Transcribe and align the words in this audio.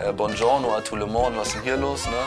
Äh, 0.00 0.12
buongiorno 0.12 0.74
a 0.74 0.80
tout 0.80 0.96
le 0.96 1.06
monde, 1.06 1.36
was 1.36 1.48
ist 1.48 1.56
denn 1.56 1.62
hier 1.64 1.76
los, 1.76 2.06
ne? 2.06 2.26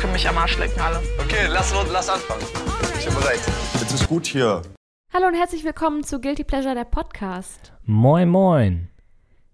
Können 0.00 0.12
mich 0.12 0.28
am 0.28 0.38
Arsch 0.38 0.56
lecken 0.58 0.80
alle. 0.80 1.02
Okay, 1.18 1.46
lass, 1.48 1.72
lass 1.90 2.08
anfangen. 2.08 2.42
Ich 2.98 3.06
bin 3.06 3.14
bereit. 3.14 3.40
Jetzt 3.80 3.92
ist 3.92 4.08
gut 4.08 4.26
hier. 4.26 4.62
Hallo 5.12 5.26
und 5.26 5.34
herzlich 5.34 5.64
willkommen 5.64 6.04
zu 6.04 6.20
Guilty 6.20 6.44
Pleasure, 6.44 6.74
der 6.74 6.84
Podcast. 6.84 7.72
Moin, 7.84 8.28
moin. 8.28 8.88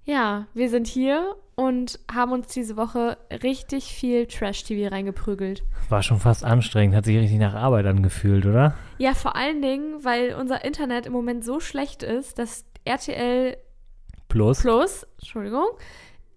Ja, 0.05 0.47
wir 0.53 0.69
sind 0.69 0.87
hier 0.87 1.37
und 1.55 2.01
haben 2.13 2.33
uns 2.33 2.49
diese 2.49 2.77
Woche 2.77 3.19
richtig 3.43 3.85
viel 3.85 4.27
Trash-TV 4.27 4.91
reingeprügelt. 4.91 5.63
War 5.89 6.03
schon 6.03 6.19
fast 6.19 6.45
anstrengend, 6.45 6.97
hat 6.97 7.05
sich 7.05 7.17
richtig 7.17 7.39
nach 7.39 7.55
Arbeit 7.55 7.87
angefühlt, 7.87 8.47
oder? 8.47 8.75
Ja, 8.99 9.15
vor 9.15 9.37
allen 9.37 9.63
Dingen, 9.63 10.05
weil 10.05 10.35
unser 10.35 10.65
Internet 10.65 11.07
im 11.07 11.13
Moment 11.13 11.45
so 11.45 11.61
schlecht 11.61 12.03
ist, 12.03 12.39
dass 12.39 12.65
RTL 12.85 13.57
Plus. 14.29 14.63
Plus, 14.63 15.07
Entschuldigung, 15.21 15.67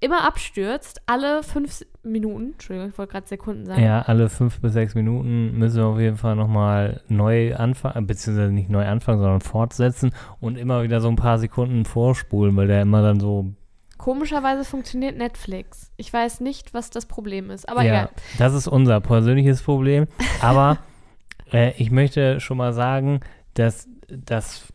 immer 0.06 0.24
abstürzt, 0.24 1.02
alle 1.08 1.42
fünf 1.44 1.84
Minuten, 2.04 2.52
Entschuldigung, 2.54 2.92
ich 2.92 2.98
wollte 2.98 3.12
gerade 3.14 3.28
Sekunden 3.28 3.66
sagen. 3.66 3.84
Ja, 3.84 4.04
alle 4.04 4.30
fünf 4.30 4.62
bis 4.62 4.74
sechs 4.74 4.94
Minuten 4.94 5.58
müssen 5.58 5.78
wir 5.78 5.86
auf 5.88 6.00
jeden 6.00 6.18
Fall 6.18 6.36
nochmal 6.36 7.02
neu 7.08 7.56
anfangen, 7.56 8.06
beziehungsweise 8.06 8.52
nicht 8.52 8.70
neu 8.70 8.86
anfangen, 8.86 9.20
sondern 9.20 9.42
fortsetzen 9.42 10.12
und 10.40 10.58
immer 10.58 10.84
wieder 10.84 11.02
so 11.02 11.08
ein 11.10 11.16
paar 11.16 11.40
Sekunden 11.40 11.86
vorspulen, 11.86 12.56
weil 12.56 12.68
der 12.68 12.82
immer 12.84 13.02
dann 13.02 13.20
so. 13.20 13.54
Komischerweise 13.98 14.64
funktioniert 14.64 15.18
Netflix. 15.18 15.92
Ich 15.98 16.14
weiß 16.14 16.42
nicht, 16.42 16.74
was 16.74 16.92
das 16.92 17.08
Problem 17.08 17.50
ist, 17.50 17.68
aber 17.68 17.82
ja, 17.84 17.94
egal. 17.94 18.10
das 18.38 18.54
ist 18.54 18.68
unser 18.68 19.02
persönliches 19.02 19.64
Problem. 19.64 20.06
Aber 20.42 20.78
äh, 21.52 21.72
ich 21.78 21.90
möchte 21.90 22.40
schon 22.40 22.58
mal 22.58 22.74
sagen, 22.74 23.22
dass 23.56 23.88
das, 24.08 24.68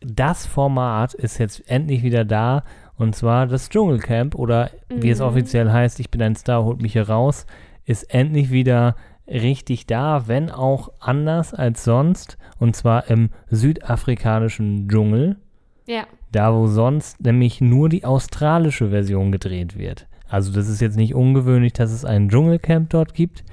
das 0.00 0.46
Format 0.46 1.14
ist 1.14 1.38
jetzt 1.38 1.68
endlich 1.68 2.02
wieder 2.02 2.24
da. 2.24 2.62
Und 2.96 3.16
zwar 3.16 3.46
das 3.46 3.68
Dschungelcamp 3.70 4.34
oder 4.34 4.70
wie 4.88 5.10
es 5.10 5.18
Mhm. 5.20 5.26
offiziell 5.26 5.70
heißt, 5.72 5.98
ich 6.00 6.10
bin 6.10 6.22
ein 6.22 6.36
Star, 6.36 6.64
holt 6.64 6.80
mich 6.80 6.92
hier 6.92 7.08
raus, 7.08 7.46
ist 7.84 8.04
endlich 8.14 8.50
wieder 8.50 8.94
richtig 9.26 9.86
da, 9.86 10.28
wenn 10.28 10.50
auch 10.50 10.90
anders 11.00 11.54
als 11.54 11.82
sonst. 11.84 12.38
Und 12.58 12.76
zwar 12.76 13.08
im 13.10 13.30
südafrikanischen 13.50 14.88
Dschungel. 14.88 15.36
Ja, 15.86 16.04
Da, 16.32 16.52
wo 16.54 16.66
sonst 16.66 17.22
nämlich 17.22 17.60
nur 17.60 17.88
die 17.88 18.04
australische 18.04 18.88
Version 18.90 19.30
gedreht 19.30 19.78
wird. 19.78 20.06
Also 20.28 20.52
das 20.52 20.68
ist 20.68 20.80
jetzt 20.80 20.96
nicht 20.96 21.14
ungewöhnlich, 21.14 21.74
dass 21.74 21.92
es 21.92 22.04
ein 22.04 22.28
Dschungelcamp 22.28 22.90
dort 22.90 23.14
gibt, 23.14 23.44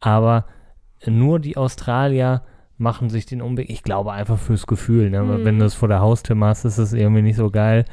aber 0.00 0.44
nur 1.06 1.38
die 1.38 1.56
Australier 1.56 2.42
machen 2.76 3.08
sich 3.08 3.24
den 3.24 3.40
Umweg, 3.40 3.70
ich 3.70 3.82
glaube 3.82 4.12
einfach 4.12 4.38
fürs 4.38 4.66
Gefühl, 4.66 5.08
ne? 5.10 5.22
Mhm. 5.22 5.44
wenn 5.44 5.58
du 5.58 5.64
es 5.64 5.74
vor 5.74 5.88
der 5.88 6.00
Haustür 6.00 6.36
machst, 6.36 6.64
ist 6.66 6.76
es 6.78 6.92
irgendwie 6.92 7.22
nicht 7.22 7.36
so 7.36 7.50
geil, 7.50 7.84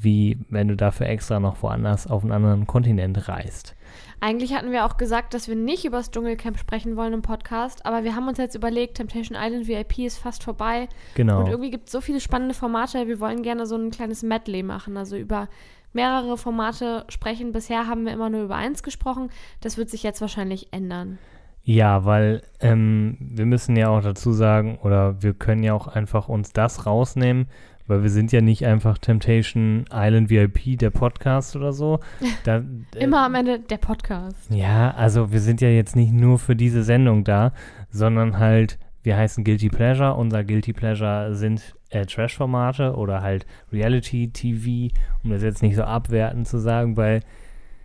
wie 0.00 0.38
wenn 0.48 0.68
du 0.68 0.76
dafür 0.76 1.06
extra 1.08 1.40
noch 1.40 1.62
woanders 1.62 2.06
auf 2.06 2.22
einen 2.22 2.32
anderen 2.32 2.66
Kontinent 2.66 3.28
reist. 3.28 3.74
Eigentlich 4.20 4.54
hatten 4.54 4.72
wir 4.72 4.84
auch 4.84 4.96
gesagt, 4.96 5.32
dass 5.32 5.48
wir 5.48 5.54
nicht 5.54 5.84
über 5.84 5.98
das 5.98 6.10
Dschungelcamp 6.10 6.58
sprechen 6.58 6.96
wollen 6.96 7.12
im 7.12 7.22
Podcast, 7.22 7.86
aber 7.86 8.02
wir 8.04 8.16
haben 8.16 8.26
uns 8.28 8.38
jetzt 8.38 8.56
überlegt, 8.56 8.96
Temptation 8.96 9.38
Island 9.40 9.68
VIP 9.68 10.00
ist 10.00 10.18
fast 10.18 10.42
vorbei 10.42 10.88
Genau. 11.14 11.40
und 11.40 11.46
irgendwie 11.48 11.70
gibt 11.70 11.86
es 11.86 11.92
so 11.92 12.00
viele 12.00 12.20
spannende 12.20 12.54
Formate. 12.54 13.06
Wir 13.06 13.20
wollen 13.20 13.42
gerne 13.42 13.66
so 13.66 13.76
ein 13.76 13.90
kleines 13.90 14.22
Medley 14.22 14.62
machen, 14.62 14.96
also 14.96 15.16
über 15.16 15.48
mehrere 15.92 16.36
Formate 16.36 17.04
sprechen. 17.08 17.52
Bisher 17.52 17.86
haben 17.86 18.04
wir 18.04 18.12
immer 18.12 18.28
nur 18.28 18.42
über 18.42 18.56
eins 18.56 18.82
gesprochen. 18.82 19.30
Das 19.60 19.78
wird 19.78 19.88
sich 19.88 20.02
jetzt 20.02 20.20
wahrscheinlich 20.20 20.72
ändern. 20.72 21.18
Ja, 21.62 22.04
weil 22.04 22.42
ähm, 22.60 23.16
wir 23.20 23.44
müssen 23.46 23.76
ja 23.76 23.88
auch 23.88 24.00
dazu 24.02 24.32
sagen, 24.32 24.78
oder 24.82 25.22
wir 25.22 25.34
können 25.34 25.62
ja 25.62 25.74
auch 25.74 25.86
einfach 25.86 26.28
uns 26.28 26.52
das 26.52 26.86
rausnehmen, 26.86 27.48
weil 27.88 28.02
wir 28.02 28.10
sind 28.10 28.30
ja 28.30 28.40
nicht 28.40 28.64
einfach 28.64 28.98
Temptation 28.98 29.84
Island 29.92 30.30
VIP, 30.30 30.78
der 30.78 30.90
Podcast 30.90 31.56
oder 31.56 31.72
so. 31.72 31.98
Da, 32.44 32.58
äh, 32.94 33.02
Immer 33.02 33.24
am 33.24 33.34
Ende 33.34 33.58
der 33.58 33.78
Podcast. 33.78 34.50
Ja, 34.50 34.92
also 34.92 35.32
wir 35.32 35.40
sind 35.40 35.60
ja 35.60 35.68
jetzt 35.68 35.96
nicht 35.96 36.12
nur 36.12 36.38
für 36.38 36.54
diese 36.54 36.84
Sendung 36.84 37.24
da, 37.24 37.52
sondern 37.90 38.38
halt, 38.38 38.78
wir 39.02 39.16
heißen 39.16 39.42
Guilty 39.42 39.68
Pleasure. 39.70 40.14
Unser 40.14 40.44
Guilty 40.44 40.72
Pleasure 40.72 41.34
sind 41.34 41.74
äh, 41.90 42.06
Trash-Formate 42.06 42.94
oder 42.94 43.22
halt 43.22 43.46
Reality-TV, 43.72 44.94
um 45.24 45.30
das 45.30 45.42
jetzt 45.42 45.62
nicht 45.62 45.76
so 45.76 45.82
abwertend 45.82 46.46
zu 46.46 46.58
sagen, 46.58 46.96
weil 46.96 47.20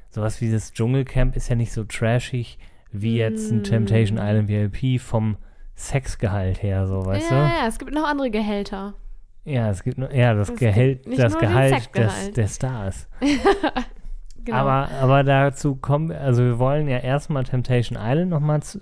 sowas 0.09 0.41
wie 0.41 0.51
das 0.51 0.73
Dschungelcamp 0.73 1.35
ist 1.35 1.49
ja 1.49 1.55
nicht 1.55 1.71
so 1.71 1.83
trashig 1.83 2.59
wie 2.91 3.17
jetzt 3.17 3.51
ein 3.51 3.59
Mm. 3.59 3.63
Temptation 3.63 4.19
Island 4.19 4.47
VIP 4.47 5.01
vom 5.01 5.37
Sexgehalt 5.75 6.61
her, 6.61 6.85
so, 6.85 7.05
weißt 7.05 7.31
ja, 7.31 7.37
du? 7.37 7.53
ja, 7.55 7.67
es 7.67 7.79
gibt 7.79 7.91
noch 7.91 8.07
andere 8.07 8.29
Gehälter. 8.29 8.93
Ja, 9.45 9.69
es 9.69 9.83
gibt 9.83 9.97
nur, 9.97 10.13
ja, 10.13 10.33
das 10.33 10.49
Es 10.49 10.55
Gehalt, 10.59 11.01
das 11.17 11.37
Gehalt 11.37 11.95
des, 11.95 12.31
der 12.31 12.47
Stars. 12.47 13.07
Genau. 14.45 14.57
Aber, 14.57 14.89
aber 14.99 15.23
dazu 15.23 15.75
kommen 15.77 16.09
wir, 16.09 16.19
also 16.19 16.43
wir 16.43 16.59
wollen 16.59 16.89
ja 16.89 16.97
erstmal 16.97 17.45
Temptation 17.45 17.97
Island 17.97 18.29
nochmal 18.29 18.61
zu, 18.61 18.77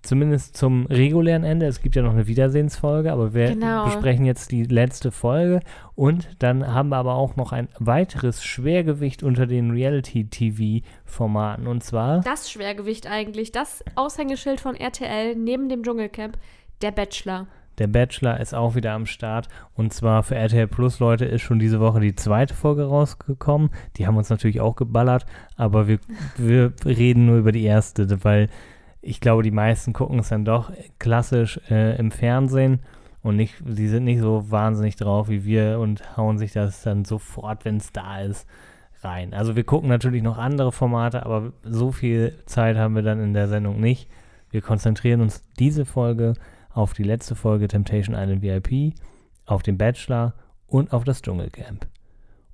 zumindest 0.00 0.56
zum 0.56 0.86
regulären 0.86 1.44
Ende. 1.44 1.66
Es 1.66 1.82
gibt 1.82 1.94
ja 1.94 2.00
noch 2.00 2.12
eine 2.14 2.26
Wiedersehensfolge, 2.26 3.12
aber 3.12 3.34
wir 3.34 3.48
Genau. 3.50 3.84
besprechen 3.84 4.24
jetzt 4.24 4.50
die 4.50 4.62
letzte 4.64 5.10
Folge 5.10 5.60
und 5.94 6.30
dann 6.38 6.66
haben 6.72 6.88
wir 6.88 6.96
aber 6.96 7.16
auch 7.16 7.36
noch 7.36 7.52
ein 7.52 7.68
weiteres 7.78 8.42
Schwergewicht 8.42 9.22
unter 9.22 9.46
den 9.46 9.72
Reality-TV-Formaten 9.72 11.66
und 11.66 11.84
zwar 11.84 12.20
das 12.20 12.50
Schwergewicht 12.50 13.06
eigentlich, 13.06 13.52
das 13.52 13.84
Aushängeschild 13.96 14.60
von 14.60 14.74
RTL 14.74 15.34
neben 15.36 15.68
dem 15.68 15.82
Dschungelcamp, 15.82 16.38
der 16.80 16.92
Bachelor. 16.92 17.46
Der 17.78 17.86
Bachelor 17.86 18.40
ist 18.40 18.54
auch 18.54 18.74
wieder 18.74 18.92
am 18.92 19.06
Start 19.06 19.48
und 19.74 19.92
zwar 19.92 20.22
für 20.22 20.36
RTL 20.36 20.66
Plus 20.68 21.00
Leute 21.00 21.24
ist 21.24 21.42
schon 21.42 21.58
diese 21.58 21.80
Woche 21.80 22.00
die 22.00 22.14
zweite 22.14 22.54
Folge 22.54 22.84
rausgekommen. 22.84 23.70
Die 23.96 24.06
haben 24.06 24.16
uns 24.16 24.30
natürlich 24.30 24.60
auch 24.60 24.76
geballert, 24.76 25.26
aber 25.56 25.88
wir, 25.88 25.98
wir 26.36 26.72
reden 26.84 27.26
nur 27.26 27.38
über 27.38 27.52
die 27.52 27.64
erste, 27.64 28.24
weil 28.24 28.48
ich 29.02 29.20
glaube, 29.20 29.42
die 29.42 29.50
meisten 29.50 29.92
gucken 29.92 30.18
es 30.18 30.30
dann 30.30 30.44
doch 30.44 30.72
klassisch 30.98 31.60
äh, 31.70 31.96
im 31.98 32.10
Fernsehen 32.10 32.80
und 33.22 33.36
nicht, 33.36 33.54
die 33.66 33.88
sind 33.88 34.04
nicht 34.04 34.20
so 34.20 34.50
wahnsinnig 34.50 34.96
drauf 34.96 35.28
wie 35.28 35.44
wir 35.44 35.78
und 35.78 36.16
hauen 36.16 36.38
sich 36.38 36.52
das 36.52 36.82
dann 36.82 37.04
sofort, 37.04 37.64
wenn 37.64 37.78
es 37.78 37.92
da 37.92 38.20
ist, 38.20 38.46
rein. 39.04 39.34
Also 39.34 39.56
wir 39.56 39.64
gucken 39.64 39.88
natürlich 39.88 40.22
noch 40.22 40.38
andere 40.38 40.72
Formate, 40.72 41.24
aber 41.24 41.52
so 41.62 41.92
viel 41.92 42.38
Zeit 42.46 42.76
haben 42.76 42.94
wir 42.94 43.02
dann 43.02 43.20
in 43.20 43.34
der 43.34 43.48
Sendung 43.48 43.80
nicht. 43.80 44.08
Wir 44.50 44.62
konzentrieren 44.62 45.20
uns 45.20 45.42
diese 45.58 45.84
Folge 45.84 46.34
auf 46.74 46.92
die 46.92 47.04
letzte 47.04 47.34
Folge 47.34 47.68
Temptation 47.68 48.16
Island 48.16 48.42
VIP, 48.42 48.94
auf 49.46 49.62
den 49.62 49.78
Bachelor 49.78 50.34
und 50.66 50.92
auf 50.92 51.04
das 51.04 51.22
Dschungelcamp. 51.22 51.86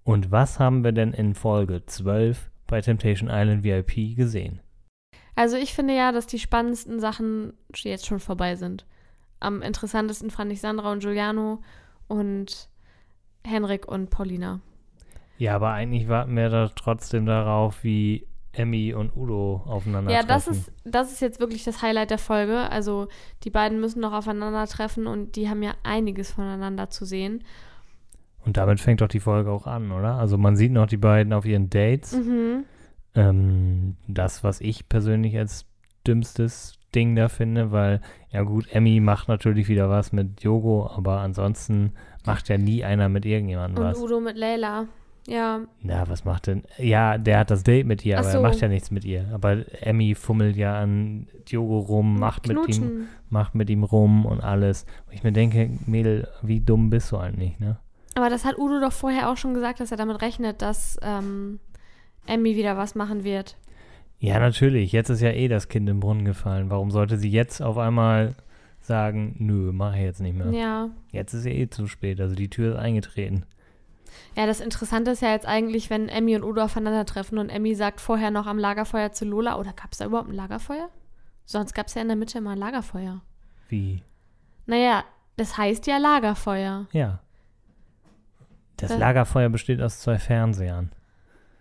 Und 0.05 0.31
was 0.31 0.59
haben 0.59 0.85
wir 0.85 0.93
denn 0.93 1.13
in 1.13 1.35
Folge 1.35 1.85
12 1.87 2.51
bei 2.67 2.81
Temptation 2.81 3.29
Island 3.31 3.65
VIP 3.65 4.17
gesehen? 4.17 4.61
Also 5.35 5.57
ich 5.57 5.73
finde 5.73 5.97
ja, 5.97 6.13
dass 6.13 6.27
die 6.27 6.39
spannendsten 6.39 7.01
Sachen 7.01 7.55
jetzt 7.75 8.07
schon 8.07 8.21
vorbei 8.21 8.57
sind. 8.57 8.87
Am 9.41 9.63
interessantesten 9.63 10.31
fand 10.31 10.53
ich 10.53 10.61
Sandra 10.61 10.93
und 10.93 11.01
Giuliano 11.01 11.63
und 12.09 12.69
Henrik 13.47 13.89
und 13.89 14.11
Paulina. 14.11 14.61
Ja, 15.39 15.55
aber 15.55 15.71
eigentlich 15.71 16.09
warten 16.09 16.37
wir 16.37 16.51
da 16.51 16.69
trotzdem 16.69 17.25
darauf, 17.25 17.83
wie 17.83 18.27
Emmy 18.53 18.95
und 18.95 19.17
Udo 19.17 19.63
aufeinander 19.67 20.11
Ja, 20.11 20.23
das 20.23 20.49
ist, 20.49 20.73
das 20.85 21.13
ist 21.13 21.21
jetzt 21.21 21.41
wirklich 21.41 21.65
das 21.65 21.83
Highlight 21.83 22.11
der 22.11 22.19
Folge. 22.19 22.71
Also 22.71 23.09
die 23.45 23.51
beiden 23.51 23.81
müssen 23.81 24.01
noch 24.01 24.13
aufeinandertreffen 24.13 25.07
und 25.07 25.37
die 25.37 25.49
haben 25.49 25.63
ja 25.63 25.75
einiges 25.85 26.33
voneinander 26.33 26.91
zu 26.91 27.05
sehen. 27.05 27.45
Und 28.45 28.57
damit 28.57 28.81
fängt 28.81 29.01
doch 29.01 29.09
die 29.09 29.21
Folge 29.21 29.51
auch 29.51 29.67
an, 29.67 29.93
oder? 29.93 30.15
Also 30.15 30.39
man 30.39 30.57
sieht 30.57 30.73
noch 30.73 30.87
die 30.87 30.97
beiden 30.97 31.33
auf 31.33 31.45
ihren 31.45 31.71
Dates. 31.71 32.13
Mhm. 32.13 32.65
Ähm, 33.15 33.97
das, 34.09 34.43
was 34.43 34.61
ich 34.61 34.89
persönlich 34.89 35.37
als 35.37 35.67
dümmstes 36.07 36.79
Ding 36.95 37.15
da 37.15 37.29
finde, 37.29 37.71
weil, 37.71 38.01
ja 38.31 38.43
gut, 38.43 38.67
Emmy 38.73 39.01
macht 39.01 39.29
natürlich 39.29 39.69
wieder 39.69 39.91
was 39.91 40.13
mit 40.13 40.43
Yogo, 40.43 40.91
aber 40.93 41.21
ansonsten 41.21 41.93
macht 42.25 42.49
ja 42.49 42.59
nie 42.59 42.85
einer 42.85 43.09
mit 43.09 43.27
irgendjemandem 43.27 43.85
Und 43.85 43.91
was. 43.91 43.99
Udo 43.99 44.21
mit 44.21 44.37
Leila. 44.37 44.87
Ja, 45.27 45.61
Na, 45.83 46.09
was 46.09 46.25
macht 46.25 46.47
denn? 46.47 46.63
Ja, 46.79 47.19
der 47.19 47.39
hat 47.41 47.51
das 47.51 47.63
Date 47.63 47.87
mit 47.87 48.05
ihr, 48.05 48.17
Ach 48.17 48.23
aber 48.23 48.31
so. 48.31 48.39
er 48.39 48.43
macht 48.43 48.61
ja 48.61 48.69
nichts 48.69 48.91
mit 48.91 49.05
ihr. 49.05 49.27
Aber 49.33 49.65
Emmy 49.83 50.15
fummelt 50.15 50.57
ja 50.57 50.81
an 50.81 51.29
Diogo 51.49 51.79
rum, 51.79 52.19
macht 52.19 52.49
mit, 52.49 52.57
ihm, 52.77 53.07
macht 53.29 53.55
mit 53.55 53.69
ihm 53.71 53.85
rum 53.85 54.25
und 54.27 54.41
alles. 54.41 54.87
Und 55.07 55.15
ich 55.15 55.23
mir 55.23 55.33
denke, 55.33 55.71
Mädel, 55.87 56.27
wie 56.43 56.61
dumm 56.61 56.91
bist 56.91 57.13
du 57.13 57.19
eigentlich, 57.19 57.59
ne? 57.59 57.77
Aber 58.15 58.29
das 58.31 58.45
hat 58.45 58.59
Udo 58.59 58.81
doch 58.81 58.93
vorher 58.93 59.31
auch 59.31 59.37
schon 59.37 59.55
gesagt, 59.55 59.79
dass 59.81 59.91
er 59.93 59.97
damit 59.97 60.21
rechnet, 60.21 60.63
dass 60.63 60.99
ähm, 61.03 61.61
Emmy 62.27 62.57
wieder 62.57 62.77
was 62.77 62.95
machen 62.95 63.23
wird. 63.23 63.57
Ja, 64.19 64.39
natürlich. 64.41 64.93
Jetzt 64.93 65.11
ist 65.11 65.21
ja 65.21 65.31
eh 65.31 65.49
das 65.49 65.69
Kind 65.69 65.89
im 65.89 66.01
Brunnen 66.01 66.25
gefallen. 66.25 66.71
Warum 66.71 66.91
sollte 66.91 67.17
sie 67.17 67.31
jetzt 67.31 67.63
auf 67.63 67.79
einmal 67.79 68.35
sagen, 68.81 69.37
nö, 69.39 69.71
mach 69.73 69.95
ich 69.95 70.03
jetzt 70.03 70.21
nicht 70.21 70.37
mehr? 70.37 70.51
Ja. 70.51 70.89
Jetzt 71.13 71.35
ist 71.35 71.45
ja 71.47 71.53
eh 71.53 71.69
zu 71.69 71.87
spät. 71.87 72.21
Also 72.21 72.35
die 72.35 72.51
Tür 72.51 72.75
ist 72.75 72.81
eingetreten. 72.81 73.45
Ja, 74.37 74.47
das 74.47 74.61
Interessante 74.61 75.11
ist 75.13 75.23
ja 75.23 75.31
jetzt 75.31 75.47
eigentlich, 75.47 75.91
wenn 75.91 76.09
Emmy 76.09 76.37
und 76.37 76.45
Udo 76.45 76.63
aufeinandertreffen 76.63 77.39
und 77.39 77.49
Emmy 77.51 77.75
sagt 77.75 78.01
vorher 78.01 78.31
noch 78.31 78.47
am 78.47 78.59
Lagerfeuer 78.59 79.13
zu 79.13 79.25
Lola, 79.25 79.59
oder 79.59 79.73
gab 79.73 79.93
es 79.93 79.99
da 79.99 80.07
überhaupt 80.07 80.29
ein 80.29 80.35
Lagerfeuer? 80.35 80.89
Sonst 81.45 81.75
gab 81.75 81.87
es 81.89 81.95
ja 81.95 82.03
in 82.03 82.09
der 82.09 82.17
Mitte 82.17 82.39
immer 82.39 82.51
ein 82.51 82.59
Lagerfeuer. 82.59 83.21
Wie? 83.69 84.03
Naja, 84.67 85.05
das 85.37 85.57
heißt 85.59 85.87
ja 85.87 85.99
Lagerfeuer. 85.99 86.87
Ja. 86.93 87.19
Das 88.77 88.91
Da- 88.91 88.97
Lagerfeuer 88.97 89.49
besteht 89.49 89.81
aus 89.83 90.01
zwei 90.01 90.19
Fernsehern. 90.19 90.91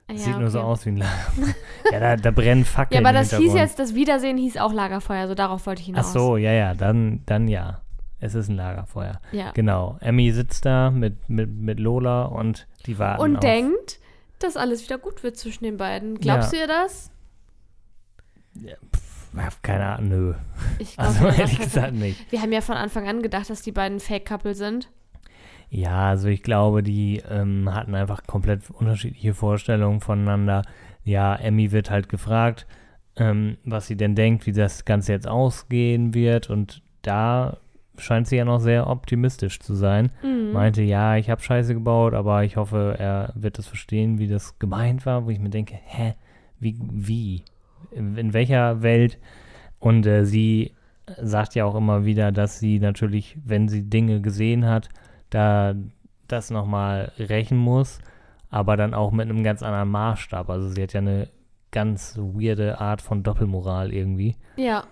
Ah, 0.08 0.14
Das 0.14 0.26
ja, 0.26 0.32
sieht 0.34 0.40
nur 0.42 0.50
so 0.50 0.60
okay. 0.60 0.68
aus 0.68 0.86
wie 0.86 0.90
ein 0.90 0.98
Lagerfeuer. 0.98 1.56
ja, 1.92 2.00
da, 2.00 2.16
da 2.16 2.32
brennen 2.32 2.62
Ja, 2.62 2.66
Fackeln 2.68 3.06
aber 3.06 3.10
im 3.18 3.22
das 3.24 3.36
hieß 3.36 3.54
jetzt, 3.54 3.80
das 3.80 3.94
Wiedersehen 3.96 4.38
hieß 4.38 4.58
auch 4.58 4.74
Lagerfeuer, 4.74 5.28
so 5.28 5.36
darauf 5.36 5.66
wollte 5.66 5.82
ich 5.82 5.88
Ach 5.90 5.98
hinaus. 5.98 6.14
so, 6.14 6.38
ja, 6.38 6.52
ja, 6.52 6.74
dann, 6.74 7.24
dann 7.26 7.48
ja. 7.48 7.82
Es 8.20 8.36
ist 8.36 8.50
ein 8.50 8.56
Lagerfeuer. 8.56 9.22
Ja. 9.32 9.52
Genau. 9.52 9.98
Emmy 10.02 10.32
sitzt 10.32 10.66
da 10.66 10.92
mit, 10.92 11.30
mit, 11.30 11.50
mit 11.50 11.80
Lola 11.80 12.24
und 12.26 12.68
die 12.86 13.00
warten 13.00 13.22
Und 13.22 13.36
auf, 13.38 13.42
denkt, 13.42 14.00
dass 14.40 14.58
alles 14.58 14.84
wieder 14.84 14.98
gut 14.98 15.24
wird 15.24 15.38
zwischen 15.38 15.64
den 15.64 15.78
beiden. 15.78 16.18
Glaubst 16.18 16.52
Ja. 16.54 16.58
du 16.60 16.64
ihr 16.64 16.68
das? 16.68 17.12
Pff, 18.96 19.62
Keine 19.62 19.86
Ahnung, 19.86 20.10
nö. 20.10 20.34
Ich 20.80 20.96
glaube 20.96 21.10
Also 21.10 21.28
ehrlich 21.28 21.60
gesagt 21.60 21.94
nicht. 21.94 22.32
Wir 22.32 22.42
haben 22.42 22.52
ja 22.52 22.62
von 22.62 22.76
Anfang 22.76 23.08
an 23.08 23.22
gedacht, 23.22 23.50
dass 23.50 23.62
die 23.62 23.72
beiden 23.72 24.00
Fake-Couple 24.00 24.56
sind. 24.56 24.90
Ja, 25.70 26.10
also 26.10 26.28
ich 26.30 26.42
glaube, 26.42 26.82
die 26.82 27.22
ähm, 27.30 27.74
hatten 27.74 27.94
einfach 27.94 28.24
komplett 28.26 28.70
unterschiedliche 28.72 29.34
Vorstellungen 29.36 30.02
voneinander. 30.02 30.64
Ja, 31.04 31.36
Emmy 31.36 31.72
wird 31.72 31.92
halt 31.92 32.10
gefragt, 32.10 32.66
ähm, 33.16 33.58
was 33.66 33.86
sie 33.88 33.96
denn 33.96 34.16
denkt, 34.16 34.46
wie 34.48 34.52
das 34.52 34.84
Ganze 34.84 35.12
jetzt 35.12 35.28
ausgehen 35.28 36.14
wird. 36.16 36.50
Und 36.50 36.82
da 37.04 37.58
scheint 38.00 38.28
sie 38.28 38.38
ja 38.38 38.46
noch 38.46 38.60
sehr 38.60 38.88
optimistisch 38.88 39.60
zu 39.60 39.76
sein. 39.76 40.12
Mhm. 40.24 40.52
Meinte, 40.52 40.82
ja, 40.82 41.18
ich 41.18 41.30
habe 41.30 41.42
Scheiße 41.42 41.74
gebaut, 41.74 42.14
aber 42.14 42.44
ich 42.44 42.58
hoffe, 42.58 42.96
er 42.98 43.32
wird 43.36 43.60
es 43.60 43.68
verstehen, 43.68 44.20
wie 44.20 44.28
das 44.28 44.60
gemeint 44.60 45.06
war. 45.06 45.26
Wo 45.26 45.30
ich 45.30 45.40
mir 45.40 45.50
denke, 45.50 45.76
hä, 45.86 46.16
wie, 46.60 46.78
wie? 46.80 47.44
In, 47.92 48.18
in 48.18 48.34
welcher 48.34 48.82
Welt? 48.82 49.18
Und 49.80 50.06
äh, 50.06 50.26
sie 50.26 50.74
sagt 51.22 51.56
ja 51.56 51.66
auch 51.66 51.76
immer 51.76 52.06
wieder, 52.06 52.32
dass 52.32 52.60
sie 52.60 52.80
natürlich, 52.80 53.38
wenn 53.44 53.68
sie 53.68 53.90
Dinge 53.90 54.22
gesehen 54.22 54.66
hat, 54.66 54.90
da 55.30 55.76
das 56.28 56.52
nochmal 56.52 57.12
rächen 57.18 57.58
muss, 57.58 58.00
aber 58.50 58.78
dann 58.78 58.94
auch 58.94 59.12
mit 59.12 59.30
einem 59.30 59.44
ganz 59.44 59.64
anderen 59.64 59.90
Maßstab. 59.90 60.50
Also 60.50 60.70
sie 60.70 60.84
hat 60.84 60.94
ja 60.94 61.02
eine 61.02 61.30
ganz 61.72 62.18
weirde 62.18 62.80
Art 62.80 63.02
von 63.02 63.24
Doppelmoral 63.24 63.94
irgendwie. 63.94 64.36
Ja, 64.58 64.84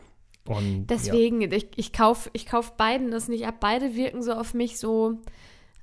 Und 0.47 0.88
deswegen, 0.88 1.41
ich, 1.41 1.67
ich 1.75 1.94
kaufe 1.94 2.29
ich 2.33 2.45
kauf 2.45 2.77
beiden 2.77 3.11
das 3.11 3.27
nicht 3.27 3.45
ab. 3.47 3.55
Beide 3.59 3.95
wirken 3.95 4.21
so 4.21 4.33
auf 4.33 4.53
mich 4.53 4.77
so 4.79 5.19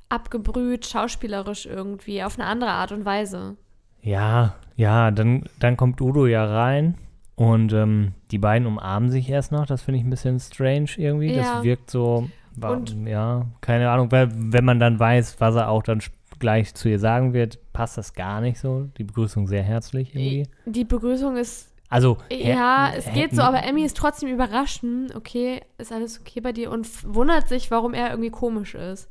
abgebrüht, 0.08 0.86
schauspielerisch 0.86 1.66
irgendwie, 1.66 2.22
auf 2.22 2.38
eine 2.38 2.46
andere 2.48 2.70
Art 2.70 2.92
und 2.92 3.04
Weise. 3.04 3.56
Ja, 4.02 4.54
ja, 4.76 5.10
dann, 5.10 5.44
dann 5.60 5.76
kommt 5.76 6.00
Udo 6.00 6.26
ja 6.26 6.44
rein 6.44 6.94
und 7.36 7.72
ähm, 7.72 8.12
die 8.30 8.38
beiden 8.38 8.66
umarmen 8.66 9.10
sich 9.10 9.28
erst 9.30 9.50
noch. 9.52 9.66
Das 9.66 9.82
finde 9.82 9.98
ich 10.00 10.04
ein 10.06 10.10
bisschen 10.10 10.38
strange 10.40 10.90
irgendwie. 10.96 11.32
Ja. 11.32 11.54
Das 11.56 11.62
wirkt 11.64 11.90
so, 11.90 12.28
Und- 12.60 12.96
ja, 13.06 13.46
keine 13.60 13.90
Ahnung, 13.90 14.12
weil 14.12 14.28
wenn 14.34 14.64
man 14.64 14.78
dann 14.78 14.98
weiß, 14.98 15.40
was 15.40 15.54
er 15.56 15.68
auch 15.68 15.82
dann 15.82 16.00
gleich 16.38 16.74
zu 16.74 16.88
ihr 16.88 16.98
sagen 16.98 17.32
wird, 17.32 17.58
passt 17.72 17.96
das 17.96 18.12
gar 18.12 18.40
nicht 18.40 18.58
so. 18.58 18.88
Die 18.98 19.04
Begrüßung 19.04 19.46
sehr 19.46 19.62
herzlich 19.62 20.14
irgendwie. 20.14 20.48
Die 20.66 20.84
Begrüßung 20.84 21.36
ist, 21.36 21.72
Also, 21.88 22.18
ja, 22.30 22.88
her- 22.88 22.94
es 22.96 23.12
geht 23.12 23.34
so, 23.34 23.42
aber 23.42 23.62
Emmy 23.62 23.84
ist 23.84 23.96
trotzdem 23.96 24.28
überrascht. 24.28 24.82
Okay, 25.14 25.60
ist 25.78 25.92
alles 25.92 26.20
okay 26.20 26.40
bei 26.40 26.52
dir? 26.52 26.70
Und 26.70 26.88
wundert 27.14 27.48
sich, 27.48 27.70
warum 27.70 27.94
er 27.94 28.10
irgendwie 28.10 28.30
komisch 28.30 28.74
ist. 28.74 29.08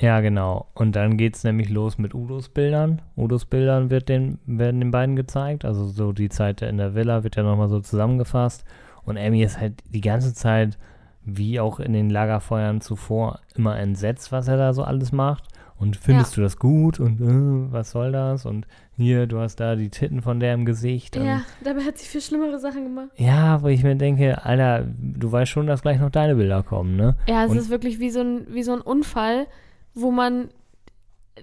Ja, 0.00 0.20
genau. 0.20 0.66
Und 0.74 0.96
dann 0.96 1.16
geht 1.16 1.36
es 1.36 1.44
nämlich 1.44 1.70
los 1.70 1.98
mit 1.98 2.14
Udos 2.14 2.48
Bildern. 2.48 3.00
Udos 3.16 3.44
Bildern 3.44 3.90
wird 3.90 4.08
den, 4.08 4.38
werden 4.44 4.80
den 4.80 4.90
beiden 4.90 5.14
gezeigt. 5.16 5.64
Also 5.64 5.86
so 5.86 6.12
die 6.12 6.28
Zeit 6.28 6.62
in 6.62 6.78
der 6.78 6.94
Villa 6.94 7.22
wird 7.22 7.36
ja 7.36 7.42
nochmal 7.44 7.68
so 7.68 7.80
zusammengefasst. 7.80 8.64
Und 9.04 9.16
Emmy 9.16 9.42
ist 9.42 9.60
halt 9.60 9.74
die 9.88 10.00
ganze 10.00 10.34
Zeit, 10.34 10.78
wie 11.24 11.60
auch 11.60 11.78
in 11.78 11.92
den 11.92 12.10
Lagerfeuern 12.10 12.80
zuvor, 12.80 13.40
immer 13.54 13.78
entsetzt, 13.78 14.32
was 14.32 14.48
er 14.48 14.56
da 14.56 14.72
so 14.74 14.82
alles 14.82 15.12
macht. 15.12 15.44
Und 15.78 15.96
findest 15.96 16.36
du 16.36 16.40
das 16.40 16.58
gut? 16.58 17.00
Und 17.00 17.20
äh, 17.20 17.72
was 17.72 17.90
soll 17.90 18.12
das? 18.12 18.46
Und 18.46 18.66
hier, 18.96 19.26
du 19.26 19.38
hast 19.40 19.56
da 19.56 19.74
die 19.76 19.90
Titten 19.90 20.22
von 20.22 20.38
der 20.40 20.54
im 20.54 20.64
Gesicht. 20.64 21.16
Ja, 21.16 21.42
dabei 21.62 21.82
hat 21.82 21.98
sie 21.98 22.06
viel 22.06 22.20
schlimmere 22.20 22.58
Sachen 22.58 22.84
gemacht. 22.84 23.08
ja, 23.16 23.60
wo 23.62 23.66
ich 23.68 23.82
mir 23.82 23.96
denke, 23.96 24.44
Alter, 24.44 24.84
du 24.98 25.30
weißt 25.32 25.50
schon, 25.50 25.66
dass 25.66 25.82
gleich 25.82 25.98
noch 26.00 26.10
deine 26.10 26.36
Bilder 26.36 26.62
kommen, 26.62 26.96
ne? 26.96 27.16
Ja, 27.28 27.44
es 27.44 27.50
Und- 27.50 27.58
ist 27.58 27.70
wirklich 27.70 27.98
wie 27.98 28.10
so, 28.10 28.20
ein, 28.20 28.46
wie 28.48 28.62
so 28.62 28.72
ein 28.72 28.80
Unfall, 28.80 29.46
wo 29.94 30.10
man 30.10 30.48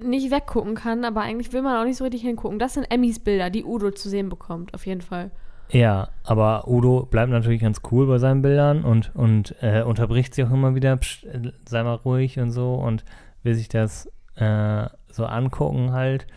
nicht 0.02 0.32
weggucken 0.32 0.76
kann, 0.76 1.04
aber 1.04 1.22
eigentlich 1.22 1.52
will 1.52 1.62
man 1.62 1.76
auch 1.80 1.86
nicht 1.86 1.98
so 1.98 2.06
richtig 2.06 2.22
hingucken. 2.22 2.60
Das 2.60 2.74
sind 2.76 2.86
Emmys 2.90 3.20
Bilder, 3.20 3.50
die 3.50 3.66
Udo 3.66 3.92
zu 3.92 4.08
sehen 4.10 4.30
bekommt, 4.30 4.74
auf 4.74 4.86
jeden 4.86 5.02
Fall. 5.02 5.32
Ja, 5.70 6.10
aber 6.24 6.68
Udo 6.68 7.06
bleibt 7.06 7.30
natürlich 7.32 7.62
ganz 7.62 7.82
cool 7.92 8.08
bei 8.08 8.18
seinen 8.18 8.42
Bildern 8.42 8.84
und, 8.84 9.12
und 9.16 9.56
äh, 9.62 9.84
unterbricht 9.84 10.34
sie 10.34 10.44
auch 10.46 10.52
immer 10.52 10.76
wieder, 10.76 10.96
Psst, 10.98 11.26
äh, 11.26 11.52
sei 11.68 11.84
mal 11.84 11.96
ruhig 11.96 12.40
und 12.40 12.52
so 12.52 12.74
und 12.76 13.04
will 13.44 13.54
sich 13.56 13.68
das 13.70 14.10
äh, 14.36 14.86
so 15.10 15.26
angucken 15.26 15.92
halt. 15.92 16.28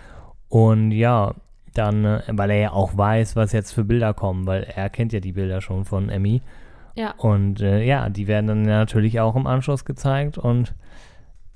Und 0.48 0.92
ja, 0.92 1.34
dann, 1.74 2.04
äh, 2.04 2.22
weil 2.28 2.50
er 2.50 2.58
ja 2.60 2.72
auch 2.72 2.96
weiß, 2.96 3.36
was 3.36 3.52
jetzt 3.52 3.72
für 3.72 3.84
Bilder 3.84 4.14
kommen, 4.14 4.46
weil 4.46 4.64
er 4.64 4.90
kennt 4.90 5.12
ja 5.12 5.20
die 5.20 5.32
Bilder 5.32 5.60
schon 5.60 5.84
von 5.84 6.08
Emmy. 6.08 6.42
Ja. 6.94 7.14
Und 7.18 7.60
äh, 7.60 7.82
ja, 7.84 8.08
die 8.08 8.28
werden 8.28 8.46
dann 8.46 8.62
natürlich 8.62 9.18
auch 9.20 9.34
im 9.34 9.46
Anschluss 9.48 9.84
gezeigt 9.84 10.38
und 10.38 10.74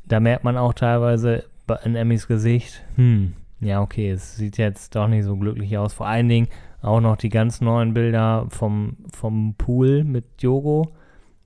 da 0.04 0.18
merkt 0.20 0.42
man 0.42 0.56
auch 0.56 0.74
teilweise 0.74 1.44
bei- 1.66 1.78
in 1.84 1.94
Emmys 1.94 2.26
Gesicht, 2.26 2.82
hm, 2.96 3.34
ja, 3.60 3.80
okay, 3.80 4.10
es 4.10 4.36
sieht 4.36 4.58
jetzt 4.58 4.96
doch 4.96 5.06
nicht 5.06 5.24
so 5.24 5.36
glücklich 5.36 5.76
aus. 5.78 5.92
Vor 5.92 6.06
allen 6.06 6.28
Dingen 6.28 6.48
auch 6.82 7.00
noch 7.00 7.16
die 7.16 7.28
ganz 7.28 7.60
neuen 7.60 7.92
Bilder 7.94 8.46
vom, 8.50 8.96
vom 9.12 9.54
Pool 9.56 10.02
mit 10.04 10.42
Diogo, 10.42 10.92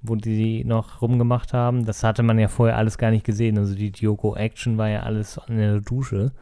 wo 0.02 0.16
die 0.16 0.64
noch 0.64 1.00
rumgemacht 1.00 1.52
haben. 1.52 1.84
Das 1.84 2.02
hatte 2.02 2.22
man 2.22 2.38
ja 2.38 2.48
vorher 2.48 2.76
alles 2.76 2.98
gar 2.98 3.10
nicht 3.10 3.24
gesehen. 3.24 3.58
Also 3.58 3.74
die 3.74 3.92
Diogo-Action 3.92 4.76
war 4.78 4.88
ja 4.88 5.00
alles 5.00 5.40
in 5.48 5.58
der 5.58 5.80
Dusche. 5.80 6.32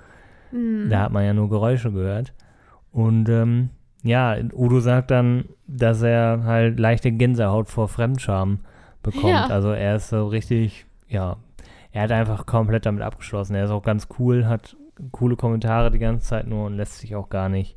Mhm. 0.50 0.88
Da 0.88 1.02
hat 1.02 1.12
man 1.12 1.24
ja 1.24 1.34
nur 1.34 1.50
Geräusche 1.50 1.92
gehört. 1.92 2.32
Und 2.90 3.28
ähm, 3.28 3.70
ja, 4.02 4.36
Udo 4.54 4.80
sagt 4.80 5.10
dann, 5.10 5.44
dass 5.66 6.02
er 6.02 6.44
halt 6.44 6.80
leichte 6.80 7.12
Gänsehaut 7.12 7.68
vor 7.68 7.88
Fremdscham 7.88 8.60
bekommt. 9.02 9.24
Ja. 9.24 9.46
Also 9.46 9.70
er 9.72 9.96
ist 9.96 10.08
so 10.08 10.26
richtig, 10.26 10.86
ja, 11.08 11.36
er 11.92 12.02
hat 12.02 12.12
einfach 12.12 12.46
komplett 12.46 12.86
damit 12.86 13.02
abgeschlossen. 13.02 13.54
Er 13.54 13.64
ist 13.64 13.70
auch 13.70 13.82
ganz 13.82 14.08
cool, 14.18 14.46
hat 14.46 14.76
coole 15.12 15.36
Kommentare 15.36 15.90
die 15.90 15.98
ganze 15.98 16.26
Zeit 16.26 16.46
nur 16.46 16.66
und 16.66 16.76
lässt 16.76 16.98
sich 16.98 17.14
auch 17.14 17.28
gar 17.28 17.48
nicht 17.48 17.76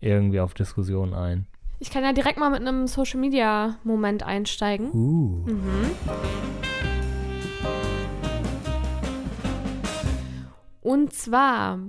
irgendwie 0.00 0.40
auf 0.40 0.54
Diskussionen 0.54 1.14
ein. 1.14 1.46
Ich 1.82 1.90
kann 1.90 2.04
ja 2.04 2.12
direkt 2.12 2.38
mal 2.38 2.48
mit 2.48 2.60
einem 2.60 2.86
Social 2.86 3.18
Media 3.18 3.76
Moment 3.82 4.22
einsteigen. 4.22 4.92
Uh. 4.92 5.50
Mhm. 5.50 5.90
Und 10.80 11.12
zwar 11.12 11.80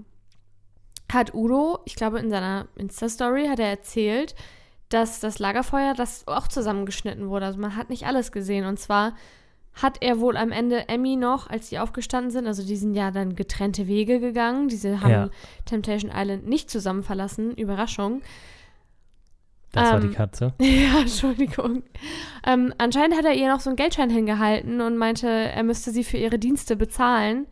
hat 1.12 1.35
Udo, 1.35 1.77
ich 1.85 1.93
glaube 1.93 2.17
in 2.17 2.31
seiner 2.31 2.65
Insta-Story 2.75 3.45
hat 3.45 3.59
er 3.59 3.67
erzählt, 3.67 4.33
dass 4.89 5.19
das 5.19 5.38
Lagerfeuer, 5.38 5.93
das 5.93 6.27
auch 6.27 6.47
zusammengeschnitten 6.47 7.29
wurde. 7.29 7.45
Also 7.45 7.59
man 7.59 7.75
hat 7.75 7.91
nicht 7.91 8.07
alles 8.07 8.31
gesehen. 8.31 8.65
Und 8.65 8.79
zwar 8.79 9.13
hat 9.75 9.97
er 10.01 10.19
wohl 10.19 10.38
am 10.38 10.51
Ende 10.51 10.89
Emmy 10.89 11.17
noch, 11.17 11.51
als 11.51 11.69
die 11.69 11.77
aufgestanden 11.77 12.31
sind, 12.31 12.47
also 12.47 12.65
die 12.65 12.77
sind 12.77 12.95
ja 12.95 13.12
dann 13.12 13.35
getrennte 13.35 13.88
Wege 13.88 14.19
gegangen. 14.19 14.69
Diese 14.69 15.01
haben 15.01 15.12
Ja. 15.12 15.29
Temptation 15.65 16.12
Island 16.12 16.47
nicht 16.47 16.71
zusammen 16.71 17.03
verlassen. 17.03 17.51
Überraschung. 17.51 18.23
Das 19.73 19.91
war 19.91 20.01
Ähm, 20.01 20.09
die 20.09 20.15
Katze. 20.15 20.53
Ja, 20.61 21.01
Entschuldigung. 21.01 21.83
Ähm, 22.47 22.73
anscheinend 22.77 23.17
hat 23.17 23.25
er 23.25 23.33
ihr 23.33 23.49
noch 23.51 23.59
so 23.59 23.69
einen 23.69 23.75
Geldschein 23.77 24.09
hingehalten 24.09 24.79
und 24.81 24.95
meinte, 24.97 25.27
er 25.27 25.63
müsste 25.63 25.91
sie 25.91 26.03
für 26.05 26.17
ihre 26.17 26.39
Dienste 26.39 26.75
bezahlen. 26.77 27.47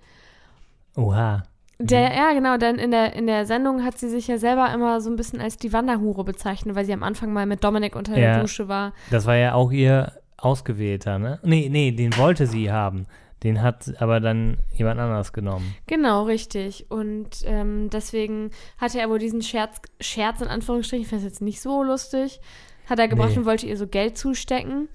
Oha. 0.96 1.44
Der, 1.80 2.14
ja, 2.16 2.32
genau, 2.34 2.58
denn 2.58 2.76
in 2.76 2.92
der, 2.92 3.14
in 3.14 3.26
der 3.26 3.46
Sendung 3.48 3.84
hat 3.84 3.98
sie 3.98 4.08
sich 4.08 4.28
ja 4.28 4.38
selber 4.38 4.72
immer 4.72 5.02
so 5.02 5.10
ein 5.10 5.16
bisschen 5.16 5.42
als 5.42 5.58
die 5.58 5.74
Wanderhure 5.74 6.24
bezeichnet, 6.24 6.76
weil 6.76 6.86
sie 6.86 6.94
am 6.94 7.02
Anfang 7.02 7.34
mal 7.34 7.48
mit 7.48 7.64
Dominik 7.64 7.96
unter 7.96 8.14
Ja. 8.14 8.34
der 8.34 8.42
Dusche 8.42 8.68
war. 8.68 8.94
Das 9.10 9.26
war 9.26 9.36
ja 9.36 9.54
auch 9.56 9.72
ihr 9.72 10.12
Ausgewählter, 10.38 11.18
ne? 11.18 11.40
Nee, 11.44 11.70
nee, 11.72 11.92
den 11.92 12.16
wollte 12.18 12.46
sie 12.46 12.72
haben. 12.72 13.08
Den 13.44 13.62
hat 13.62 14.00
aber 14.00 14.20
dann 14.20 14.58
jemand 14.74 15.00
anders 15.00 15.34
genommen. 15.34 15.76
Genau, 15.88 16.24
richtig. 16.26 16.86
Und 16.90 17.30
ähm, 17.46 17.90
deswegen 17.92 18.52
hatte 18.78 19.00
er 19.00 19.10
wohl 19.10 19.18
diesen 19.20 19.42
Scherz, 19.42 19.82
Scherz 20.00 20.42
in 20.42 20.48
Anführungsstrichen, 20.48 21.02
ich 21.04 21.08
finde 21.10 21.26
es 21.26 21.32
jetzt 21.34 21.42
nicht 21.42 21.60
so 21.62 21.82
lustig, 21.84 22.40
hat 22.88 23.00
er 23.00 23.08
gebracht 23.08 23.32
Nee. 23.32 23.40
und 23.40 23.46
wollte 23.46 23.66
ihr 23.66 23.78
so 23.78 23.88
Geld 23.88 24.18
zustecken. 24.18 24.90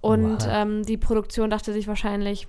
Und 0.00 0.46
ähm, 0.48 0.84
die 0.84 0.96
Produktion 0.96 1.50
dachte 1.50 1.72
sich 1.72 1.88
wahrscheinlich, 1.88 2.46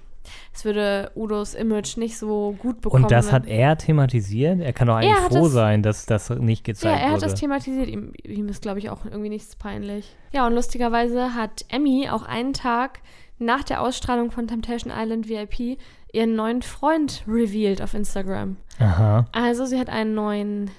es 0.54 0.64
würde 0.66 1.12
Udos 1.16 1.56
Image 1.56 1.98
nicht 1.98 2.20
so 2.20 2.54
gut 2.60 2.82
bekommen. 2.82 3.06
Und 3.06 3.12
das 3.12 3.28
wenn- 3.28 3.32
hat 3.34 3.48
er 3.48 3.76
thematisiert? 3.78 4.60
Er 4.60 4.74
kann 4.74 4.88
doch 4.88 4.98
eigentlich 4.98 5.16
froh 5.16 5.46
das- 5.46 5.52
sein, 5.54 5.82
dass 5.82 6.06
das 6.06 6.30
nicht 6.30 6.68
Ja, 6.68 6.74
gezeigt 6.74 7.00
er 7.02 7.06
hat 7.08 7.12
wurde. 7.14 7.22
das 7.32 7.40
thematisiert. 7.40 7.88
Ihm, 7.88 8.14
ihm 8.24 8.48
ist, 8.50 8.62
glaube 8.62 8.78
ich, 8.78 8.92
auch 8.92 9.06
irgendwie 9.06 9.30
nichts 9.30 9.56
peinlich. 9.56 10.16
Ja, 10.32 10.46
und 10.46 10.54
lustigerweise 10.54 11.34
hat 11.34 11.66
Emmy 11.70 12.08
auch 12.12 12.22
einen 12.24 12.54
Tag 12.54 13.00
nach 13.40 13.64
der 13.64 13.82
Ausstrahlung 13.82 14.32
von 14.32 14.48
Temptation 14.48 14.94
Island 14.96 15.28
VIP 15.30 15.78
ihren 16.14 16.36
neuen 16.36 16.62
Freund 16.62 17.24
revealed 17.28 17.82
auf 17.82 17.94
Instagram. 17.94 18.58
Aha. 18.80 19.26
Also 19.32 19.66
sie 19.66 19.80
hat 19.80 19.90
einen 19.90 20.14
neuen. 20.16 20.70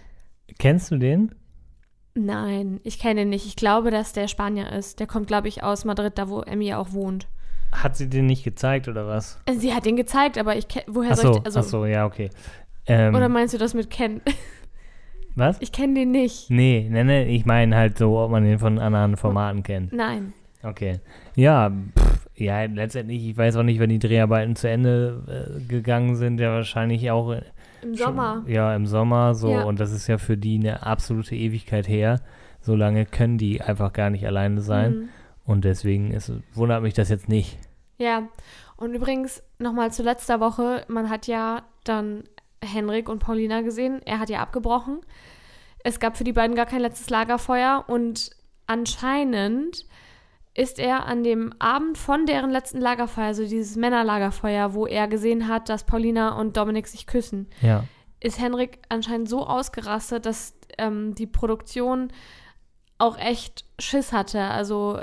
Kennst 0.59 0.90
du 0.90 0.97
den? 0.99 1.35
Nein, 2.14 2.81
ich 2.83 2.99
kenne 2.99 3.23
ihn 3.23 3.29
nicht. 3.29 3.47
Ich 3.47 3.57
glaube, 3.57 3.90
dass 3.90 4.12
der 4.12 4.26
Spanier 4.29 4.73
ist. 4.73 4.99
Der 5.00 5.07
kommt, 5.07 5.26
glaube 5.29 5.49
ich, 5.49 5.62
aus 5.62 5.85
Madrid, 5.85 6.12
da 6.17 6.29
wo 6.29 6.40
Emmy 6.40 6.75
auch 6.75 6.93
wohnt. 6.93 7.29
Hat 7.73 7.97
sie 7.97 8.09
den 8.11 8.26
nicht 8.26 8.43
gezeigt 8.43 8.88
oder 8.88 9.07
was? 9.07 9.40
Also, 9.47 9.61
Sie 9.61 9.73
hat 9.73 9.87
ihn 9.87 9.95
gezeigt, 9.97 10.37
aber 10.37 10.57
ich 10.57 10.67
ke- 10.67 10.83
woher 10.88 11.12
Ach 11.12 11.17
soll 11.17 11.35
so, 11.35 11.38
ich. 11.38 11.47
Also, 11.47 11.61
ach 11.61 11.64
so, 11.64 11.87
ja, 11.87 12.05
okay. 12.05 12.31
Ähm, 12.87 13.14
Oder 13.14 13.29
meinst 13.29 13.55
du 13.55 13.59
das 13.59 13.75
mit 13.75 13.90
Ken? 13.90 14.21
was? 15.37 15.57
Ich 15.61 15.71
kenne 15.71 15.95
den 15.95 16.11
nicht. 16.11 16.50
Nee, 16.50 16.88
nee, 16.90 17.05
nee, 17.05 17.25
ich 17.37 17.47
meine 17.47 17.76
halt 17.76 17.97
so, 17.97 18.19
ob 18.19 18.33
man 18.33 18.43
den 18.45 18.59
von 18.59 18.81
anderen 18.81 19.17
Formaten 19.17 19.62
kennt. 19.62 19.93
Nein. 19.93 20.33
Okay. 20.62 21.00
Ja, 21.37 21.71
pff, 21.71 22.29
ja, 22.37 22.64
letztendlich, 22.64 23.26
ich 23.26 23.37
weiß 23.37 23.57
auch 23.57 23.62
nicht, 23.62 23.81
wenn 23.81 23.90
die 23.90 23.99
Dreharbeiten 23.99 24.57
zu 24.57 24.69
Ende 24.69 25.59
äh, 25.59 25.64
gegangen 25.67 26.17
sind, 26.17 26.38
ja 26.40 26.52
wahrscheinlich 26.52 27.11
auch 27.11 27.33
äh, 27.33 27.43
Im 27.83 27.97
schon- 27.97 28.07
Sommer. 28.09 28.45
Ja, 28.47 28.75
im 28.75 28.87
Sommer 28.87 29.35
so. 29.35 29.50
Ja. 29.52 29.62
Und 29.64 29.81
das 29.81 29.93
ist 29.93 30.07
ja 30.07 30.19
für 30.19 30.37
die 30.37 30.59
eine 30.59 30.85
absolute 30.85 31.35
Ewigkeit 31.35 31.88
her. 31.88 32.21
So 32.61 32.75
lange 32.76 33.07
können 33.07 33.38
die 33.38 33.62
einfach 33.62 33.93
gar 33.93 34.11
nicht 34.11 34.26
alleine 34.26 34.61
sein. 34.61 34.93
Mhm. 34.95 35.09
Und 35.47 35.64
deswegen 35.64 36.12
ist, 36.12 36.31
wundert 36.52 36.83
mich 36.83 36.95
das 36.95 37.09
jetzt 37.09 37.29
nicht. 37.29 37.59
Ja. 37.97 38.29
Und 38.76 38.95
übrigens 38.95 39.43
nochmal 39.59 39.93
zu 39.93 40.02
letzter 40.02 40.40
Woche. 40.40 40.85
Man 40.88 41.09
hat 41.11 41.26
ja 41.26 41.62
dann 41.85 42.25
Henrik 42.62 43.09
und 43.09 43.19
Paulina 43.19 43.62
gesehen. 43.62 44.00
Er 44.05 44.19
hat 44.19 44.29
ja 44.31 44.40
abgebrochen. 44.40 45.00
Es 45.83 45.99
gab 46.00 46.19
für 46.19 46.25
die 46.25 46.33
beiden 46.35 46.55
gar 46.55 46.67
kein 46.67 46.83
letztes 46.83 47.09
Lagerfeuer 47.09 47.85
und 47.88 48.31
anscheinend 48.67 49.87
ist 50.61 50.79
er 50.79 51.07
an 51.07 51.23
dem 51.25 51.55
Abend 51.59 51.97
von 51.97 52.26
deren 52.26 52.50
letzten 52.50 52.81
Lagerfeuer, 52.81 53.26
also 53.26 53.43
dieses 53.43 53.76
Männerlagerfeuer, 53.76 54.75
wo 54.75 54.87
er 54.87 55.09
gesehen 55.09 55.49
hat, 55.49 55.69
dass 55.71 55.85
Paulina 55.85 56.38
und 56.38 56.57
Dominik 56.59 56.87
sich 56.87 57.07
küssen, 57.07 57.49
Ja. 57.62 57.85
ist 58.21 58.38
Henrik 58.38 58.79
anscheinend 58.90 59.29
so 59.29 59.47
ausgerastet, 59.47 60.26
dass 60.26 60.55
ähm, 60.76 61.14
die 61.14 61.26
Produktion 61.26 62.09
auch 62.99 63.17
echt 63.17 63.64
Schiss 63.79 64.12
hatte. 64.12 64.40
Also 64.43 64.99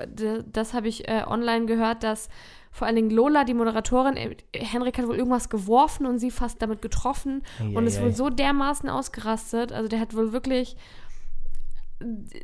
das 0.45 0.75
habe 0.75 0.87
ich 0.87 1.07
äh, 1.07 1.23
online 1.25 1.65
gehört, 1.65 2.03
dass 2.03 2.29
vor 2.71 2.85
allen 2.85 2.95
Dingen 2.95 3.09
Lola, 3.09 3.43
die 3.43 3.55
Moderatorin, 3.55 4.15
äh, 4.17 4.35
Henrik 4.53 4.99
hat 4.99 5.07
wohl 5.07 5.15
irgendwas 5.17 5.49
geworfen 5.49 6.05
und 6.05 6.19
sie 6.19 6.29
fast 6.29 6.61
damit 6.61 6.83
getroffen 6.83 7.41
und 7.73 7.87
ist 7.87 7.95
Eieiei. 7.97 8.05
wohl 8.05 8.13
so 8.13 8.29
dermaßen 8.29 8.87
ausgerastet. 8.89 9.71
Also 9.71 9.87
der 9.89 9.99
hat 9.99 10.13
wohl 10.15 10.31
wirklich 10.31 10.75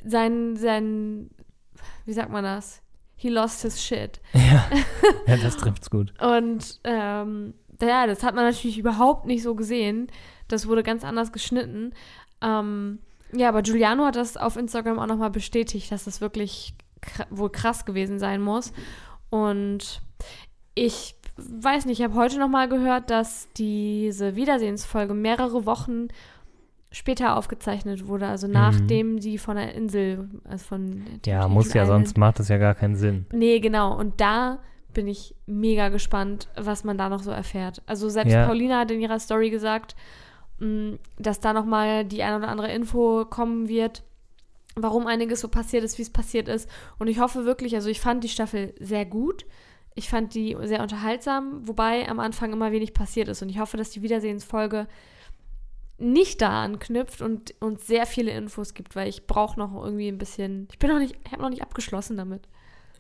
sein, 0.04 0.56
sein, 0.56 1.30
wie 2.06 2.14
sagt 2.14 2.32
man 2.32 2.44
das? 2.44 2.82
He 3.24 3.30
lost 3.30 3.62
his 3.62 3.82
shit. 3.82 4.20
Ja. 4.34 4.70
ja, 5.28 5.38
das 5.38 5.56
trifft's 5.56 5.90
gut. 5.90 6.14
Und 6.22 6.82
ähm, 6.84 7.54
ja, 7.82 8.06
das 8.06 8.22
hat 8.22 8.36
man 8.36 8.44
natürlich 8.44 8.78
überhaupt 8.78 9.26
nicht 9.26 9.44
so 9.44 9.56
gesehen. 9.56 10.08
Das 10.50 10.68
wurde 10.68 10.84
ganz 10.84 11.06
anders 11.06 11.32
geschnitten. 11.32 11.94
Ähm, 12.42 13.00
ja, 13.32 13.48
aber 13.48 13.62
Giuliano 13.62 14.04
hat 14.04 14.18
das 14.18 14.36
auf 14.36 14.58
Instagram 14.58 15.00
auch 15.00 15.08
nochmal 15.08 15.30
bestätigt, 15.30 15.90
dass 15.90 16.04
das 16.04 16.20
wirklich 16.20 16.74
kr 17.00 17.26
wohl 17.30 17.50
krass 17.50 17.86
gewesen 17.86 18.20
sein 18.20 18.42
muss. 18.42 18.74
Und 19.30 20.02
ich 20.76 21.16
weiß 21.38 21.86
nicht, 21.86 22.02
ich 22.02 22.04
habe 22.04 22.16
heute 22.16 22.40
nochmal 22.40 22.68
gehört, 22.68 23.10
dass 23.10 23.48
diese 23.56 24.36
Wiedersehensfolge 24.36 25.14
mehrere 25.14 25.66
Wochen 25.66 26.10
später 26.94 27.36
aufgezeichnet 27.36 28.08
wurde, 28.08 28.28
also 28.28 28.48
nachdem 28.48 29.20
die 29.20 29.40
von 29.40 29.56
der 29.56 29.74
Insel, 29.74 30.30
also 30.46 30.64
von 30.64 31.04
Ja, 31.26 31.48
muss 31.48 31.74
ja, 31.74 31.88
sonst 31.88 32.18
macht 32.18 32.38
das 32.40 32.50
ja 32.50 32.60
gar 32.60 32.76
keinen 32.76 32.96
Sinn. 32.96 33.26
Nee, 33.34 33.60
genau. 33.60 33.98
Und 33.98 34.22
da 34.22 34.60
bin 34.94 35.08
ich 35.08 35.34
mega 35.48 35.90
gespannt, 35.90 36.50
was 36.56 36.84
man 36.84 36.98
da 36.98 37.10
noch 37.10 37.24
so 37.24 37.32
erfährt. 37.32 37.82
Also 37.88 38.10
selbst 38.10 38.32
Ja. 38.32 38.46
Paulina 38.46 38.82
hat 38.82 38.92
in 38.92 39.02
ihrer 39.02 39.20
Story 39.20 39.50
gesagt, 39.50 39.96
mh, 40.60 40.98
dass 41.18 41.40
da 41.40 41.52
noch 41.52 41.66
mal 41.66 42.06
die 42.06 42.22
ein 42.22 42.36
oder 42.36 42.48
andere 42.48 42.72
Info 42.72 43.26
kommen 43.26 43.68
wird, 43.68 44.04
warum 44.76 45.08
einiges 45.08 45.42
so 45.42 45.48
passiert 45.48 45.84
ist, 45.84 45.98
wie 45.98 46.04
es 46.04 46.12
passiert 46.12 46.48
ist. 46.48 46.70
Und 47.00 47.08
ich 47.08 47.20
hoffe 47.20 47.44
wirklich, 47.44 47.74
also 47.74 47.90
ich 47.90 48.02
fand 48.02 48.24
die 48.24 48.30
Staffel 48.30 48.76
sehr 48.80 49.06
gut. 49.06 49.48
Ich 49.96 50.10
fand 50.10 50.36
die 50.36 50.56
sehr 50.62 50.82
unterhaltsam, 50.84 51.68
wobei 51.68 52.08
am 52.08 52.20
Anfang 52.20 52.54
immer 52.54 52.72
wenig 52.72 52.94
passiert 52.94 53.30
ist. 53.30 53.42
Und 53.42 53.50
ich 53.50 53.60
hoffe, 53.60 53.78
dass 53.78 53.90
die 53.90 54.04
Wiedersehensfolge 54.04 54.88
nicht 56.04 56.42
da 56.42 56.64
anknüpft 56.64 57.22
und 57.22 57.54
uns 57.60 57.88
sehr 57.88 58.06
viele 58.06 58.32
Infos 58.32 58.74
gibt, 58.74 58.96
weil 58.96 59.08
ich 59.08 59.26
brauche 59.28 59.60
noch 59.60 59.74
irgendwie 59.84 60.08
ein 60.10 60.18
bisschen. 60.18 60.68
Ich 60.72 60.80
bin 60.80 60.90
noch 60.90 61.00
nicht, 61.00 61.16
ich 61.26 61.32
habe 61.32 61.42
noch 61.42 61.50
nicht 61.50 61.62
abgeschlossen 61.64 62.18
damit. 62.18 62.48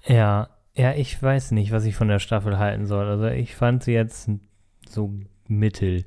Ja, 0.05 0.49
ja, 0.75 0.93
ich 0.93 1.21
weiß 1.21 1.51
nicht, 1.51 1.71
was 1.71 1.85
ich 1.85 1.95
von 1.95 2.07
der 2.07 2.19
Staffel 2.19 2.57
halten 2.57 2.85
soll. 2.87 3.05
Also 3.05 3.25
ich 3.27 3.55
fand 3.55 3.83
sie 3.83 3.93
jetzt 3.93 4.29
so 4.89 5.13
mittel. 5.47 6.05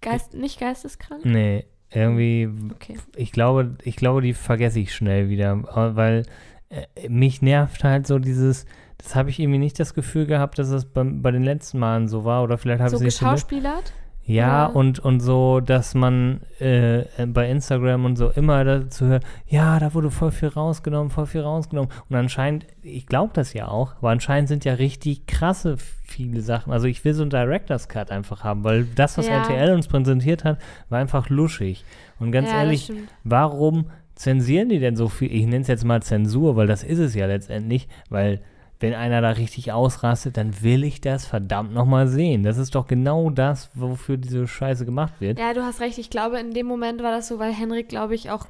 Geist, 0.00 0.34
nicht 0.34 0.60
geisteskrank? 0.60 1.24
Nee, 1.24 1.64
irgendwie, 1.90 2.48
Okay. 2.74 2.98
ich 3.16 3.32
glaube, 3.32 3.76
ich 3.82 3.96
glaube, 3.96 4.20
die 4.22 4.34
vergesse 4.34 4.80
ich 4.80 4.94
schnell 4.94 5.28
wieder, 5.28 5.62
weil 5.96 6.24
äh, 6.68 7.08
mich 7.08 7.42
nervt 7.42 7.84
halt 7.84 8.06
so 8.06 8.18
dieses, 8.18 8.66
das 8.98 9.14
habe 9.14 9.30
ich 9.30 9.38
irgendwie 9.40 9.58
nicht 9.58 9.78
das 9.80 9.94
Gefühl 9.94 10.26
gehabt, 10.26 10.58
dass 10.58 10.70
das 10.70 10.84
bei, 10.84 11.02
bei 11.04 11.30
den 11.30 11.42
letzten 11.42 11.78
Malen 11.78 12.08
so 12.08 12.24
war 12.24 12.42
oder 12.42 12.58
vielleicht 12.58 12.80
habe 12.80 12.90
So 12.90 12.96
ich 12.96 13.00
es 13.02 13.04
nicht 13.06 13.18
geschauspielert? 13.20 13.92
Ja, 14.26 14.68
Oder? 14.68 14.76
und, 14.76 14.98
und 15.00 15.20
so, 15.20 15.60
dass 15.60 15.94
man 15.94 16.40
äh, 16.58 17.00
äh, 17.00 17.26
bei 17.26 17.50
Instagram 17.50 18.06
und 18.06 18.16
so 18.16 18.30
immer 18.30 18.64
dazu 18.64 19.06
hört, 19.06 19.24
ja, 19.46 19.78
da 19.78 19.92
wurde 19.92 20.10
voll 20.10 20.30
viel 20.30 20.48
rausgenommen, 20.48 21.10
voll 21.10 21.26
viel 21.26 21.42
rausgenommen. 21.42 21.90
Und 22.08 22.16
anscheinend, 22.16 22.66
ich 22.82 23.06
glaube 23.06 23.32
das 23.34 23.52
ja 23.52 23.68
auch, 23.68 23.96
aber 23.96 24.10
anscheinend 24.10 24.48
sind 24.48 24.64
ja 24.64 24.74
richtig 24.74 25.26
krasse 25.26 25.76
viele 26.04 26.40
Sachen. 26.40 26.72
Also 26.72 26.86
ich 26.86 27.04
will 27.04 27.12
so 27.12 27.22
einen 27.22 27.30
Director's 27.30 27.88
Cut 27.88 28.10
einfach 28.10 28.44
haben, 28.44 28.64
weil 28.64 28.84
das, 28.94 29.18
was 29.18 29.26
Ja. 29.26 29.42
RTL 29.42 29.74
uns 29.74 29.88
präsentiert 29.88 30.44
hat, 30.44 30.58
war 30.88 31.00
einfach 31.00 31.28
luschig. 31.28 31.84
Und 32.18 32.32
ganz 32.32 32.48
ja, 32.48 32.60
ehrlich, 32.60 32.90
warum 33.24 33.90
zensieren 34.14 34.70
die 34.70 34.78
denn 34.78 34.96
so 34.96 35.08
viel? 35.08 35.30
Ich 35.30 35.44
nenne 35.44 35.62
es 35.62 35.68
jetzt 35.68 35.84
mal 35.84 36.02
Zensur, 36.02 36.56
weil 36.56 36.66
das 36.66 36.82
ist 36.82 36.98
es 36.98 37.14
ja 37.14 37.26
letztendlich, 37.26 37.88
weil 38.08 38.40
wenn 38.80 38.94
einer 38.94 39.20
da 39.20 39.30
richtig 39.30 39.72
ausrastet, 39.72 40.36
dann 40.36 40.62
will 40.62 40.84
ich 40.84 41.00
das 41.00 41.24
verdammt 41.24 41.72
nochmal 41.72 42.08
sehen. 42.08 42.42
Das 42.42 42.58
ist 42.58 42.74
doch 42.74 42.86
genau 42.86 43.30
das, 43.30 43.70
wofür 43.74 44.16
diese 44.16 44.46
Scheiße 44.46 44.84
gemacht 44.84 45.14
wird. 45.20 45.38
Ja, 45.38 45.54
du 45.54 45.62
hast 45.62 45.80
recht. 45.80 45.98
Ich 45.98 46.10
glaube, 46.10 46.38
in 46.38 46.52
dem 46.52 46.66
Moment 46.66 47.02
war 47.02 47.10
das 47.10 47.28
so, 47.28 47.38
weil 47.38 47.52
Henrik, 47.52 47.88
glaube 47.88 48.14
ich, 48.14 48.30
auch 48.30 48.46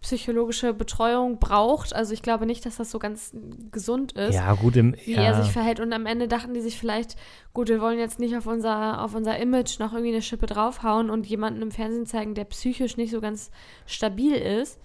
psychologische 0.00 0.74
Betreuung 0.74 1.38
braucht. 1.38 1.94
Also 1.94 2.12
ich 2.12 2.22
glaube 2.22 2.46
nicht, 2.46 2.64
dass 2.64 2.76
das 2.76 2.90
so 2.90 2.98
ganz 2.98 3.32
gesund 3.72 4.12
ist. 4.12 4.34
Ja, 4.34 4.52
gut, 4.54 4.76
im, 4.76 4.94
wie 5.04 5.14
ja, 5.14 5.22
er 5.22 5.42
sich 5.42 5.52
verhält. 5.52 5.80
Und 5.80 5.92
am 5.92 6.06
Ende 6.06 6.28
dachten 6.28 6.54
die 6.54 6.60
sich 6.60 6.78
vielleicht, 6.78 7.16
gut, 7.52 7.68
wir 7.68 7.80
wollen 7.80 7.98
jetzt 7.98 8.20
nicht 8.20 8.36
auf 8.36 8.46
unser, 8.46 9.02
auf 9.02 9.14
unser 9.14 9.38
Image 9.38 9.80
noch 9.80 9.92
irgendwie 9.92 10.12
eine 10.12 10.22
Schippe 10.22 10.46
draufhauen 10.46 11.10
und 11.10 11.26
jemanden 11.26 11.62
im 11.62 11.72
Fernsehen 11.72 12.06
zeigen, 12.06 12.34
der 12.34 12.44
psychisch 12.44 12.96
nicht 12.96 13.10
so 13.10 13.20
ganz 13.20 13.50
stabil 13.86 14.34
ist. 14.34 14.78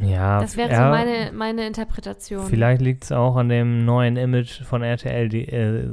Ja, 0.00 0.40
Das 0.40 0.56
wäre 0.56 0.70
ja, 0.70 0.84
so 0.84 0.90
meine, 0.90 1.32
meine 1.32 1.66
Interpretation. 1.66 2.46
Vielleicht 2.46 2.82
liegt 2.82 3.04
es 3.04 3.12
auch 3.12 3.36
an 3.36 3.48
dem 3.48 3.84
neuen 3.84 4.16
Image 4.16 4.62
von 4.62 4.82
RTL, 4.82 5.28
die, 5.28 5.46
äh, 5.46 5.84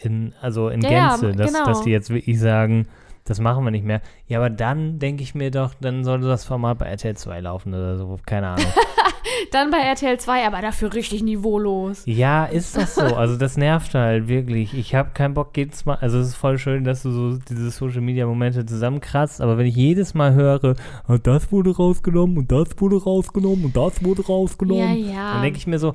in, 0.00 0.32
also 0.40 0.68
in 0.68 0.80
Ja, 0.82 0.90
ja, 0.90 1.08
Gänze, 1.10 1.32
dass, 1.32 1.52
genau. 1.52 1.64
dass 1.64 1.82
die 1.82 1.90
jetzt 1.90 2.10
wirklich 2.10 2.38
sagen, 2.38 2.86
das 3.24 3.40
machen 3.40 3.64
wir 3.64 3.70
nicht 3.70 3.84
mehr. 3.84 4.00
Ja, 4.26 4.38
aber 4.38 4.48
dann 4.48 4.98
denke 4.98 5.22
ich 5.22 5.34
mir 5.34 5.50
doch, 5.50 5.74
dann 5.80 6.04
sollte 6.04 6.26
das 6.26 6.44
Format 6.44 6.78
bei 6.78 6.86
RTL 6.86 7.16
2 7.16 7.40
laufen 7.40 7.74
oder 7.74 7.96
so, 7.96 8.18
keine 8.24 8.48
Ahnung. 8.48 8.66
Dann 9.52 9.70
bei 9.70 9.78
RTL 9.78 10.18
2, 10.18 10.46
aber 10.46 10.60
dafür 10.60 10.92
richtig 10.94 11.22
niveaulos. 11.22 12.02
Ja, 12.06 12.44
ist 12.44 12.76
das 12.76 12.94
so. 12.94 13.02
Also 13.02 13.36
das 13.36 13.56
nervt 13.56 13.94
halt 13.94 14.28
wirklich. 14.28 14.74
Ich 14.74 14.94
habe 14.94 15.10
keinen 15.14 15.34
Bock 15.34 15.56
jedes 15.56 15.84
Mal. 15.86 15.96
Also 16.00 16.18
es 16.18 16.28
ist 16.28 16.34
voll 16.36 16.58
schön, 16.58 16.84
dass 16.84 17.02
du 17.02 17.10
so 17.10 17.38
diese 17.38 17.70
Social 17.70 18.00
Media 18.00 18.26
Momente 18.26 18.64
zusammenkratzt, 18.66 19.40
aber 19.40 19.58
wenn 19.58 19.66
ich 19.66 19.76
jedes 19.76 20.14
Mal 20.14 20.34
höre, 20.34 20.74
"Ah, 21.06 21.18
das 21.18 21.50
wurde 21.52 21.74
rausgenommen 21.76 22.38
und 22.38 22.52
das 22.52 22.68
wurde 22.78 23.02
rausgenommen 23.02 23.64
und 23.66 23.76
das 23.76 24.02
wurde 24.04 24.24
rausgenommen, 24.24 24.96
Ja, 25.06 25.12
ja. 25.12 25.32
dann 25.34 25.42
denke 25.42 25.58
ich 25.58 25.66
mir 25.66 25.78
so, 25.78 25.94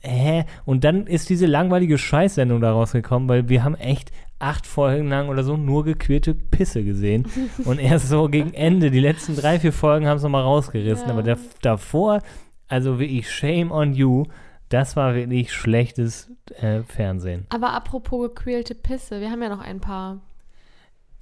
hä? 0.00 0.44
Und 0.64 0.84
dann 0.84 1.06
ist 1.06 1.28
diese 1.30 1.46
langweilige 1.46 1.98
Scheißsendung 1.98 2.60
da 2.60 2.72
rausgekommen, 2.72 3.28
weil 3.28 3.48
wir 3.48 3.64
haben 3.64 3.74
echt 3.74 4.10
acht 4.38 4.66
Folgen 4.66 5.08
lang 5.08 5.28
oder 5.28 5.42
so 5.44 5.56
nur 5.58 5.84
gequirlte 5.84 6.34
Pisse 6.34 6.82
gesehen. 6.82 7.26
Und 7.66 7.78
erst 7.78 8.08
so 8.08 8.26
gegen 8.28 8.54
Ende, 8.54 8.90
die 8.90 9.00
letzten 9.00 9.36
drei, 9.36 9.60
vier 9.60 9.72
Folgen 9.72 10.06
haben 10.06 10.16
es 10.16 10.22
nochmal 10.22 10.42
rausgerissen. 10.44 11.08
Ja. 11.08 11.12
Aber 11.12 11.22
da, 11.22 11.36
davor, 11.60 12.22
also 12.70 12.98
wirklich 12.98 13.30
shame 13.30 13.70
on 13.70 13.92
you, 13.92 14.24
das 14.68 14.96
war 14.96 15.14
wirklich 15.14 15.52
schlechtes 15.52 16.30
äh, 16.60 16.82
Fernsehen. 16.82 17.46
Aber 17.50 17.72
apropos 17.72 18.28
gequälte 18.28 18.74
Pisse, 18.74 19.20
wir 19.20 19.30
haben 19.30 19.42
ja 19.42 19.48
noch 19.48 19.60
ein 19.60 19.80
paar. 19.80 20.20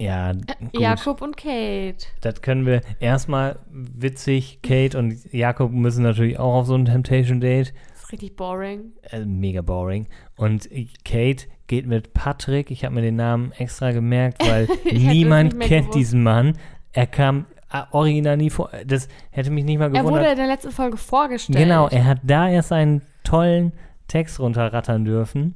Ja, 0.01 0.31
gut. 0.31 0.79
Jakob 0.79 1.21
und 1.21 1.35
Kate. 1.35 2.05
Das 2.21 2.41
können 2.41 2.65
wir 2.65 2.81
erstmal 3.01 3.59
witzig. 3.69 4.59
Kate 4.61 4.97
und 4.97 5.17
Jakob 5.33 5.73
müssen 5.73 6.03
natürlich 6.03 6.39
auch 6.39 6.53
auf 6.53 6.67
so 6.67 6.75
ein 6.75 6.85
Temptation 6.85 7.41
Date. 7.41 7.73
Das 7.91 8.03
ist 8.03 8.11
richtig 8.13 8.37
boring. 8.37 8.93
äh, 9.11 9.25
mega 9.25 9.61
boring. 9.61 10.07
Und 10.37 10.69
Kate 11.03 11.47
geht 11.67 11.85
mit 11.85 12.13
Patrick, 12.13 12.71
ich 12.71 12.85
habe 12.85 12.95
mir 12.95 13.01
den 13.01 13.17
Namen 13.17 13.51
extra 13.53 13.91
gemerkt, 13.91 14.41
weil 14.47 14.67
niemand 14.91 15.59
kennt 15.59 15.87
gewusst. 15.87 15.95
diesen 15.95 16.23
Mann. 16.23 16.57
Er 16.93 17.05
kam 17.05 17.45
äh, 17.55 17.58
original 17.91 18.37
nie 18.37 18.49
vor. 18.49 18.69
Das 18.85 19.07
hätte 19.31 19.51
mich 19.51 19.63
nicht 19.65 19.77
mal 19.77 19.85
Er 19.85 20.03
wurde 20.03 20.15
gewundert. 20.15 20.31
in 20.31 20.37
der 20.37 20.47
letzten 20.47 20.71
Folge 20.71 20.97
vorgestellt. 20.97 21.57
Genau, 21.57 21.87
er 21.87 22.05
hat 22.05 22.19
da 22.23 22.49
erst 22.49 22.71
einen 22.71 23.01
tollen 23.23 23.73
Text 24.07 24.39
runterrattern 24.39 25.05
dürfen, 25.05 25.55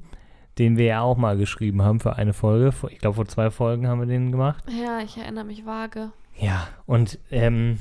den 0.60 0.78
wir 0.78 0.86
ja 0.86 1.02
auch 1.02 1.18
mal 1.18 1.38
geschrieben 1.38 1.82
haben 1.82 2.00
für 2.00 2.16
eine 2.16 2.34
Folge. 2.34 2.72
Ich 2.90 3.00
glaube, 3.00 3.16
vor 3.16 3.28
zwei 3.28 3.50
Folgen 3.50 3.88
haben 3.88 4.00
wir 4.00 4.08
den 4.08 4.32
gemacht. 4.32 4.64
Ja, 4.70 5.00
ich 5.04 5.18
erinnere 5.18 5.46
mich 5.46 5.66
vage. 5.66 6.12
Ja, 6.38 6.68
und 6.86 7.20
ähm, 7.32 7.80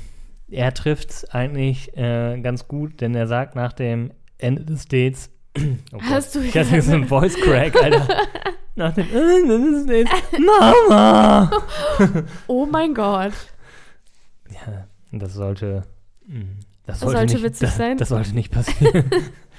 er 0.49 0.73
trifft 0.73 1.09
es 1.09 1.25
eigentlich 1.31 1.95
äh, 1.97 2.39
ganz 2.41 2.67
gut, 2.67 3.01
denn 3.01 3.13
er 3.15 3.27
sagt 3.27 3.55
nach 3.55 3.73
dem 3.73 4.11
Ende 4.37 4.63
des 4.65 4.87
Dates. 4.87 5.29
Oh 5.93 5.99
Hast 6.01 6.33
du 6.33 6.39
ich 6.41 6.57
hatte 6.57 6.81
so 6.81 6.93
einen 6.93 7.07
Voice 7.07 7.35
Crack, 7.35 7.75
Alter. 7.81 8.07
nach 8.75 8.91
dem 8.95 9.05
Ende 9.13 9.59
des 9.71 9.85
Dates. 9.85 10.39
Mama! 10.39 11.51
Oh 12.47 12.65
mein 12.65 12.95
Gott. 12.95 13.33
Ja, 14.53 14.87
das 15.11 15.33
sollte. 15.33 15.83
mh, 16.27 16.39
Das, 16.85 16.99
Das 16.99 17.11
sollte 17.11 17.33
nicht, 17.33 17.43
witzig 17.43 17.67
das, 17.69 17.77
sein. 17.77 17.97
Das 17.97 18.09
sollte 18.09 18.33
nicht 18.33 18.51
passieren. 18.51 19.05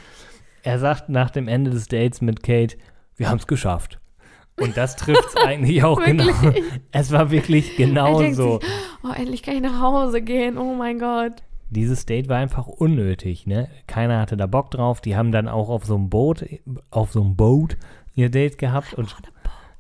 er 0.63 0.79
sagt 0.79 1.09
nach 1.09 1.31
dem 1.31 1.49
Ende 1.49 1.71
des 1.71 1.89
Dates 1.89 2.21
mit 2.21 2.43
Kate, 2.43 2.77
wir 3.17 3.29
haben 3.29 3.39
es 3.39 3.47
geschafft. 3.47 3.99
Und 4.61 4.77
das 4.77 4.97
trifft 4.97 5.25
es 5.29 5.37
eigentlich 5.45 5.83
auch 5.83 6.03
genau. 6.03 6.33
Es 6.93 7.11
war 7.11 7.31
wirklich 7.31 7.77
genau 7.77 8.19
denkt 8.21 8.37
so. 8.37 8.61
sich, 8.61 8.69
Oh, 9.03 9.13
endlich 9.13 9.43
kann 9.43 9.57
ich 9.57 9.63
nach 9.63 9.81
Hause 9.81 10.23
gehen. 10.23 10.59
Oh 10.59 10.75
mein 10.75 10.99
Gott. 10.99 11.33
Dieses 11.71 12.07
Date 12.07 12.29
war 12.29 12.39
einfach 12.39 12.67
unnötig, 12.69 13.47
ne? 13.47 13.69
Keiner 13.89 14.21
hatte 14.21 14.37
da 14.37 14.47
Bock 14.47 14.71
drauf. 14.71 15.01
Die 15.01 15.17
haben 15.17 15.33
dann 15.33 15.49
auch 15.49 15.69
auf 15.71 15.85
so 15.87 15.97
einem 15.97 16.09
Boot, 16.09 16.45
auf 16.91 17.11
so 17.13 17.21
einem 17.23 17.35
Boot 17.37 17.77
ihr 18.15 18.31
Date 18.31 18.59
gehabt 18.59 18.95
und 18.95 19.17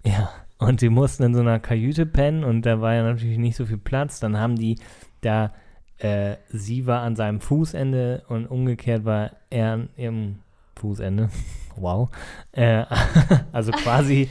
ja, 0.04 0.28
und 0.64 0.80
die 0.80 0.88
mussten 0.88 1.24
in 1.24 1.34
so 1.34 1.40
einer 1.40 1.60
Kajüte 1.60 2.06
pennen 2.06 2.44
und 2.44 2.62
da 2.62 2.80
war 2.80 2.94
ja 2.94 3.02
natürlich 3.02 3.38
nicht 3.38 3.56
so 3.56 3.66
viel 3.66 3.78
Platz. 3.78 4.20
Dann 4.20 4.38
haben 4.38 4.56
die 4.56 4.78
da, 5.20 5.52
äh, 5.98 6.36
sie 6.48 6.86
war 6.86 7.02
an 7.02 7.16
seinem 7.16 7.40
Fußende 7.40 8.24
und 8.28 8.46
umgekehrt 8.46 9.04
war 9.04 9.30
er 9.50 9.72
an 9.72 9.88
ihrem 9.96 10.38
Fußende. 10.76 11.28
Wow. 11.76 12.08
Äh, 12.52 12.84
also 13.52 13.72
quasi, 13.72 14.28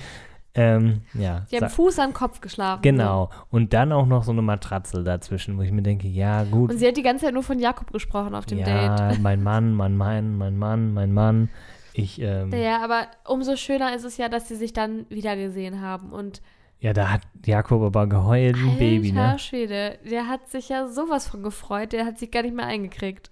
ähm, 0.55 1.01
ja. 1.13 1.45
Die 1.51 1.57
haben 1.57 1.69
Fuß 1.69 1.99
an 1.99 2.13
Kopf 2.13 2.41
geschlafen. 2.41 2.81
Genau. 2.83 3.29
Und 3.49 3.73
dann 3.73 3.91
auch 3.91 4.05
noch 4.05 4.23
so 4.23 4.31
eine 4.31 4.41
Matratze 4.41 5.03
dazwischen, 5.03 5.57
wo 5.57 5.61
ich 5.61 5.71
mir 5.71 5.81
denke, 5.81 6.07
ja, 6.07 6.43
gut. 6.43 6.71
Und 6.71 6.77
sie 6.77 6.87
hat 6.87 6.95
die 6.95 7.03
ganze 7.03 7.25
Zeit 7.25 7.33
nur 7.33 7.43
von 7.43 7.59
Jakob 7.59 7.91
gesprochen 7.91 8.35
auf 8.35 8.45
dem 8.45 8.59
ja, 8.59 8.95
Date. 8.95 9.19
mein 9.21 9.41
Mann, 9.41 9.73
mein 9.73 9.97
Mann, 9.97 10.37
mein 10.37 10.57
Mann, 10.57 10.93
mein 10.93 11.11
Mann. 11.11 11.49
Ich, 11.93 12.19
ähm, 12.19 12.51
ja. 12.51 12.57
Ja, 12.57 12.83
aber 12.83 13.07
umso 13.25 13.55
schöner 13.55 13.95
ist 13.95 14.03
es 14.03 14.17
ja, 14.17 14.29
dass 14.29 14.47
sie 14.47 14.55
sich 14.55 14.73
dann 14.73 15.05
wiedergesehen 15.09 15.81
haben. 15.81 16.11
Und 16.11 16.41
da 16.81 17.11
hat 17.11 17.21
Jakob 17.45 17.81
aber 17.81 18.07
geheult, 18.07 18.57
wie 18.57 18.69
ein 18.69 18.77
Baby, 18.77 19.11
ne? 19.13 19.39
Schwede, 19.39 19.97
der 20.03 20.27
hat 20.27 20.49
sich 20.49 20.67
ja 20.67 20.87
sowas 20.87 21.29
von 21.29 21.41
gefreut, 21.41 21.93
der 21.93 22.05
hat 22.05 22.19
sich 22.19 22.29
gar 22.29 22.41
nicht 22.41 22.55
mehr 22.55 22.65
eingekriegt. 22.65 23.31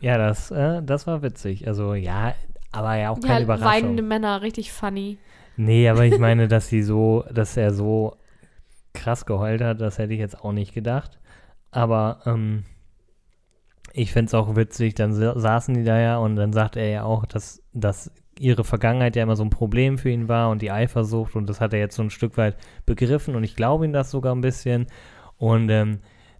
Ja, 0.00 0.18
das, 0.18 0.50
äh, 0.50 0.82
das 0.82 1.06
war 1.06 1.22
witzig. 1.22 1.68
Also, 1.68 1.94
ja, 1.94 2.34
aber 2.72 2.96
ja 2.96 3.10
auch 3.10 3.20
keine 3.20 3.40
ja, 3.40 3.44
Überraschung. 3.44 3.68
weinende 3.68 4.02
Männer, 4.02 4.42
richtig 4.42 4.72
funny. 4.72 5.18
Nee, 5.56 5.88
aber 5.88 6.04
ich 6.04 6.18
meine, 6.18 6.48
dass 6.48 6.68
sie 6.68 6.82
so, 6.82 7.24
dass 7.32 7.56
er 7.56 7.72
so 7.72 8.16
krass 8.92 9.26
geheult 9.26 9.60
hat, 9.60 9.80
das 9.80 9.98
hätte 9.98 10.14
ich 10.14 10.20
jetzt 10.20 10.42
auch 10.42 10.52
nicht 10.52 10.74
gedacht. 10.74 11.18
Aber 11.70 12.20
ähm, 12.26 12.64
ich 13.98 14.12
finde 14.12 14.28
es 14.28 14.34
auch 14.34 14.56
witzig, 14.56 14.94
dann 14.94 15.12
sa- 15.12 15.38
saßen 15.38 15.74
die 15.74 15.84
da 15.84 15.98
ja 16.00 16.18
und 16.18 16.36
dann 16.36 16.52
sagt 16.52 16.76
er 16.76 16.88
ja 16.88 17.02
auch, 17.04 17.26
dass, 17.26 17.62
dass 17.72 18.10
ihre 18.38 18.64
Vergangenheit 18.64 19.16
ja 19.16 19.24
immer 19.24 19.36
so 19.36 19.42
ein 19.44 19.50
Problem 19.50 19.98
für 19.98 20.10
ihn 20.10 20.28
war 20.28 20.50
und 20.50 20.62
die 20.62 20.70
Eifersucht 20.70 21.34
und 21.34 21.48
das 21.48 21.60
hat 21.60 21.72
er 21.72 21.80
jetzt 21.80 21.96
so 21.96 22.02
ein 22.02 22.10
Stück 22.10 22.36
weit 22.36 22.56
begriffen 22.86 23.34
und 23.34 23.44
ich 23.44 23.56
glaube 23.56 23.84
ihm 23.84 23.92
das 23.92 24.10
sogar 24.10 24.34
ein 24.34 24.40
bisschen. 24.40 24.86
Und 25.36 25.68
ähm, 25.70 25.98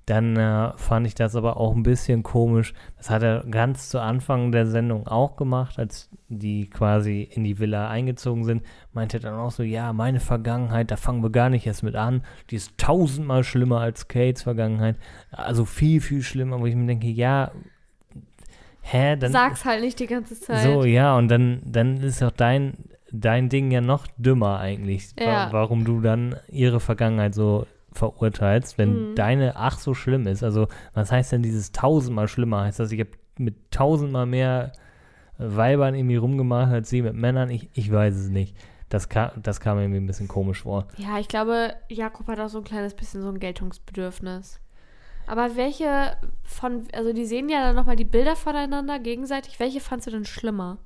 dann 0.09 0.37
äh, 0.37 0.73
fand 0.77 1.07
ich 1.07 1.15
das 1.15 1.37
aber 1.37 1.59
auch 1.59 1.75
ein 1.75 1.83
bisschen 1.83 2.23
komisch. 2.23 2.73
Das 2.97 3.11
hat 3.11 3.23
er 3.23 3.45
ganz 3.51 3.91
zu 3.91 4.01
Anfang 4.01 4.53
der 4.53 4.67
Sendung 4.67 5.07
auch 5.07 5.37
gemacht, 5.37 5.79
als 5.79 6.09
die 6.29 6.71
quasi 6.71 7.29
in 7.31 7.45
die 7.45 7.59
Villa 7.59 7.89
eingezogen 7.89 8.45
sind. 8.45 8.63
Meinte 8.95 9.19
er 9.19 9.21
dann 9.21 9.35
auch 9.35 9.51
so, 9.51 9.63
ja, 9.63 9.93
meine 9.93 10.21
Vergangenheit, 10.21 10.91
da 10.91 10.97
fangen 10.97 11.23
wir 11.23 11.31
gar 11.31 11.51
nicht 11.51 11.67
erst 11.67 11.83
mit 11.83 11.95
an. 11.95 12.23
Die 12.49 12.57
ist 12.57 12.79
tausendmal 12.79 13.45
schlimmer 13.45 13.81
als 13.81 14.09
Kates 14.09 14.45
Vergangenheit. 14.45 14.97
Also 15.31 15.67
viel, 15.67 16.01
viel 16.01 16.23
schlimmer, 16.23 16.59
wo 16.59 16.65
ich 16.65 16.75
mir 16.75 16.87
denke, 16.87 17.09
ja, 17.09 17.51
hä, 18.81 19.17
dann... 19.17 19.31
Sag's 19.31 19.67
halt 19.67 19.83
nicht 19.83 20.01
die 20.01 20.07
ganze 20.07 20.41
Zeit. 20.41 20.63
So, 20.63 20.85
ja, 20.85 21.19
und 21.19 21.29
dann, 21.29 21.61
dann 21.67 21.99
ist 21.99 22.23
auch 22.23 22.31
dein, 22.31 22.75
dein 23.13 23.51
Ding 23.51 23.71
ja 23.71 23.83
noch 23.83 24.07
dümmer 24.17 24.59
eigentlich, 24.59 25.11
Ja. 25.19 25.49
warum 25.51 25.85
du 25.85 26.01
dann 26.01 26.37
ihre 26.49 26.81
Vergangenheit 26.81 27.35
so 27.35 27.67
verurteilst, 27.93 28.79
wenn 28.79 29.11
Mhm. 29.11 29.15
deine 29.15 29.57
ach 29.57 29.79
so 29.79 29.95
schlimm 29.95 30.27
ist. 30.27 30.43
Also, 30.43 30.69
was 30.95 31.11
heißt 31.13 31.33
denn 31.33 31.43
dieses 31.43 31.73
tausendmal 31.73 32.29
schlimmer? 32.29 32.63
Heißt 32.65 32.79
das, 32.81 32.93
ich 32.93 33.01
habe 33.01 33.11
mit 33.39 33.71
tausendmal 33.71 34.27
mehr 34.27 34.73
Weibern 35.39 35.95
irgendwie 35.95 36.17
rumgemacht 36.17 36.73
als 36.73 36.91
sie 36.91 37.03
mit 37.03 37.15
Männern? 37.15 37.51
Ich, 37.51 37.69
ich 37.75 37.91
weiß 37.93 38.15
es 38.15 38.29
nicht. 38.29 38.57
Das 38.89 39.09
kam, 39.09 39.31
das 39.43 39.61
kam 39.61 39.77
mir 39.77 39.83
irgendwie 39.85 40.01
ein 40.01 40.07
bisschen 40.07 40.29
komisch 40.29 40.63
vor. 40.63 40.87
Ja, 40.97 41.19
ich 41.19 41.29
glaube, 41.29 41.75
Jakob 41.89 42.27
hat 42.29 42.41
auch 42.41 42.49
so 42.49 42.59
ein 42.59 42.65
kleines 42.65 42.95
bisschen 42.95 43.21
so 43.23 43.29
ein 43.29 43.39
Geltungsbedürfnis. 43.39 44.61
Aber 45.27 45.57
welche 45.57 46.17
von, 46.43 46.85
also 46.95 47.13
die 47.13 47.27
sehen 47.27 47.51
ja 47.51 47.63
dann 47.63 47.77
nochmal 47.77 47.97
die 47.97 48.05
Bilder 48.07 48.35
voneinander 48.35 48.99
gegenseitig. 48.99 49.61
Welche 49.61 49.81
fandst 49.81 50.07
du 50.07 50.11
denn 50.11 50.25
schlimmer? 50.25 50.79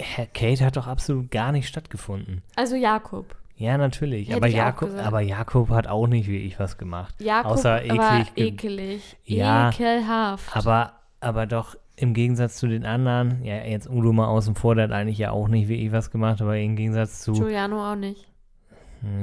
Hä, 0.00 0.26
Kate 0.34 0.64
hat 0.64 0.76
doch 0.76 0.86
absolut 0.88 1.30
gar 1.30 1.52
nicht 1.52 1.68
stattgefunden. 1.68 2.42
Also 2.56 2.74
Jakob. 2.74 3.36
Ja, 3.60 3.76
natürlich. 3.76 4.28
Hätte 4.28 4.38
Aber 4.38 4.48
ich 4.48 4.54
Jakob, 4.54 4.90
aber 5.04 5.20
Jakob 5.20 5.68
hat 5.68 5.86
auch 5.86 6.06
nicht 6.06 6.26
wirklich 6.28 6.58
was 6.58 6.78
gemacht. 6.78 7.14
Jakob 7.20 7.52
Außer 7.52 7.70
war 7.72 8.20
eklig 8.20 8.34
ge- 8.34 8.46
ekelig. 8.48 9.16
Ja, 9.24 9.68
Ekelhaft. 9.68 10.56
Aber, 10.56 10.94
aber 11.20 11.46
doch 11.46 11.76
im 11.96 12.14
Gegensatz 12.14 12.56
zu 12.56 12.66
den 12.68 12.86
anderen, 12.86 13.44
ja, 13.44 13.56
jetzt 13.56 13.86
Udo 13.90 14.14
mal 14.14 14.28
außen 14.28 14.54
vor, 14.54 14.76
der 14.76 14.84
hat 14.84 14.92
eigentlich 14.92 15.18
ja 15.18 15.30
auch 15.32 15.46
nicht 15.48 15.68
wirklich 15.68 15.92
was 15.92 16.10
gemacht, 16.10 16.40
aber 16.40 16.56
im 16.56 16.74
Gegensatz 16.74 17.20
zu, 17.20 17.32
Giuliano 17.32 17.92
auch 17.92 17.96
nicht. 17.96 18.26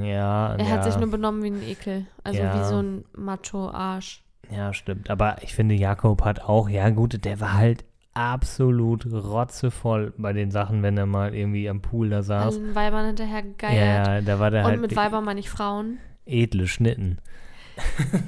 ja, 0.02 0.54
Er 0.54 0.64
ja, 0.64 0.70
hat 0.70 0.84
sich 0.84 0.96
nur 0.96 1.10
benommen 1.10 1.42
wie 1.42 1.50
ein 1.50 1.62
Ekel. 1.68 2.06
Also 2.22 2.40
Ja. 2.40 2.54
wie 2.60 2.64
so 2.68 2.80
ein 2.80 3.04
Macho-Arsch. 3.16 4.22
ja, 4.50 4.72
stimmt. 4.72 5.10
Aber 5.10 5.36
ich 5.42 5.54
finde, 5.54 5.74
Jakob 5.74 6.24
hat 6.24 6.42
auch, 6.42 6.68
ja 6.68 6.90
gut, 6.90 7.24
der 7.24 7.40
war 7.40 7.54
halt 7.54 7.84
absolut 8.18 9.06
rotzevoll 9.06 10.12
bei 10.18 10.32
den 10.32 10.50
Sachen, 10.50 10.82
wenn 10.82 10.98
er 10.98 11.06
mal 11.06 11.34
irgendwie 11.34 11.68
am 11.68 11.80
Pool 11.80 12.10
da 12.10 12.22
saß. 12.22 12.56
Allen 12.56 12.74
Weibern 12.74 13.06
hinterher 13.06 13.44
ja, 13.44 13.52
geiert. 13.56 14.06
ja, 14.06 14.20
da 14.22 14.40
war 14.40 14.50
der 14.50 14.64
Und 14.64 14.70
halt 14.70 14.80
mit 14.80 14.96
Weibern 14.96 15.24
meine 15.24 15.38
ich 15.40 15.48
Frauen. 15.48 15.98
edle 16.26 16.66
Schnitten. 16.66 17.18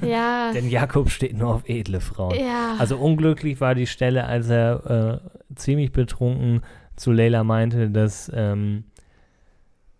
Ja. 0.01 0.51
Denn 0.53 0.69
Jakob 0.69 1.09
steht 1.09 1.37
nur 1.37 1.53
auf 1.55 1.67
edle 1.67 1.99
Frauen. 1.99 2.35
ja. 2.39 2.75
Also 2.79 2.97
unglücklich 2.97 3.59
war 3.59 3.75
die 3.75 3.87
Stelle, 3.87 4.25
als 4.25 4.49
er 4.49 5.21
äh, 5.21 5.55
ziemlich 5.55 5.91
betrunken 5.91 6.61
zu 6.95 7.11
Leila 7.11 7.43
meinte, 7.43 7.89
dass 7.89 8.31
ähm, 8.33 8.85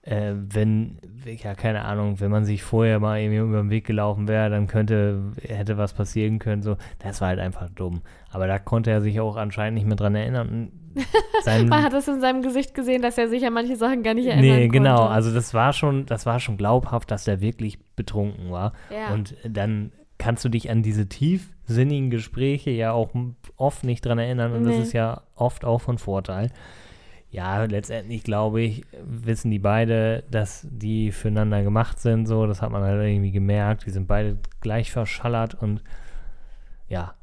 äh, 0.04 0.34
wenn, 0.36 0.98
ja 1.26 1.54
keine 1.54 1.86
Ahnung, 1.86 2.20
wenn 2.20 2.32
man 2.32 2.44
sich 2.44 2.64
vorher 2.64 3.00
mal 3.00 3.20
irgendwie 3.20 3.40
über 3.40 3.62
den 3.62 3.70
Weg 3.70 3.86
gelaufen 3.86 4.28
wäre, 4.28 4.50
dann 4.50 4.68
könnte, 4.68 5.34
hätte 5.48 5.78
was 5.78 5.94
passieren 5.94 6.40
können, 6.40 6.64
so, 6.64 6.78
das 7.00 7.22
war 7.22 7.30
halt 7.30 7.40
einfach 7.40 7.70
dumm. 7.70 8.02
Aber 8.32 8.48
da 8.48 8.58
konnte 8.58 8.90
er 8.90 9.02
sich 9.02 9.20
auch 9.20 9.36
anscheinend 9.36 9.76
nicht 9.76 9.88
mehr 9.88 9.96
dran 9.96 10.16
erinnern. 10.16 10.72
Man 11.46 11.84
hat 11.84 11.94
es 11.94 12.08
in 12.08 12.20
seinem 12.20 12.42
Gesicht 12.42 12.74
gesehen, 12.74 13.02
dass 13.02 13.18
er 13.18 13.30
sich 13.30 13.46
an 13.46 13.54
manche 13.54 13.76
Sachen 13.76 14.04
gar 14.04 14.14
nicht 14.14 14.26
erinnern 14.26 14.44
nee, 14.44 14.68
konnte. 14.68 14.70
genau, 14.70 15.06
also 15.06 15.34
das 15.34 15.54
war 15.54 15.72
schon, 15.72 16.06
das 16.06 16.26
war 16.26 16.40
schon 16.40 16.58
glaubhaft, 16.58 17.12
dass 17.12 17.28
er 17.28 17.40
wirklich 17.40 17.80
betrunken 17.96 18.52
war. 18.52 18.74
Ja. 18.90 19.14
Und 19.14 19.36
dann 19.48 19.92
kannst 20.18 20.44
du 20.46 20.50
dich 20.50 20.70
an 20.70 20.84
diese 20.84 21.08
tiefsinnigen 21.08 22.10
Gespräche 22.10 22.72
ja 22.72 22.92
auch 22.92 23.10
oft 23.56 23.84
nicht 23.84 24.06
dran 24.06 24.20
erinnern 24.20 24.52
und 24.54 24.64
Nee. 24.64 24.78
das 24.78 24.88
ist 24.88 24.94
ja 24.94 25.22
oft 25.36 25.64
auch 25.64 25.80
von 25.82 25.98
Vorteil. 25.98 26.52
Ja, 27.32 27.64
letztendlich 27.64 28.24
glaube 28.24 28.62
ich, 28.62 28.84
wissen 29.04 29.50
die 29.52 29.60
beide, 29.60 30.24
dass 30.30 30.68
die 30.70 31.12
füreinander 31.14 31.64
gemacht 31.64 31.98
sind, 32.00 32.26
so, 32.28 32.46
das 32.46 32.62
hat 32.62 32.72
man 32.72 32.84
halt 32.84 33.02
irgendwie 33.02 33.32
gemerkt, 33.32 33.86
die 33.86 33.90
sind 33.92 34.06
beide 34.08 34.38
gleich 34.60 34.92
verschallert 34.92 35.56
und 35.56 35.82
ja, 36.90 37.14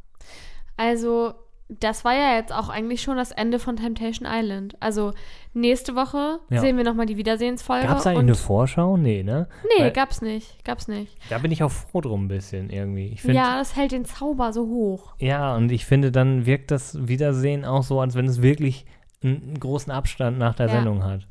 Also, 0.79 1.35
das 1.68 2.03
war 2.07 2.14
ja 2.14 2.37
jetzt 2.37 2.53
auch 2.55 2.71
eigentlich 2.71 3.03
schon 3.03 3.18
das 3.18 3.31
Ende 3.33 3.59
von 3.59 3.77
Temptation 3.77 4.27
Island. 4.31 4.77
Also, 4.81 5.12
nächste 5.53 5.94
Woche 5.97 6.38
Ja. 6.49 6.61
sehen 6.62 6.79
wir 6.79 6.85
nochmal 6.85 7.05
die 7.05 7.18
Wiedersehensfolge. 7.18 7.87
gab 7.87 7.99
es 7.99 8.07
eigentlich 8.07 8.21
eine 8.21 8.35
Vorschau? 8.37 8.97
Nee, 8.97 9.23
ne? 9.23 9.49
Nee, 9.77 9.83
Weil- 9.85 9.90
gab's 9.90 10.23
nicht. 10.23 10.64
Gab's 10.64 10.88
nicht. 10.88 11.18
Da 11.29 11.37
bin 11.37 11.51
ich 11.53 11.62
auch 11.62 11.71
froh 11.71 12.01
drum 12.01 12.25
ein 12.25 12.29
bisschen 12.29 12.71
irgendwie. 12.71 13.16
Find, 13.18 13.35
Ja, 13.35 13.59
das 13.59 13.77
hält 13.77 13.92
den 13.92 14.07
Zauber 14.07 14.55
so 14.55 14.66
hoch. 14.68 15.12
Ja, 15.18 15.55
und 15.57 15.71
ich 15.71 15.85
finde, 15.85 16.11
dann 16.11 16.47
wirkt 16.47 16.71
das 16.71 17.07
Wiedersehen 17.07 17.66
auch 17.66 17.83
so, 17.83 18.01
als 18.01 18.14
wenn 18.14 18.25
es 18.27 18.40
wirklich 18.40 18.87
einen, 19.22 19.59
großen 19.59 19.92
Abstand 19.92 20.38
nach 20.38 20.54
der 20.54 20.66
Ja. 20.66 20.72
Sendung 20.72 21.04
hat. 21.04 21.22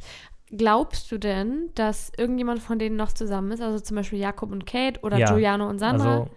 Glaubst 0.49 1.11
du 1.11 1.17
denn, 1.17 1.69
dass 1.75 2.11
irgendjemand 2.17 2.61
von 2.61 2.79
denen 2.79 2.95
noch 2.95 3.11
zusammen 3.11 3.51
ist? 3.51 3.61
Also 3.61 3.79
zum 3.83 3.97
Beispiel 3.97 4.19
Jakob 4.19 4.51
und 4.51 4.65
Kate 4.65 4.99
oder 5.01 5.17
Ja. 5.17 5.27
Giuliano 5.29 5.69
und 5.69 5.79
Sandra? 5.79 6.11
Also, 6.19 6.29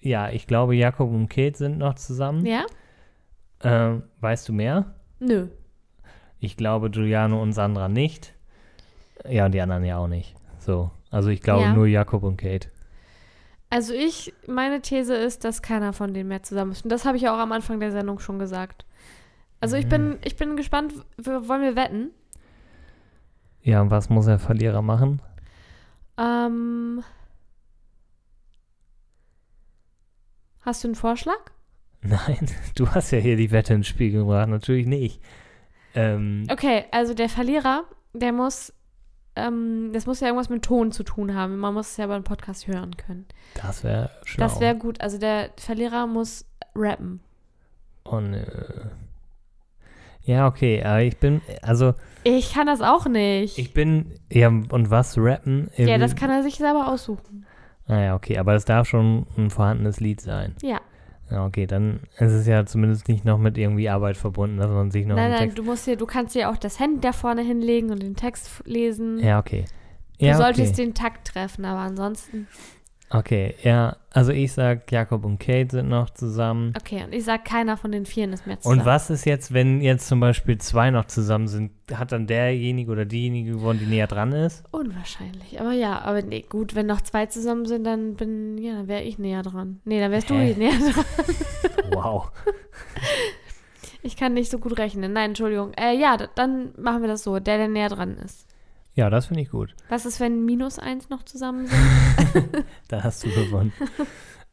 ja, 0.00 0.30
ich 0.30 0.46
glaube, 0.46 0.74
Jakob 0.76 1.10
und 1.10 1.28
Kate 1.28 1.56
sind 1.56 1.78
noch 1.78 1.94
zusammen. 1.94 2.44
ja? 2.46 2.64
Ähm, 3.62 4.04
weißt 4.20 4.48
du 4.48 4.52
mehr? 4.52 4.94
Nö. 5.18 5.48
Ich 6.40 6.56
glaube, 6.56 6.90
Giuliano 6.90 7.42
und 7.42 7.52
Sandra 7.52 7.88
nicht. 7.88 8.34
Ja, 9.28 9.46
und 9.46 9.52
die 9.52 9.60
anderen 9.60 9.84
ja 9.84 9.98
auch 9.98 10.06
nicht. 10.06 10.34
So. 10.60 10.90
Also 11.10 11.30
ich 11.30 11.40
glaube 11.40 11.62
Ja. 11.64 11.72
nur 11.72 11.86
Jakob 11.86 12.22
und 12.22 12.36
Kate. 12.36 12.68
Also 13.70 13.92
ich, 13.92 14.32
meine 14.46 14.80
These 14.80 15.14
ist, 15.14 15.44
dass 15.44 15.62
keiner 15.62 15.92
von 15.92 16.14
denen 16.14 16.28
mehr 16.28 16.42
zusammen 16.42 16.72
ist. 16.72 16.84
Und 16.84 16.90
das 16.92 17.04
habe 17.04 17.16
ich 17.16 17.24
ja 17.24 17.34
auch 17.34 17.38
am 17.40 17.52
Anfang 17.52 17.80
der 17.80 17.90
Sendung 17.92 18.18
schon 18.20 18.38
gesagt. 18.38 18.84
Also 19.60 19.76
ich 19.76 19.86
Mhm. 19.86 19.90
bin, 19.90 20.18
ich 20.24 20.36
bin 20.36 20.56
gespannt, 20.56 20.92
wollen 21.16 21.62
wir 21.62 21.76
wetten? 21.76 22.10
Ja, 23.62 23.80
und 23.82 23.90
was 23.90 24.08
muss 24.08 24.26
der 24.26 24.38
Verlierer 24.38 24.82
machen? 24.82 25.20
Ähm, 26.16 27.02
hast 30.60 30.84
du 30.84 30.88
einen 30.88 30.94
Vorschlag? 30.94 31.38
Nein, 32.02 32.48
du 32.76 32.88
hast 32.90 33.10
ja 33.10 33.18
hier 33.18 33.36
die 33.36 33.50
Wette 33.50 33.74
ins 33.74 33.88
Spiel 33.88 34.12
gebracht. 34.12 34.48
Natürlich 34.48 34.86
nicht. 34.86 35.20
Ähm, 35.94 36.46
Okay, 36.50 36.84
also 36.92 37.14
der 37.14 37.28
Verlierer, 37.28 37.84
der 38.12 38.32
muss 38.32 38.72
ähm, 39.36 39.90
das 39.92 40.06
muss 40.06 40.18
ja 40.20 40.26
irgendwas 40.28 40.48
mit 40.48 40.64
Ton 40.64 40.90
zu 40.90 41.04
tun 41.04 41.34
haben. 41.34 41.58
Man 41.58 41.72
muss 41.74 41.92
es 41.92 41.96
ja 41.96 42.06
beim 42.08 42.24
Podcast 42.24 42.66
hören 42.66 42.96
können. 42.96 43.26
Das 43.62 43.84
wäre 43.84 44.10
schlau. 44.24 44.44
Das 44.46 44.60
wäre 44.60 44.76
gut. 44.76 45.00
Also 45.00 45.18
der 45.18 45.50
Verlierer 45.56 46.06
muss 46.08 46.44
rappen. 46.74 47.20
Und, 48.02 48.34
äh, 48.34 48.86
ja, 50.28 50.46
okay, 50.46 50.82
aber 50.84 51.00
ich 51.02 51.16
bin, 51.16 51.40
also, 51.62 51.94
Ich 52.22 52.52
kann 52.52 52.66
das 52.66 52.82
auch 52.82 53.06
nicht. 53.06 53.58
ich 53.58 53.72
bin, 53.72 54.12
ja, 54.30 54.48
und 54.48 54.90
was 54.90 55.16
rappen? 55.16 55.70
ja, 55.76 55.96
das 55.96 56.16
kann 56.16 56.28
er 56.30 56.42
sich 56.42 56.56
selber 56.56 56.88
aussuchen. 56.88 57.46
Ah 57.86 58.00
ja, 58.00 58.14
okay, 58.14 58.36
aber 58.36 58.54
es 58.54 58.66
darf 58.66 58.86
schon 58.86 59.26
ein 59.38 59.48
vorhandenes 59.48 60.00
Lied 60.00 60.20
sein. 60.20 60.54
Ja. 60.60 60.80
Ja, 61.30 61.46
okay, 61.46 61.66
dann 61.66 62.00
ist 62.18 62.32
es 62.32 62.46
ja 62.46 62.66
zumindest 62.66 63.08
nicht 63.08 63.24
noch 63.24 63.38
mit 63.38 63.56
irgendwie 63.56 63.88
Arbeit 63.88 64.16
verbunden, 64.18 64.58
dass 64.58 64.70
man 64.70 64.90
sich 64.90 65.06
noch 65.06 65.16
nein, 65.16 65.30
nein, 65.30 65.54
du 65.54 65.62
musst 65.62 65.86
dir, 65.86 65.96
du 65.96 66.06
kannst 66.06 66.34
dir 66.34 66.50
auch 66.50 66.56
das 66.56 66.78
Handy 66.78 67.00
da 67.00 67.12
vorne 67.12 67.42
hinlegen 67.42 67.90
und 67.90 68.02
den 68.02 68.16
Text 68.16 68.62
lesen. 68.66 69.18
Ja, 69.18 69.38
okay. 69.38 69.64
du 70.18 70.26
Ja, 70.26 70.36
solltest 70.36 70.74
okay. 70.74 70.84
den 70.84 70.94
Takt 70.94 71.28
treffen, 71.28 71.64
aber 71.64 71.80
ansonsten. 71.80 72.48
Okay, 73.10 73.54
ja, 73.62 73.96
also 74.12 74.32
ich 74.32 74.52
sag, 74.52 74.92
Jakob 74.92 75.24
und 75.24 75.38
Kate 75.38 75.68
sind 75.70 75.88
noch 75.88 76.10
zusammen. 76.10 76.74
Okay, 76.78 77.04
und 77.04 77.14
ich 77.14 77.24
sag, 77.24 77.44
keiner 77.44 77.78
von 77.78 77.90
den 77.90 78.04
Vieren 78.04 78.34
ist 78.34 78.46
mehr 78.46 78.60
zusammen. 78.60 78.80
Und 78.80 78.86
was 78.86 79.08
ist 79.08 79.24
jetzt, 79.24 79.54
wenn 79.54 79.80
jetzt 79.80 80.08
zum 80.08 80.20
Beispiel 80.20 80.58
zwei 80.58 80.90
noch 80.90 81.06
zusammen 81.06 81.48
sind? 81.48 81.72
Hat 81.94 82.12
dann 82.12 82.26
derjenige 82.26 82.92
oder 82.92 83.06
diejenige 83.06 83.52
gewonnen, 83.52 83.78
die 83.78 83.86
näher 83.86 84.08
dran 84.08 84.32
ist? 84.32 84.62
Unwahrscheinlich. 84.72 85.58
Aber 85.58 85.72
ja, 85.72 86.00
aber 86.00 86.20
nee, 86.20 86.44
gut, 86.46 86.74
wenn 86.74 86.86
noch 86.86 87.00
zwei 87.00 87.24
zusammen 87.26 87.64
sind, 87.64 87.84
dann 87.84 88.14
bin, 88.14 88.58
ja, 88.58 88.74
dann 88.74 88.88
wäre 88.88 89.02
ich 89.02 89.18
näher 89.18 89.42
dran. 89.42 89.80
Nee, 89.84 90.00
dann 90.00 90.12
wärst 90.12 90.28
Hä? 90.30 90.52
du 90.52 90.58
näher 90.58 90.78
dran. 90.78 91.04
Wow. 91.94 92.30
Ich 94.02 94.16
kann 94.16 94.34
nicht 94.34 94.50
so 94.50 94.58
gut 94.58 94.78
rechnen. 94.78 95.12
Nein, 95.12 95.30
Entschuldigung. 95.30 95.72
Äh, 95.74 95.98
ja, 95.98 96.16
dann 96.16 96.72
machen 96.76 97.02
wir 97.02 97.08
das 97.08 97.24
so, 97.24 97.38
der, 97.38 97.56
der 97.56 97.68
näher 97.68 97.88
dran 97.88 98.16
ist. 98.16 98.47
Ja, 98.98 99.10
das 99.10 99.26
finde 99.26 99.42
ich 99.42 99.50
gut. 99.50 99.76
Was 99.90 100.06
ist, 100.06 100.18
wenn 100.18 100.44
minus 100.44 100.80
eins 100.80 101.08
noch 101.08 101.22
zusammen 101.22 101.68
sind? 101.68 102.64
Da 102.88 103.04
hast 103.04 103.24
du 103.24 103.28
gewonnen. 103.28 103.72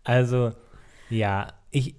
also, 0.03 0.51
ja, 1.09 1.47
ich, 1.71 1.95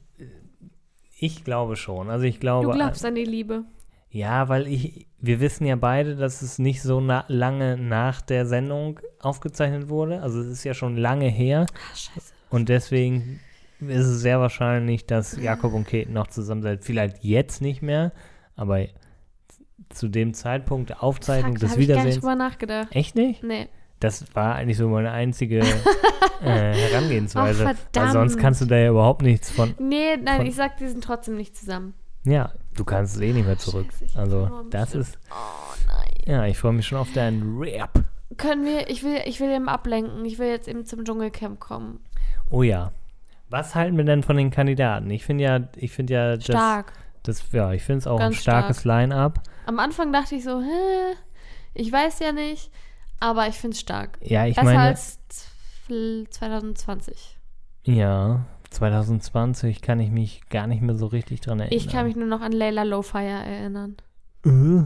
ich 1.18 1.42
glaube 1.42 1.74
schon. 1.74 2.08
Also 2.08 2.24
ich 2.24 2.38
glaube. 2.38 2.68
Du 2.68 2.72
glaubst 2.72 3.04
an 3.04 3.16
die 3.16 3.24
Liebe. 3.24 3.64
Ja, 4.10 4.48
weil 4.48 4.68
ich, 4.68 5.08
wir 5.18 5.40
wissen 5.40 5.66
ja 5.66 5.74
beide, 5.74 6.14
dass 6.14 6.40
es 6.40 6.60
nicht 6.60 6.82
so 6.82 7.00
na, 7.00 7.24
lange 7.26 7.76
nach 7.76 8.20
der 8.20 8.46
Sendung 8.46 9.00
aufgezeichnet 9.18 9.88
wurde. 9.88 10.22
Also 10.22 10.38
es 10.38 10.46
ist 10.46 10.62
ja 10.62 10.72
schon 10.72 10.96
lange 10.96 11.28
her. 11.28 11.66
Ach, 11.68 11.96
scheiße. 11.96 12.32
Und 12.48 12.68
deswegen 12.68 13.40
ist 13.80 14.06
es 14.06 14.20
sehr 14.20 14.38
wahrscheinlich, 14.38 15.04
dass 15.04 15.36
Jakob 15.36 15.72
und 15.72 15.88
Kate 15.88 16.12
noch 16.12 16.28
zusammen 16.28 16.62
sind. 16.62 16.84
Vielleicht 16.84 17.24
jetzt 17.24 17.60
nicht 17.60 17.82
mehr, 17.82 18.12
aber 18.54 18.86
zu 19.90 20.08
dem 20.08 20.34
Zeitpunkt 20.34 20.90
der 20.90 21.02
Aufzeichnung 21.02 21.54
da 21.54 21.60
des 21.60 21.72
hab 21.72 21.78
ich 21.78 21.88
gar 21.88 21.94
nicht 21.96 22.02
Wiedersehens. 22.04 22.20
drüber 22.22 22.34
nachgedacht. 22.34 22.88
Echt 22.90 23.14
nicht? 23.14 23.42
Nee. 23.42 23.68
Das 24.00 24.24
war 24.34 24.54
eigentlich 24.56 24.76
so 24.76 24.88
meine 24.88 25.10
einzige 25.10 25.60
äh, 26.42 26.44
Herangehensweise. 26.44 27.62
Ach, 27.64 27.68
Weil 27.68 27.74
verdammt. 27.76 28.12
sonst 28.12 28.38
kannst 28.38 28.60
du 28.60 28.66
da 28.66 28.76
ja 28.76 28.90
überhaupt 28.90 29.22
nichts 29.22 29.50
von. 29.50 29.74
Nee, 29.78 30.16
nein, 30.16 30.38
Von- 30.38 30.46
ich 30.46 30.54
sag, 30.54 30.76
die 30.78 30.88
sind 30.88 31.02
trotzdem 31.02 31.36
nicht 31.36 31.56
zusammen. 31.56 31.94
Ja, 32.24 32.52
du 32.76 32.84
kannst 32.84 33.16
es 33.16 33.22
eh 33.22 33.32
nicht 33.32 33.46
mehr 33.46 33.56
zurück. 33.58 33.86
Scheiße, 34.00 34.18
Also, 34.18 34.64
das 34.70 34.90
bestimmt. 34.92 35.02
ist. 35.04 35.18
Oh 35.30 35.74
nein. 35.86 36.34
Ja, 36.34 36.44
ich 36.46 36.58
freue 36.58 36.72
mich 36.72 36.86
schon 36.86 36.98
auf 36.98 37.12
deinen 37.12 37.58
Rap. 37.58 38.02
Können 38.36 38.64
wir, 38.64 38.90
ich 38.90 39.04
will, 39.04 39.20
ich 39.24 39.38
will 39.40 39.50
eben 39.50 39.68
ablenken. 39.68 40.24
Ich 40.24 40.38
will 40.38 40.48
jetzt 40.48 40.66
eben 40.68 40.84
zum 40.84 41.04
Dschungelcamp 41.04 41.60
kommen. 41.60 42.00
Oh 42.50 42.62
ja. 42.64 42.92
Was 43.48 43.76
halten 43.76 43.96
wir 43.96 44.04
denn 44.04 44.24
von 44.24 44.36
den 44.36 44.50
Kandidaten? 44.50 45.08
Ich 45.10 45.24
finde 45.24 45.44
ja, 45.44 45.60
ich 45.76 45.92
finde 45.92 46.12
ja, 46.14 46.40
Stark. 46.40 46.92
das, 46.92 46.96
ja, 47.52 47.72
ich 47.72 47.82
finde 47.82 47.98
es 47.98 48.06
auch 48.06 48.18
Ganz 48.18 48.36
ein 48.36 48.40
starkes 48.40 48.84
Line-up. 48.84 49.40
Am 49.66 49.78
Anfang 49.78 50.12
dachte 50.12 50.34
ich 50.34 50.44
so, 50.44 50.60
hä, 50.60 51.14
ich 51.74 51.90
weiß 51.92 52.18
ja 52.20 52.32
nicht, 52.32 52.70
aber 53.20 53.48
ich 53.48 53.54
finde 53.56 53.74
es 53.74 53.80
stark. 53.80 54.18
Ja, 54.22 54.46
ich 54.46 54.54
Besser 54.56 54.64
meine, 54.66 54.80
als 54.80 55.18
z- 55.28 56.32
2020. 56.32 57.38
ja, 57.84 58.44
2020 58.70 59.80
kann 59.82 60.00
ich 60.00 60.10
mich 60.10 60.48
gar 60.48 60.66
nicht 60.66 60.82
mehr 60.82 60.96
so 60.96 61.06
richtig 61.06 61.40
dran 61.40 61.60
erinnern. 61.60 61.76
Ich 61.76 61.88
kann 61.88 62.06
mich 62.06 62.16
nur 62.16 62.26
noch 62.26 62.40
an 62.40 62.52
Layla 62.52 62.82
Lowfire 62.82 63.24
erinnern. 63.44 63.96
Äh, 64.44 64.84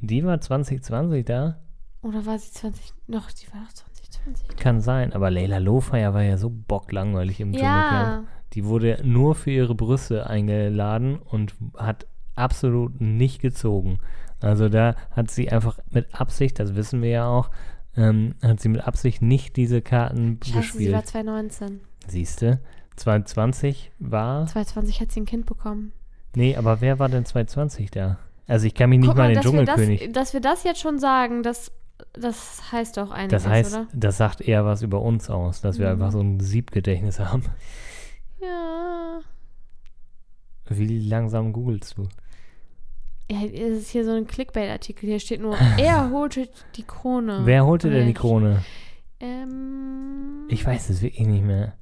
Die 0.00 0.24
war 0.24 0.40
2020 0.40 1.24
da? 1.24 1.58
Oder 2.02 2.26
war 2.26 2.38
sie 2.38 2.50
20? 2.52 2.92
Noch, 3.06 3.30
die 3.30 3.46
war 3.52 3.60
doch 3.64 3.72
2020. 3.72 4.56
Kann 4.56 4.80
sein, 4.80 5.12
aber 5.12 5.30
Leila 5.30 5.58
Lofeyer 5.58 6.14
war 6.14 6.22
ja 6.22 6.36
so 6.38 6.50
bocklangweilig 6.50 7.40
im 7.40 7.52
Dschungelcamp. 7.52 8.26
Die 8.54 8.64
wurde 8.64 9.00
nur 9.04 9.34
für 9.34 9.50
ihre 9.50 9.74
Brüste 9.74 10.28
eingeladen 10.28 11.16
und 11.18 11.54
hat 11.76 12.06
absolut 12.36 13.00
nicht 13.00 13.40
gezogen. 13.40 13.98
Also 14.40 14.68
da 14.68 14.94
hat 15.10 15.30
sie 15.30 15.50
einfach 15.50 15.78
mit 15.90 16.14
Absicht, 16.20 16.58
das 16.58 16.74
wissen 16.74 17.02
wir 17.02 17.10
ja 17.10 17.26
auch, 17.26 17.50
ähm, 17.96 18.34
hat 18.42 18.60
sie 18.60 18.68
mit 18.68 18.86
Absicht 18.86 19.22
nicht 19.22 19.56
diese 19.56 19.80
Karten 19.82 20.38
scheiße, 20.44 20.78
sie 20.78 20.92
war 20.92 21.00
gespielt. 21.00 21.06
2019. 21.06 21.80
Siehste, 22.08 22.60
2020 22.96 23.92
war. 23.98 24.46
2020 24.46 25.00
hat 25.00 25.12
sie 25.12 25.20
ein 25.20 25.26
Kind 25.26 25.46
bekommen. 25.46 25.92
Nee, 26.34 26.56
aber 26.56 26.80
wer 26.80 26.98
war 26.98 27.08
denn 27.08 27.24
2020 27.24 27.90
da? 27.90 28.18
Also 28.46 28.66
ich 28.66 28.74
kann 28.74 28.90
mich 28.90 28.98
nicht 29.00 29.14
mal 29.14 29.22
an 29.22 29.28
den 29.28 29.36
dass 29.36 29.44
wir, 29.44 29.50
Dschungelkönig. 29.64 30.00
das, 30.00 30.12
dass 30.12 30.32
wir 30.34 30.40
das 30.40 30.64
jetzt 30.64 30.80
schon 30.80 30.98
sagen, 30.98 31.42
das, 31.42 31.70
das 32.12 32.72
heißt 32.72 32.96
doch 32.96 33.10
einiges, 33.10 33.42
Das 33.44 33.50
heißt, 33.50 33.72
oder? 33.74 33.86
das 33.94 34.16
sagt 34.16 34.40
eher 34.40 34.64
was 34.66 34.82
über 34.82 35.00
uns 35.00 35.30
aus, 35.30 35.60
dass 35.60 35.78
wir 35.78 35.86
Mhm. 35.86 35.92
einfach 35.92 36.12
so 36.12 36.20
ein 36.20 36.40
Siebgedächtnis 36.40 37.20
haben. 37.20 37.44
Ja. 38.44 39.20
Wie 40.68 40.98
langsam 41.08 41.52
googelst 41.52 41.98
du? 41.98 42.08
Ja, 43.30 43.42
es 43.44 43.78
ist 43.78 43.90
hier 43.90 44.04
so 44.04 44.12
ein 44.12 44.26
Clickbait-Artikel. 44.26 45.08
Hier 45.08 45.20
steht 45.20 45.40
nur, 45.40 45.56
er 45.78 46.10
holte 46.10 46.48
die 46.76 46.82
Krone. 46.82 47.40
Wer 47.44 47.64
holte 47.66 47.90
denn 47.90 48.06
die? 48.06 48.14
Krone? 48.14 48.62
Ähm, 49.20 50.46
Ich 50.48 50.64
weiß 50.66 50.90
es 50.90 51.00
wirklich 51.02 51.26
nicht 51.26 51.44
mehr. 51.44 51.74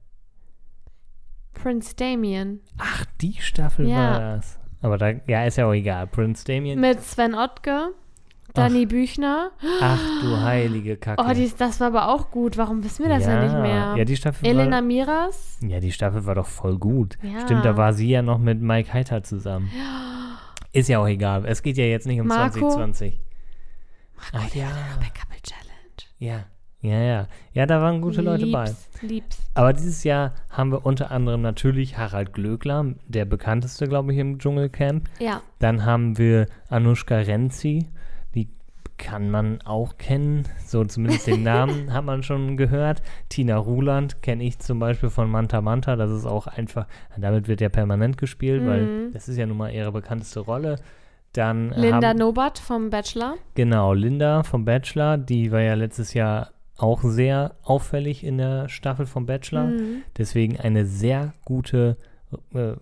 Prince 1.54 1.94
Damien. 1.96 2.60
Ach, 2.78 3.04
die 3.20 3.34
Staffel 3.40 3.88
Ja. 3.88 3.96
war 3.96 4.18
das. 4.36 4.58
Aber 4.80 4.98
da, 4.98 5.10
ja, 5.28 5.44
ist 5.44 5.56
ja 5.56 5.66
auch 5.66 5.72
egal. 5.72 6.06
Prince 6.08 6.44
Damien. 6.44 6.80
Mit 6.80 7.00
Sven 7.02 7.34
Ottke, 7.34 7.92
Danny 8.54 8.86
Büchner. 8.86 9.50
Ach 9.80 10.00
du 10.22 10.40
heilige 10.40 10.96
Kacke. 10.96 11.22
Oh, 11.24 11.32
dies, 11.34 11.56
das 11.56 11.80
war 11.80 11.88
aber 11.88 12.08
auch 12.08 12.30
gut. 12.30 12.56
Warum 12.58 12.84
wissen 12.84 13.04
wir 13.04 13.10
das 13.10 13.26
ja, 13.26 13.42
nicht 13.42 13.54
mehr? 13.54 13.94
Ja, 13.96 14.04
die 14.04 14.16
Staffel 14.16 14.46
Elena 14.46 14.76
war, 14.76 14.82
Miras. 14.82 15.58
ja, 15.62 15.80
die 15.80 15.92
Staffel 15.92 16.26
war 16.26 16.34
doch 16.34 16.46
voll 16.46 16.78
gut. 16.78 17.16
Ja. 17.22 17.40
Stimmt, 17.40 17.64
da 17.64 17.76
war 17.76 17.92
sie 17.92 18.08
ja 18.08 18.22
noch 18.22 18.38
mit 18.38 18.60
Mike 18.60 18.92
Heiter 18.92 19.22
zusammen. 19.22 19.70
Ist 20.72 20.88
ja 20.88 20.98
auch 21.00 21.06
egal. 21.06 21.44
Es 21.46 21.62
geht 21.62 21.76
ja 21.76 21.84
jetzt 21.84 22.06
nicht 22.06 22.20
um 22.20 22.26
Marco? 22.26 22.58
2020. 22.58 23.20
Ach 24.32 24.54
ja. 24.54 24.68
Bei 24.98 25.06
Couple 25.06 25.42
Challenge. 25.42 26.08
Ja. 26.18 26.44
Ja, 26.82 27.00
ja. 27.00 27.28
Ja, 27.52 27.66
da 27.66 27.80
waren 27.80 28.00
gute 28.00 28.22
Leute 28.22 28.46
bei. 28.46 28.64
Liebs, 28.64 28.88
Liebs. 29.02 29.38
Aber 29.54 29.72
dieses 29.72 30.02
Jahr 30.02 30.34
haben 30.50 30.72
wir 30.72 30.84
unter 30.84 31.12
anderem 31.12 31.40
natürlich 31.40 31.96
Harald 31.96 32.32
Glöckler, 32.32 32.94
der 33.06 33.24
bekannteste, 33.24 33.86
glaube 33.86 34.12
ich, 34.12 34.18
im 34.18 34.38
Dschungelcamp. 34.38 35.08
Ja. 35.20 35.42
Dann 35.60 35.84
haben 35.84 36.18
wir 36.18 36.46
Anushka 36.68 37.18
Renzi, 37.18 37.78
die 37.78 38.00
kann 39.02 39.30
man 39.30 39.60
auch 39.62 39.98
kennen, 39.98 40.44
so 40.64 40.84
zumindest 40.84 41.26
den 41.26 41.42
Namen 41.42 41.92
hat 41.92 42.04
man 42.04 42.22
schon 42.22 42.56
gehört. 42.56 43.02
Tina 43.28 43.56
Ruland 43.56 44.22
kenne 44.22 44.44
ich 44.44 44.60
zum 44.60 44.78
Beispiel 44.78 45.10
von 45.10 45.28
Manta 45.28 45.60
Manta, 45.60 45.96
das 45.96 46.10
ist 46.12 46.24
auch 46.24 46.46
einfach, 46.46 46.86
damit 47.18 47.48
wird 47.48 47.60
ja 47.60 47.68
permanent 47.68 48.16
gespielt, 48.16 48.64
weil 48.64 48.82
Mhm. 48.82 49.12
das 49.12 49.28
ist 49.28 49.36
ja 49.36 49.44
nun 49.46 49.56
mal 49.56 49.72
ihre 49.72 49.90
bekannteste 49.92 50.40
Rolle. 50.40 50.76
Dann 51.32 51.70
Linda 51.70 52.08
haben, 52.10 52.18
Nobat 52.18 52.58
vom 52.58 52.90
Bachelor. 52.90 53.34
Genau, 53.54 53.92
Linda 53.92 54.42
vom 54.44 54.64
Bachelor, 54.64 55.18
die 55.18 55.50
war 55.50 55.60
ja 55.60 55.74
letztes 55.74 56.14
Jahr 56.14 56.50
auch 56.78 57.02
sehr 57.02 57.56
auffällig 57.64 58.22
in 58.24 58.38
der 58.38 58.68
Staffel 58.68 59.06
vom 59.06 59.26
Bachelor. 59.26 59.64
Mhm. 59.64 60.02
Deswegen 60.16 60.60
eine 60.60 60.84
sehr 60.86 61.32
gute, 61.44 61.96
äh, 62.54 62.74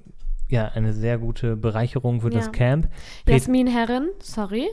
ja, 0.49 0.67
eine 0.75 0.93
sehr 0.93 1.17
gute 1.19 1.57
Bereicherung 1.57 2.21
für 2.21 2.31
Ja. 2.31 2.39
das 2.39 2.51
Camp. 2.53 2.89
Pet- 3.25 3.35
Jasmin 3.35 3.67
Herren, 3.69 4.09
sorry. 4.21 4.67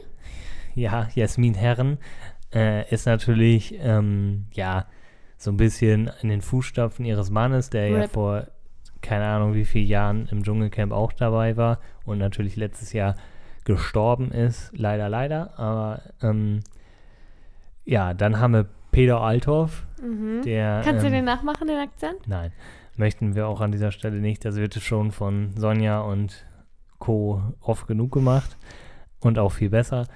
Ja, 0.78 1.08
Jasmin 1.16 1.54
Herren 1.56 1.98
äh, 2.54 2.90
ist 2.94 3.06
natürlich, 3.06 3.76
ähm, 3.80 4.46
ja, 4.54 4.86
so 5.38 5.52
ein 5.52 5.58
bisschen 5.58 6.10
in 6.22 6.30
den 6.30 6.42
Fußstapfen 6.42 7.06
ihres 7.06 7.30
Mannes, 7.30 7.70
der 7.70 7.90
ja 7.90 8.02
Rip. 8.02 8.12
vor 8.12 8.48
keine 9.02 9.26
Ahnung 9.28 9.54
wie 9.54 9.66
vielen 9.66 9.86
Jahren 9.88 10.28
im 10.32 10.44
Dschungelcamp 10.44 10.92
auch 10.92 11.14
dabei 11.14 11.56
war 11.56 11.80
und 12.06 12.18
natürlich 12.18 12.56
letztes 12.56 12.94
Jahr 12.94 13.16
gestorben 13.64 14.32
ist, 14.32 14.72
leider, 14.76 15.08
leider. 15.10 15.58
Aber 15.60 16.02
ähm, 16.24 16.62
ja, 17.86 18.14
dann 18.14 18.40
haben 18.40 18.54
wir 18.54 18.66
Peter 18.92 19.22
Althoff, 19.22 19.86
Mhm. 20.02 20.42
der. 20.44 20.82
Kannst 20.84 21.04
du 21.04 21.08
ähm, 21.08 21.14
den 21.14 21.26
nachmachen, 21.26 21.68
den 21.68 21.78
Akzent? 21.78 22.28
Nein, 22.28 22.52
möchten 22.96 23.36
wir 23.36 23.48
auch 23.48 23.62
an 23.62 23.72
dieser 23.72 23.92
Stelle 23.92 24.18
nicht. 24.18 24.44
Das 24.46 24.56
wird 24.56 24.74
schon 24.76 25.12
von 25.12 25.52
Sonja 25.56 26.00
und 26.02 26.46
Co. 27.00 27.42
oft 27.62 27.88
genug 27.88 28.12
gemacht 28.12 28.58
und 29.20 29.38
auch 29.40 29.52
viel 29.52 29.70
besser. 29.70 30.08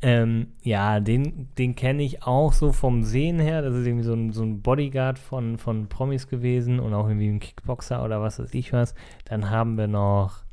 Ähm, 0.00 0.52
ja, 0.62 1.00
den, 1.00 1.48
den 1.58 1.74
kenne 1.74 2.02
ich 2.04 2.22
auch 2.22 2.52
so 2.52 2.72
vom 2.72 3.02
Sehen 3.02 3.40
her. 3.40 3.62
Das 3.62 3.74
ist 3.74 3.86
irgendwie 3.86 4.04
so 4.04 4.12
ein, 4.14 4.32
so 4.32 4.42
ein 4.42 4.62
Bodyguard 4.62 5.18
von, 5.18 5.58
von 5.58 5.88
Promis 5.88 6.28
gewesen 6.28 6.78
und 6.78 6.94
auch 6.94 7.08
irgendwie 7.08 7.28
ein 7.28 7.40
Kickboxer 7.40 8.04
oder 8.04 8.20
was 8.22 8.38
weiß 8.38 8.54
ich 8.54 8.72
was. 8.72 8.94
Dann 9.24 9.50
haben 9.50 9.76
wir 9.76 9.88
noch 9.88 10.44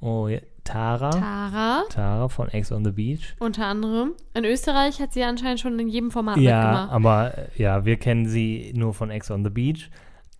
oh, 0.00 0.26
ja, 0.28 0.40
Tara. 0.64 1.10
Tara, 1.10 1.84
Tara 1.90 2.28
von 2.28 2.48
Ex 2.48 2.72
on 2.72 2.84
the 2.84 2.90
Beach. 2.90 3.36
unter 3.38 3.66
anderem. 3.66 4.14
In 4.34 4.44
Österreich 4.44 5.00
hat 5.00 5.12
sie 5.12 5.22
anscheinend 5.22 5.60
schon 5.60 5.78
in 5.78 5.88
jedem 5.88 6.10
Format 6.10 6.36
Ja, 6.38 6.56
mitgemacht. 6.60 6.92
aber 6.92 7.38
äh, 7.38 7.48
ja, 7.56 7.84
wir 7.84 7.96
kennen 7.98 8.26
sie 8.26 8.72
nur 8.76 8.92
von 8.94 9.10
Ex 9.10 9.30
on 9.30 9.44
the 9.44 9.50
Beach. 9.50 9.90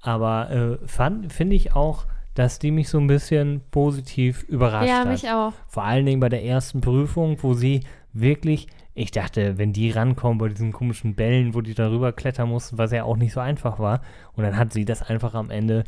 Aber 0.03 0.51
äh, 0.51 1.29
finde 1.29 1.55
ich 1.57 1.75
auch, 1.77 2.07
dass 2.37 2.59
die 2.59 2.71
mich 2.71 2.89
so 2.89 2.99
ein 2.99 3.07
bisschen 3.07 3.63
positiv 3.71 4.45
überrascht 4.45 4.89
Ja, 4.89 5.01
hat. 5.01 5.09
mich 5.09 5.29
auch. 5.29 5.53
Vor 5.69 5.83
allen 5.85 6.07
Dingen 6.07 6.21
bei 6.21 6.29
der 6.29 6.45
ersten 6.45 6.81
Prüfung, 6.83 7.37
wo 7.43 7.55
sie 7.55 7.81
wirklich, 8.13 8.69
ich 8.95 9.11
dachte, 9.11 9.57
wenn 9.59 9.73
die 9.73 9.91
rankommen 9.91 10.39
bei 10.39 10.49
diesen 10.49 10.71
komischen 10.71 11.15
Bällen, 11.15 11.55
wo 11.55 11.63
die 11.63 11.75
darüber 11.75 12.13
klettern 12.13 12.51
mussten, 12.51 12.77
was 12.79 12.93
ja 12.93 13.05
auch 13.05 13.17
nicht 13.17 13.33
so 13.33 13.41
einfach 13.41 13.79
war. 13.79 14.03
Und 14.35 14.45
dann 14.45 14.57
hat 14.59 14.73
sie 14.73 14.85
das 14.85 15.03
einfach 15.03 15.35
am 15.35 15.51
Ende 15.51 15.85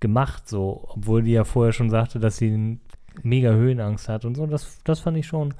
gemacht, 0.00 0.48
so, 0.48 0.88
obwohl 0.88 1.22
die 1.22 1.30
ja 1.32 1.44
vorher 1.44 1.72
schon 1.72 1.88
sagte, 1.88 2.18
dass 2.18 2.36
sie 2.36 2.78
mega 3.22 3.50
Höhenangst 3.52 4.08
hat 4.08 4.24
und 4.24 4.34
so. 4.36 4.46
Das, 4.46 4.80
das 4.82 4.98
fand 4.98 5.16
ich 5.16 5.26
schon, 5.28 5.54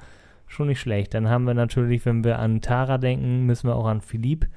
schon 0.47 0.67
nicht 0.67 0.81
schlecht. 0.81 1.13
Dann 1.13 1.29
haben 1.29 1.45
wir 1.45 1.53
natürlich, 1.53 2.05
wenn 2.05 2.25
wir 2.25 2.37
an 2.39 2.59
Tara 2.59 2.97
denken, 2.97 3.45
müssen 3.45 3.69
wir 3.69 3.75
auch 3.77 3.87
an 3.87 4.01
Philipp. 4.01 4.47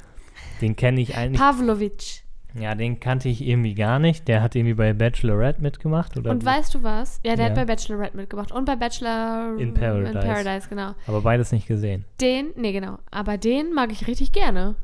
Den 0.60 0.74
kenne 0.74 1.00
ich 1.00 1.16
eigentlich. 1.16 1.40
Pavlovic. 1.40 2.25
Ja, 2.54 2.74
den 2.74 3.00
kannte 3.00 3.28
ich 3.28 3.46
irgendwie 3.46 3.74
gar 3.74 3.98
nicht. 3.98 4.28
Der 4.28 4.42
hat 4.42 4.54
irgendwie 4.54 4.74
bei 4.74 4.92
Bachelorette 4.94 5.60
mitgemacht. 5.60 6.16
Oder 6.16 6.30
Und 6.30 6.42
wo- 6.42 6.46
weißt 6.48 6.74
du 6.74 6.82
was? 6.82 7.20
Ja, 7.24 7.36
der 7.36 7.44
Ja. 7.46 7.50
hat 7.50 7.56
bei 7.56 7.64
Bachelorette 7.66 8.16
mitgemacht. 8.16 8.50
Und 8.50 8.64
bei 8.64 8.76
Bachelor 8.76 9.56
In 9.58 9.74
Paradise. 9.74 10.12
In 10.18 10.20
Paradise, 10.24 10.68
genau. 10.68 10.92
aber 11.06 11.20
beides 11.20 11.52
nicht 11.52 11.66
gesehen. 11.68 12.04
Den, 12.20 12.46
nee, 12.56 12.72
genau. 12.72 12.98
Aber 13.10 13.36
den 13.36 13.72
mag 13.74 13.92
ich 13.92 14.06
richtig 14.06 14.32
gerne. 14.32 14.74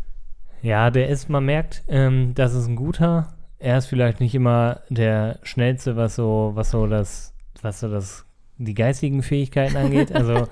Ja, 0.61 0.91
der 0.91 1.09
ist, 1.09 1.29
man 1.31 1.45
merkt, 1.47 1.83
ähm, 1.89 2.33
das 2.35 2.55
ist 2.55 2.67
ein 2.67 2.77
guter. 2.77 3.33
Er 3.59 3.79
ist 3.79 3.87
vielleicht 3.87 4.21
nicht 4.21 4.35
immer 4.35 4.81
der 4.91 5.39
schnellste, 5.43 5.97
was 5.97 6.15
so, 6.17 6.53
was 6.55 6.71
so 6.73 6.87
das, 6.87 7.33
was 7.63 7.81
so 7.81 7.89
das, 7.91 8.27
die 8.59 8.75
geistigen 8.75 9.23
Fähigkeiten 9.23 9.77
angeht. 9.77 10.11
Also, 10.15 10.47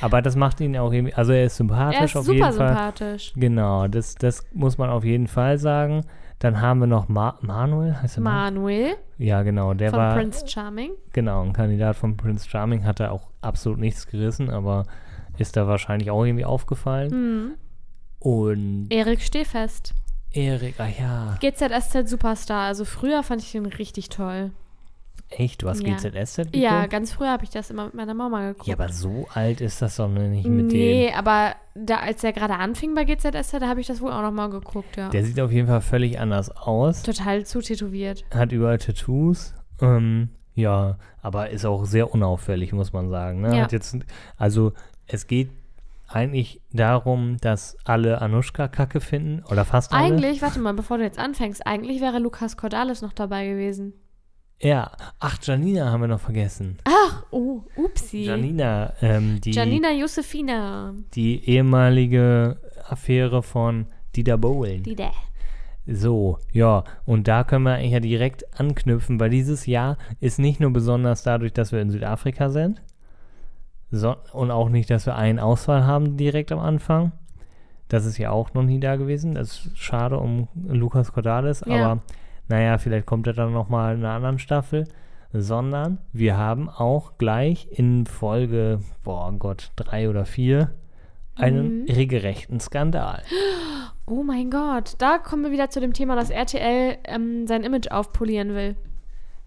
aber 0.00 0.22
das 0.22 0.34
macht 0.34 0.60
ihn 0.60 0.76
auch 0.76 0.92
irgendwie, 0.92 1.14
also 1.14 1.32
er 1.32 1.44
ist 1.44 1.56
sympathisch 1.56 1.98
Er 2.00 2.04
ist 2.06 2.16
auf 2.16 2.24
super 2.24 2.34
jeden 2.36 2.52
Fall. 2.52 2.68
sympathisch. 2.68 3.32
Genau, 3.36 3.86
das, 3.86 4.16
das 4.16 4.44
muss 4.52 4.76
man 4.76 4.90
auf 4.90 5.04
jeden 5.04 5.28
Fall 5.28 5.56
sagen. 5.58 6.04
Dann 6.38 6.60
haben 6.60 6.80
wir 6.80 6.86
noch 6.86 7.08
Ma 7.08 7.38
Manuel, 7.40 8.00
heißt 8.00 8.18
er 8.18 8.22
Man 8.22 8.54
Manuel 8.54 8.96
Ja, 9.18 9.42
genau, 9.42 9.72
der 9.74 9.90
von 9.90 9.98
war 9.98 10.14
Prince 10.14 10.46
Charming. 10.46 10.90
genau 11.12 11.42
ein 11.42 11.52
Kandidat 11.52 11.96
von 11.96 12.16
Prince 12.16 12.48
Charming, 12.48 12.84
hat 12.84 13.00
er 13.00 13.12
auch 13.12 13.30
absolut 13.40 13.78
nichts 13.78 14.06
gerissen, 14.06 14.50
aber 14.50 14.84
ist 15.38 15.56
da 15.56 15.66
wahrscheinlich 15.66 16.10
auch 16.10 16.24
irgendwie 16.24 16.44
aufgefallen. 16.44 17.10
Mhm. 17.10 17.54
Und 18.18 18.86
Erik 18.90 19.20
Stehfest. 19.20 19.94
Erik, 20.30 20.80
ah 20.80 20.88
ja, 20.88 21.36
GZSZ 21.40 22.08
Superstar. 22.08 22.62
Also 22.66 22.84
früher 22.84 23.22
fand 23.22 23.42
ich 23.42 23.54
ihn 23.54 23.66
richtig 23.66 24.08
toll. 24.08 24.50
Echt, 25.38 25.62
du 25.62 25.68
hast 25.68 25.82
Ja. 25.82 25.94
GZSZ 25.94 26.36
geguckt? 26.36 26.56
Ja, 26.56 26.86
ganz 26.86 27.12
früher 27.12 27.30
habe 27.30 27.44
ich 27.44 27.50
das 27.50 27.70
immer 27.70 27.86
mit 27.86 27.94
meiner 27.94 28.14
Mama 28.14 28.48
geguckt. 28.48 28.66
Ja, 28.66 28.74
aber 28.74 28.90
so 28.90 29.26
alt 29.32 29.60
ist 29.60 29.82
das 29.82 29.96
doch 29.96 30.08
noch 30.08 30.22
nicht 30.22 30.46
mit 30.46 30.66
nee, 30.66 31.08
dem. 31.08 31.14
aber 31.14 31.54
da, 31.74 31.96
als 31.96 32.22
er 32.24 32.32
gerade 32.32 32.54
anfing 32.54 32.94
bei 32.94 33.04
GZSZ, 33.04 33.60
da 33.60 33.68
habe 33.68 33.80
ich 33.80 33.86
das 33.86 34.00
wohl 34.00 34.12
auch 34.12 34.22
nochmal 34.22 34.50
geguckt, 34.50 34.96
ja. 34.96 35.08
Der 35.08 35.24
sieht 35.24 35.40
auf 35.40 35.50
jeden 35.52 35.68
Fall 35.68 35.80
völlig 35.80 36.18
anders 36.18 36.50
aus. 36.50 37.02
Total 37.02 37.44
zutätowiert. 37.44 38.24
Hat 38.32 38.52
überall 38.52 38.78
Tattoos. 38.78 39.54
Ähm, 39.80 40.28
ja, 40.54 40.98
aber 41.20 41.50
ist 41.50 41.64
auch 41.64 41.84
sehr 41.84 42.12
unauffällig, 42.12 42.72
muss 42.72 42.92
man 42.92 43.10
sagen. 43.10 43.40
Ne? 43.40 43.56
Ja. 43.56 43.66
Jetzt, 43.70 43.96
also 44.36 44.72
es 45.06 45.26
geht 45.26 45.50
eigentlich 46.08 46.60
darum, 46.72 47.38
dass 47.40 47.76
alle 47.84 48.20
Anushka 48.20 48.68
kacke 48.68 49.00
finden. 49.00 49.42
Oder 49.50 49.64
fast 49.64 49.92
alle. 49.92 50.04
Eigentlich, 50.04 50.42
warte 50.42 50.60
mal, 50.60 50.74
bevor 50.74 50.98
du 50.98 51.02
jetzt 51.02 51.18
anfängst, 51.18 51.66
eigentlich 51.66 52.00
wäre 52.00 52.20
Lukas 52.20 52.56
Cordalis 52.56 53.02
noch 53.02 53.12
dabei 53.12 53.48
gewesen. 53.48 53.94
Ja. 54.60 54.90
Ach, 55.20 55.38
Janina 55.42 55.90
haben 55.90 56.00
wir 56.02 56.08
noch 56.08 56.20
vergessen. 56.20 56.78
Ach, 56.84 57.24
oh, 57.30 57.62
upsi. 57.76 58.24
Janina, 58.24 58.92
ähm, 59.02 59.40
die, 59.40 59.50
Janina 59.50 59.92
Josefina. 59.92 60.94
die 61.14 61.48
ehemalige 61.48 62.56
Affäre 62.88 63.42
von 63.42 63.86
Dieter 64.16 64.38
Bohlen. 64.38 64.82
Die 64.82 64.94
der. 64.94 65.12
So, 65.86 66.38
ja, 66.52 66.84
und 67.04 67.28
da 67.28 67.44
können 67.44 67.64
wir 67.64 67.74
eigentlich 67.74 67.92
ja 67.92 68.00
direkt 68.00 68.58
anknüpfen, 68.58 69.20
weil 69.20 69.28
dieses 69.28 69.66
Jahr 69.66 69.98
ist 70.18 70.38
nicht 70.38 70.58
nur 70.58 70.72
besonders 70.72 71.22
dadurch, 71.24 71.52
dass 71.52 71.72
wir 71.72 71.80
in 71.82 71.90
Südafrika 71.90 72.48
sind, 72.48 72.80
so, 73.90 74.16
und 74.32 74.50
auch 74.50 74.70
nicht, 74.70 74.88
dass 74.88 75.04
wir 75.04 75.14
einen 75.16 75.38
Ausfall 75.38 75.84
haben 75.84 76.16
direkt 76.16 76.52
am 76.52 76.58
Anfang. 76.58 77.12
Das 77.88 78.06
ist 78.06 78.16
ja 78.16 78.30
auch 78.30 78.54
noch 78.54 78.62
nie 78.62 78.80
da 78.80 78.96
gewesen. 78.96 79.34
Das 79.34 79.66
ist 79.66 79.78
schade 79.78 80.16
um 80.18 80.48
Lukas 80.66 81.12
Cordalis, 81.12 81.62
Ja. 81.66 81.92
aber 81.92 82.02
naja, 82.48 82.78
vielleicht 82.78 83.06
kommt 83.06 83.26
er 83.26 83.32
dann 83.32 83.52
nochmal 83.52 83.94
in 83.94 84.04
einer 84.04 84.14
anderen 84.14 84.38
Staffel. 84.38 84.84
Sondern 85.36 85.98
wir 86.12 86.36
haben 86.36 86.68
auch 86.68 87.18
gleich 87.18 87.66
in 87.72 88.06
Folge, 88.06 88.78
boah 89.02 89.32
Gott, 89.32 89.72
drei 89.74 90.08
oder 90.08 90.24
vier, 90.26 90.70
einen 91.34 91.80
Mhm. 91.82 91.86
regelrechten 91.90 92.60
Skandal. 92.60 93.22
Oh 94.06 94.22
mein 94.22 94.50
Gott, 94.50 94.96
da 94.98 95.16
kommen 95.16 95.44
wir 95.44 95.50
wieder 95.50 95.70
zu 95.70 95.80
dem 95.80 95.94
Thema, 95.94 96.14
dass 96.14 96.28
RTL 96.28 96.98
ähm, 97.04 97.46
sein 97.46 97.62
Image 97.64 97.90
aufpolieren 97.90 98.54
will. 98.54 98.76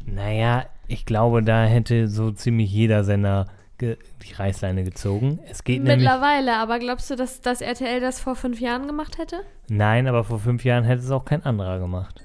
Naja, 0.04 0.66
ich 0.88 1.06
glaube, 1.06 1.44
da 1.44 1.64
hätte 1.66 2.08
so 2.08 2.32
ziemlich 2.32 2.72
jeder 2.74 3.04
Sender 3.04 3.46
die 3.80 4.34
Reißleine 4.36 4.84
gezogen. 4.84 5.38
Es 5.48 5.64
geht 5.64 5.84
nämlich. 5.84 5.98
Mittlerweile, 5.98 6.56
aber 6.56 6.80
glaubst 6.80 7.12
du, 7.12 7.16
dass, 7.16 7.42
dass 7.42 7.62
RTL 7.62 8.00
das 8.02 8.20
vor 8.20 8.36
fünf 8.36 8.60
Jahren 8.60 8.88
gemacht 8.88 9.20
hätte? 9.20 9.42
Nein, 9.70 10.08
aber 10.08 10.24
vor 10.24 10.40
fünf 10.40 10.66
Jahren 10.66 10.84
hätte 10.86 11.04
es 11.04 11.12
auch 11.12 11.24
kein 11.26 11.46
anderer 11.46 11.78
gemacht. 11.78 12.24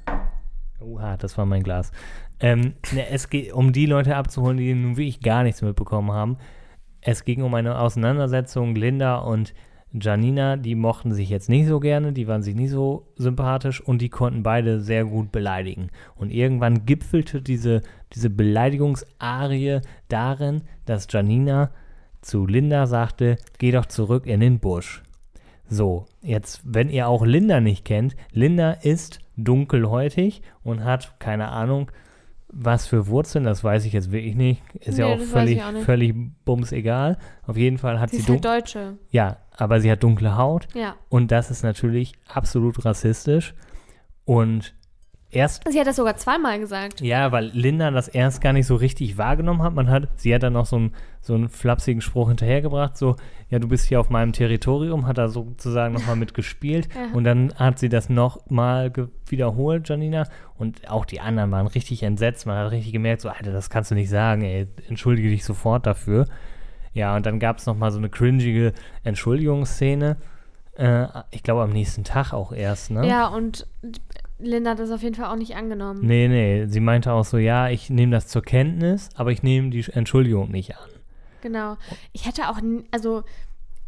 Oha, 0.82 1.16
das 1.16 1.38
war 1.38 1.46
mein 1.46 1.62
Glas. 1.62 1.92
Ähm, 2.40 2.74
ne, 2.92 3.08
es 3.10 3.30
geht, 3.30 3.52
um 3.52 3.72
die 3.72 3.86
Leute 3.86 4.16
abzuholen, 4.16 4.56
die 4.56 4.74
nun 4.74 4.96
wirklich 4.96 5.20
gar 5.20 5.42
nichts 5.42 5.62
mitbekommen 5.62 6.12
haben. 6.12 6.36
Es 7.00 7.24
ging 7.24 7.42
um 7.42 7.54
eine 7.54 7.78
Auseinandersetzung. 7.78 8.74
Linda 8.74 9.16
und 9.16 9.54
Janina, 9.92 10.56
die 10.56 10.74
mochten 10.74 11.12
sich 11.12 11.28
jetzt 11.28 11.50
nicht 11.50 11.66
so 11.66 11.78
gerne, 11.78 12.12
die 12.12 12.26
waren 12.26 12.42
sich 12.42 12.54
nicht 12.54 12.70
so 12.70 13.06
sympathisch 13.16 13.80
und 13.80 14.00
die 14.00 14.08
konnten 14.08 14.42
beide 14.42 14.80
sehr 14.80 15.04
gut 15.04 15.32
beleidigen. 15.32 15.90
Und 16.14 16.30
irgendwann 16.30 16.86
gipfelte 16.86 17.42
diese, 17.42 17.82
diese 18.14 18.30
Beleidigungsarie 18.30 19.80
darin, 20.08 20.62
dass 20.86 21.06
Janina 21.10 21.70
zu 22.22 22.46
Linda 22.46 22.86
sagte, 22.86 23.36
geh 23.58 23.70
doch 23.70 23.86
zurück 23.86 24.26
in 24.26 24.40
den 24.40 24.60
Busch. 24.60 25.02
So, 25.68 26.06
jetzt, 26.22 26.62
wenn 26.64 26.88
ihr 26.88 27.08
auch 27.08 27.24
Linda 27.24 27.60
nicht 27.60 27.84
kennt, 27.84 28.16
Linda 28.32 28.72
ist 28.72 29.20
dunkelhäutig 29.36 30.42
und 30.62 30.84
hat, 30.84 31.18
keine 31.20 31.48
Ahnung, 31.48 31.90
was 32.54 32.86
für 32.86 33.06
Wurzeln, 33.06 33.44
das 33.44 33.64
weiß 33.64 33.86
ich 33.86 33.94
jetzt 33.94 34.12
wirklich 34.12 34.34
nicht. 34.34 34.62
Ist 34.74 34.98
ja 34.98 35.06
Nee, 35.06 35.14
auch 35.14 35.18
das 35.18 35.32
weiß 35.32 35.42
völlig, 35.48 35.62
auch 35.62 35.82
völlig 35.84 36.14
bums 36.44 36.72
egal. 36.72 37.16
Auf 37.46 37.56
jeden 37.56 37.78
Fall 37.78 37.98
hat 37.98 38.10
Sie 38.10 38.16
sie, 38.16 38.22
ist 38.22 38.28
halt 38.28 38.44
Deutsche. 38.44 38.98
ja, 39.10 39.38
aber 39.56 39.80
sie 39.80 39.90
hat 39.90 40.02
dunkle 40.02 40.36
Haut 40.36 40.68
Ja. 40.74 40.96
und 41.08 41.30
das 41.30 41.50
ist 41.50 41.62
natürlich 41.62 42.12
absolut 42.28 42.84
rassistisch. 42.84 43.54
Und 44.24 44.74
erst 45.32 45.64
Sie 45.68 45.80
hat 45.80 45.86
das 45.86 45.96
sogar 45.96 46.16
zweimal 46.16 46.58
gesagt. 46.60 47.00
ja, 47.00 47.32
weil 47.32 47.46
Linda 47.46 47.90
das 47.90 48.08
erst 48.08 48.40
gar 48.40 48.52
nicht 48.52 48.66
so 48.66 48.76
richtig 48.76 49.18
wahrgenommen 49.18 49.62
hat. 49.62 49.74
Man 49.74 49.90
hat, 49.90 50.08
sie 50.16 50.34
hat 50.34 50.42
dann 50.42 50.52
noch 50.52 50.66
so 50.66 50.76
einen, 50.76 50.94
so 51.20 51.34
einen 51.34 51.48
flapsigen 51.48 52.00
Spruch 52.00 52.28
hinterhergebracht, 52.28 52.96
so, 52.96 53.16
ja, 53.48 53.58
du 53.58 53.68
bist 53.68 53.86
hier 53.86 54.00
auf 54.00 54.10
meinem 54.10 54.32
Territorium, 54.32 55.06
hat 55.06 55.18
da 55.18 55.28
sozusagen 55.28 55.94
nochmal 55.94 56.16
mitgespielt. 56.16 56.88
Ja. 56.94 57.08
Und 57.14 57.24
dann 57.24 57.54
hat 57.54 57.78
sie 57.78 57.88
das 57.88 58.10
nochmal 58.10 58.92
wiederholt, 59.26 59.88
Janina. 59.88 60.24
Und 60.58 60.90
auch 60.90 61.06
die 61.06 61.20
anderen 61.20 61.50
waren 61.50 61.66
richtig 61.66 62.02
entsetzt. 62.02 62.46
Man 62.46 62.56
hat 62.56 62.70
richtig 62.70 62.92
gemerkt, 62.92 63.22
so, 63.22 63.30
Alter, 63.30 63.50
das 63.52 63.70
kannst 63.70 63.90
du 63.90 63.94
nicht 63.94 64.10
sagen, 64.10 64.42
ey, 64.42 64.66
entschuldige 64.88 65.30
dich 65.30 65.44
sofort 65.44 65.86
dafür. 65.86 66.26
Ja, 66.92 67.16
und 67.16 67.24
dann 67.24 67.38
gab 67.38 67.58
es 67.58 67.66
nochmal 67.66 67.90
so 67.90 67.98
eine 67.98 68.10
cringige 68.10 68.72
Entschuldigungsszene. 69.04 70.16
Äh, 70.76 71.06
ich 71.30 71.42
glaube, 71.42 71.62
am 71.62 71.70
nächsten 71.70 72.04
Tag 72.04 72.32
auch 72.32 72.52
erst, 72.52 72.90
ne? 72.90 73.06
Ja, 73.06 73.28
und 73.28 73.66
Linda 74.42 74.72
hat 74.72 74.78
das 74.78 74.90
auf 74.90 75.02
jeden 75.02 75.14
Fall 75.14 75.26
auch 75.26 75.36
nicht 75.36 75.56
angenommen. 75.56 76.00
Nee, 76.02 76.28
nee, 76.28 76.66
sie 76.66 76.80
meinte 76.80 77.12
auch 77.12 77.24
so, 77.24 77.38
ja, 77.38 77.68
ich 77.68 77.90
nehme 77.90 78.12
das 78.12 78.26
zur 78.28 78.42
Kenntnis, 78.42 79.08
aber 79.14 79.30
ich 79.32 79.42
nehme 79.42 79.70
die 79.70 79.84
Entschuldigung 79.92 80.50
nicht 80.50 80.76
an. 80.76 80.88
Genau. 81.40 81.76
Ich 82.12 82.26
hätte 82.26 82.48
auch, 82.48 82.58
also, 82.90 83.22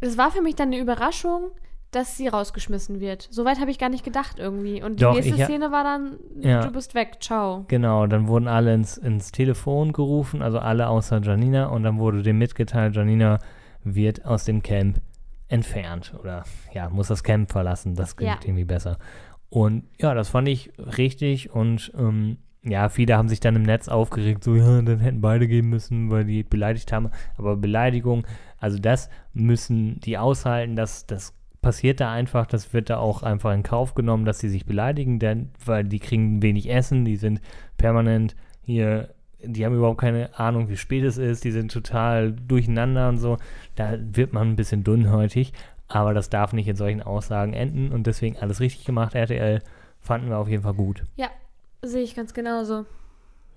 es 0.01 0.19
war 0.19 0.31
für 0.31 0.43
mich 0.43 0.55
dann 0.57 0.69
eine 0.69 0.79
Überraschung, 0.79 1.51
dass 1.93 2.17
sie 2.17 2.27
rausgeschmissen 2.27 2.99
wird. 2.99 3.29
Soweit 3.31 3.61
habe 3.61 3.71
ich 3.71 3.79
gar 3.79 3.88
nicht 3.88 4.05
gedacht 4.05 4.40
irgendwie. 4.40 4.83
Und 4.83 4.99
die 4.99 5.05
Doch, 5.05 5.14
nächste 5.14 5.37
ich 5.37 5.45
Szene 5.45 5.71
war 5.71 5.85
dann, 5.85 6.19
Ja. 6.40 6.62
du 6.67 6.73
bist 6.73 6.95
weg, 6.97 7.19
ciao. 7.21 7.64
Genau, 7.69 8.07
dann 8.09 8.27
wurden 8.27 8.49
alle 8.49 8.75
ins, 8.75 8.97
ins 8.97 9.31
Telefon 9.31 9.93
gerufen, 9.93 10.43
also 10.43 10.59
alle 10.59 10.88
außer 10.88 11.21
Janina, 11.23 11.67
und 11.67 11.85
dann 11.85 11.99
wurde 11.99 12.23
dem 12.23 12.38
mitgeteilt, 12.38 12.97
Janina 12.97 13.38
wird 13.85 14.25
aus 14.25 14.45
dem 14.45 14.62
Camp 14.62 15.01
entfernt 15.47 16.14
oder 16.21 16.43
ja, 16.73 16.88
muss 16.90 17.09
das 17.09 17.23
Camp 17.23 17.53
verlassen, 17.53 17.95
das 17.95 18.17
klingt 18.17 18.33
Ja. 18.43 18.49
irgendwie 18.49 18.64
besser. 18.64 18.99
Und 19.55 19.85
ja, 20.01 20.14
das 20.14 20.31
fand 20.31 20.49
ich 20.49 20.73
richtig 20.79 21.53
und 21.53 21.93
ähm, 21.97 22.38
ja, 22.64 22.88
viele 22.88 23.17
haben 23.17 23.29
sich 23.29 23.38
dann 23.38 23.55
im 23.55 23.62
Netz 23.62 23.87
aufgeregt, 23.87 24.43
so 24.43 24.57
ja, 24.57 24.83
dann 24.83 24.99
hätten 24.99 25.21
beide 25.21 25.47
gehen 25.47 25.69
müssen, 25.69 26.11
weil 26.11 26.25
die 26.25 26.43
beleidigt 26.43 26.90
haben. 26.90 27.11
Aber 27.37 27.57
Beleidigung, 27.57 28.27
also 28.59 28.81
das 28.81 29.09
müssen 29.33 30.01
die 30.01 30.19
aushalten, 30.19 30.75
das, 30.75 31.07
das 31.07 31.35
passiert 31.62 32.01
da 32.01 32.11
einfach, 32.11 32.47
das 32.47 32.73
wird 32.73 32.90
da 32.90 32.97
auch 32.97 33.23
einfach 33.23 33.55
in 33.55 33.62
Kauf 33.62 33.95
genommen, 33.95 34.25
dass 34.25 34.40
sie 34.40 34.49
sich 34.49 34.67
beleidigen, 34.67 35.21
denn 35.21 35.51
weil 35.64 35.85
die 35.85 36.01
kriegen 36.01 36.43
wenig 36.43 36.69
Essen, 36.69 37.05
die 37.05 37.17
sind 37.17 37.40
permanent 37.77 38.35
hier 38.61 39.14
die 39.47 39.64
haben 39.64 39.77
überhaupt 39.77 40.01
keine 40.01 40.38
Ahnung, 40.38 40.69
wie 40.69 40.77
spät 40.77 41.05
es 41.05 41.19
ist, 41.19 41.45
die 41.45 41.51
sind 41.51 41.71
total 41.71 42.33
durcheinander 42.33 43.09
und 43.09 43.19
so. 43.19 43.37
Da 43.75 43.99
wird 43.99 44.33
man 44.33 44.51
ein 44.51 44.57
bisschen 44.57 44.85
dünnhäutig, 44.85 45.53
aber 45.88 46.14
das 46.14 46.31
darf 46.31 46.53
nicht 46.53 46.68
in 46.68 46.77
solchen 46.77 47.03
Aussagen 47.03 47.53
enden 47.53 47.92
und 47.92 48.07
deswegen 48.07 48.37
alles 48.38 48.61
richtig 48.61 48.85
gemacht, 48.85 49.14
RTL. 49.14 49.61
Fanden 50.01 50.29
wir 50.29 50.38
auf 50.38 50.49
jeden 50.49 50.62
Fall 50.62 50.75
gut. 50.75 51.03
Ja, 51.16 51.29
sehe 51.83 52.03
ich 52.03 52.14
ganz 52.14 52.35
genauso. 52.35 52.85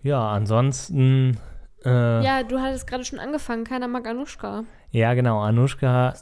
Ja, 0.03 0.29
ansonsten. 0.29 1.37
Äh, 1.83 2.23
Ja, 2.23 2.43
du 2.43 2.59
hattest 2.59 2.87
gerade 2.87 3.03
schon 3.03 3.19
angefangen. 3.19 3.63
Keiner 3.63 3.87
mag 3.87 4.07
Anushka. 4.07 4.63
ja, 4.91 5.13
genau. 5.13 5.39
Anushka 5.41 6.13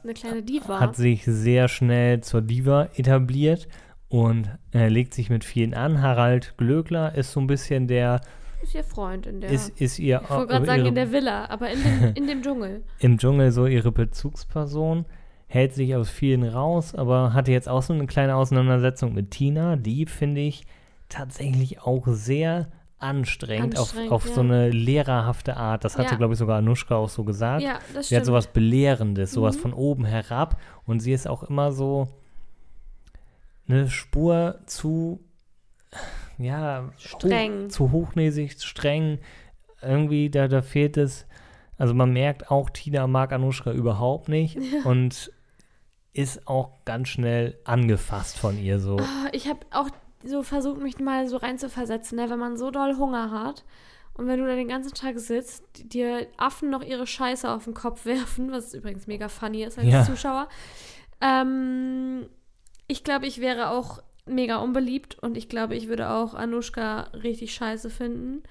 hat 0.70 0.96
sich 0.96 1.24
sehr 1.26 1.68
schnell 1.68 2.22
zur 2.22 2.42
Diva 2.42 2.90
etabliert 2.96 3.68
und 4.10 4.50
äh, 4.74 4.88
legt 4.88 5.14
sich 5.14 5.30
mit 5.30 5.44
vielen 5.44 5.74
an. 5.74 6.02
Harald 6.02 6.58
Glöckler 6.58 7.16
ist 7.16 7.32
so 7.32 7.40
ein 7.40 7.48
bisschen 7.48 7.88
der, 7.88 8.22
ist 8.64 8.74
ihr 8.74 8.84
Freund 8.84 9.28
in 9.28 9.42
der. 9.42 9.50
ist, 9.52 9.80
ist 9.80 10.00
ihr, 10.00 10.22
ich 10.24 10.30
wollte 10.30 10.48
gerade 10.48 10.64
äh, 10.64 10.68
sagen, 10.68 10.86
in 10.86 10.96
der 10.96 11.12
Villa, 11.12 11.46
aber 11.50 11.70
in 11.70 11.84
dem, 11.84 12.14
in 12.16 12.28
dem 12.28 12.42
Dschungel. 12.42 12.84
im 13.00 13.18
Dschungel 13.18 13.52
so 13.52 13.66
ihre 13.68 13.92
Bezugsperson, 13.92 15.06
hält 15.56 15.74
sich 15.74 15.96
aus 15.96 16.10
vielen 16.10 16.44
raus, 16.44 16.94
aber 16.94 17.34
hatte 17.34 17.52
jetzt 17.52 17.70
auch 17.70 17.82
so 17.82 17.94
eine 17.94 18.06
kleine 18.08 18.36
Auseinandersetzung 18.36 19.14
mit 19.14 19.32
Tina, 19.32 19.76
die 19.78 20.06
finde 20.06 20.42
ich 20.42 20.66
tatsächlich 21.10 21.82
auch 21.82 22.06
sehr 22.08 22.68
anstrengend, 23.00 23.78
Anstrengend, 23.78 24.12
auf, 24.12 24.24
auf 24.24 24.28
ja. 24.30 24.34
so 24.36 24.42
eine 24.42 24.70
lehrerhafte 24.70 25.58
Art. 25.58 25.84
Das 25.84 25.98
hatte, 25.98 26.12
Ja. 26.12 26.18
glaube 26.18 26.34
ich, 26.34 26.40
sogar 26.40 26.58
Anushka 26.58 26.96
auch 26.96 27.10
so 27.10 27.24
gesagt. 27.24 27.62
Ja, 27.62 27.74
das 27.94 28.10
Sie 28.10 28.16
hat 28.16 28.24
stimmt. 28.24 28.26
sowas 28.26 28.48
Belehrendes, 28.48 29.32
sowas 29.32 29.58
Mhm. 29.58 29.62
von 29.62 29.74
oben 29.74 30.06
herab. 30.06 30.60
Und 30.86 31.00
sie 31.02 31.12
ist 31.14 31.28
auch 31.28 31.44
immer 31.44 31.72
so 31.72 32.08
eine 33.68 33.90
Spur 33.90 34.60
zu, 34.66 35.20
ja, 36.38 36.90
Streng. 36.98 37.66
Hoch, 37.66 37.70
zu 37.70 37.92
hochnäsig, 37.92 38.62
streng. 38.62 39.20
Irgendwie, 39.82 40.30
da, 40.30 40.48
da 40.48 40.62
fehlt 40.62 40.98
es. 40.98 41.26
Also 41.78 41.94
man 41.94 42.12
merkt 42.14 42.50
auch, 42.52 42.70
Tina 42.70 43.08
mag 43.08 43.34
Anushka 43.34 43.72
überhaupt 43.72 44.30
nicht 44.30 44.58
und 44.86 45.32
ist 46.16 46.48
auch 46.48 46.72
ganz 46.86 47.10
schnell 47.10 47.58
angefasst 47.66 48.38
von 48.38 48.58
ihr 48.58 48.80
so. 48.80 48.98
Ah, 48.98 49.28
Ich 49.34 49.48
habe 49.48 49.60
auch 49.72 49.90
so 50.24 50.42
versucht, 50.44 50.82
mich 50.82 50.98
mal 51.00 51.28
so 51.28 51.38
reinzuversetzen, 51.38 52.18
ne? 52.18 52.30
wenn 52.30 52.40
man 52.40 52.58
so 52.58 52.72
doll 52.72 52.96
Hunger 52.98 53.32
hat 53.32 53.64
und 54.14 54.28
wenn 54.28 54.40
du 54.40 54.48
da 54.48 54.56
den 54.56 54.68
ganzen 54.70 54.94
Tag 54.94 55.20
sitzt, 55.20 55.64
dir 55.94 56.26
Affen 56.38 56.70
noch 56.70 56.82
ihre 56.84 57.06
Scheiße 57.06 57.50
auf 57.52 57.66
den 57.66 57.74
Kopf 57.74 58.06
werfen, 58.06 58.52
was 58.52 58.74
übrigens 58.74 59.08
mega 59.08 59.28
funny 59.30 59.64
ist 59.64 59.78
als 59.78 59.88
Ja. 59.88 60.04
Zuschauer. 60.06 60.48
Ähm, 61.22 62.28
ich 62.88 63.04
glaube, 63.04 63.28
ich 63.28 63.40
wäre 63.42 63.70
auch 63.72 64.02
mega 64.26 64.58
unbeliebt 64.58 65.20
und 65.20 65.38
ich 65.38 65.50
glaube, 65.50 65.76
ich 65.76 65.88
würde 65.88 66.10
auch 66.10 66.34
Anushka 66.34 67.02
richtig 67.14 67.54
scheiße 67.54 67.90
finden 67.90 68.42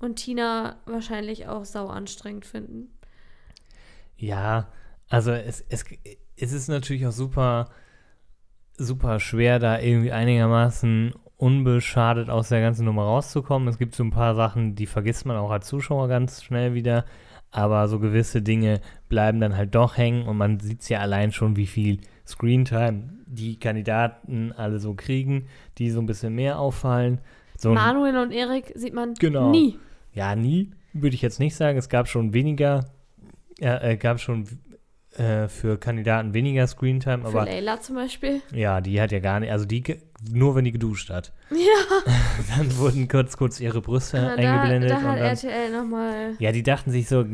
und 0.00 0.16
Tina 0.16 0.76
wahrscheinlich 0.86 1.46
auch 1.46 1.64
sau 1.64 1.86
anstrengend 1.86 2.44
finden. 2.44 2.90
Ja, 4.16 4.68
also 5.08 5.30
es, 5.32 5.64
es, 5.68 5.84
es 6.42 6.52
ist 6.52 6.68
natürlich 6.68 7.06
auch 7.06 7.12
super, 7.12 7.68
super 8.76 9.20
schwer, 9.20 9.58
da 9.60 9.78
irgendwie 9.78 10.10
einigermaßen 10.12 11.14
unbeschadet 11.36 12.30
aus 12.30 12.48
der 12.48 12.60
ganzen 12.60 12.84
Nummer 12.84 13.04
rauszukommen. 13.04 13.68
Es 13.68 13.78
gibt 13.78 13.94
so 13.94 14.02
ein 14.02 14.10
paar 14.10 14.34
Sachen, 14.34 14.74
die 14.74 14.86
vergisst 14.86 15.24
man 15.24 15.36
auch 15.36 15.50
als 15.50 15.68
Zuschauer 15.68 16.08
ganz 16.08 16.42
schnell 16.42 16.74
wieder, 16.74 17.04
aber 17.52 17.86
so 17.88 17.98
gewisse 18.00 18.42
Dinge 18.42 18.80
bleiben 19.08 19.40
dann 19.40 19.56
halt 19.56 19.74
doch 19.74 19.96
hängen 19.96 20.26
und 20.26 20.36
man 20.36 20.58
sieht 20.58 20.80
es 20.82 20.88
ja 20.88 20.98
allein 20.98 21.32
schon, 21.32 21.56
wie 21.56 21.66
viel 21.66 22.00
Screentime 22.26 23.10
die 23.26 23.58
Kandidaten 23.58 24.52
alle 24.52 24.78
so 24.80 24.94
kriegen, 24.94 25.46
die 25.78 25.90
so 25.90 26.00
ein 26.00 26.06
bisschen 26.06 26.34
mehr 26.34 26.58
auffallen. 26.58 27.20
So 27.56 27.72
Manuel 27.72 28.16
und 28.18 28.32
Erik 28.32 28.72
sieht 28.74 28.94
man 28.94 29.14
Genau. 29.14 29.50
nie. 29.50 29.78
ja, 30.12 30.34
nie, 30.34 30.72
würde 30.92 31.14
ich 31.14 31.22
jetzt 31.22 31.38
nicht 31.40 31.54
sagen. 31.54 31.78
Es 31.78 31.88
gab 31.88 32.08
schon 32.08 32.32
weniger, 32.32 32.86
äh, 33.60 33.96
gab 33.96 34.20
schon 34.20 34.46
äh, 35.16 35.48
für 35.48 35.78
Kandidaten 35.78 36.34
weniger 36.34 36.66
Screentime, 36.66 37.22
Für 37.22 37.28
aber 37.28 37.44
Leila 37.44 37.80
zum 37.80 37.96
Beispiel. 37.96 38.40
ja, 38.52 38.80
die 38.80 39.00
hat 39.00 39.12
ja 39.12 39.18
gar 39.18 39.40
nicht, 39.40 39.50
also 39.52 39.64
die, 39.66 39.82
nur 40.30 40.54
wenn 40.54 40.64
die 40.64 40.72
geduscht 40.72 41.10
hat. 41.10 41.32
Ja. 41.50 42.12
Dann 42.56 42.76
wurden 42.78 43.08
kurz, 43.08 43.36
kurz 43.36 43.60
ihre 43.60 43.80
Brüste 43.82 44.16
Na, 44.20 44.34
eingeblendet 44.34 44.90
Da, 44.90 44.94
da 44.96 45.02
hat 45.02 45.18
dann, 45.18 45.26
RTL 45.26 45.70
nochmal. 45.72 46.34
ja, 46.38 46.52
die 46.52 46.62
dachten 46.62 46.90
sich 46.90 47.08
so, 47.08 47.24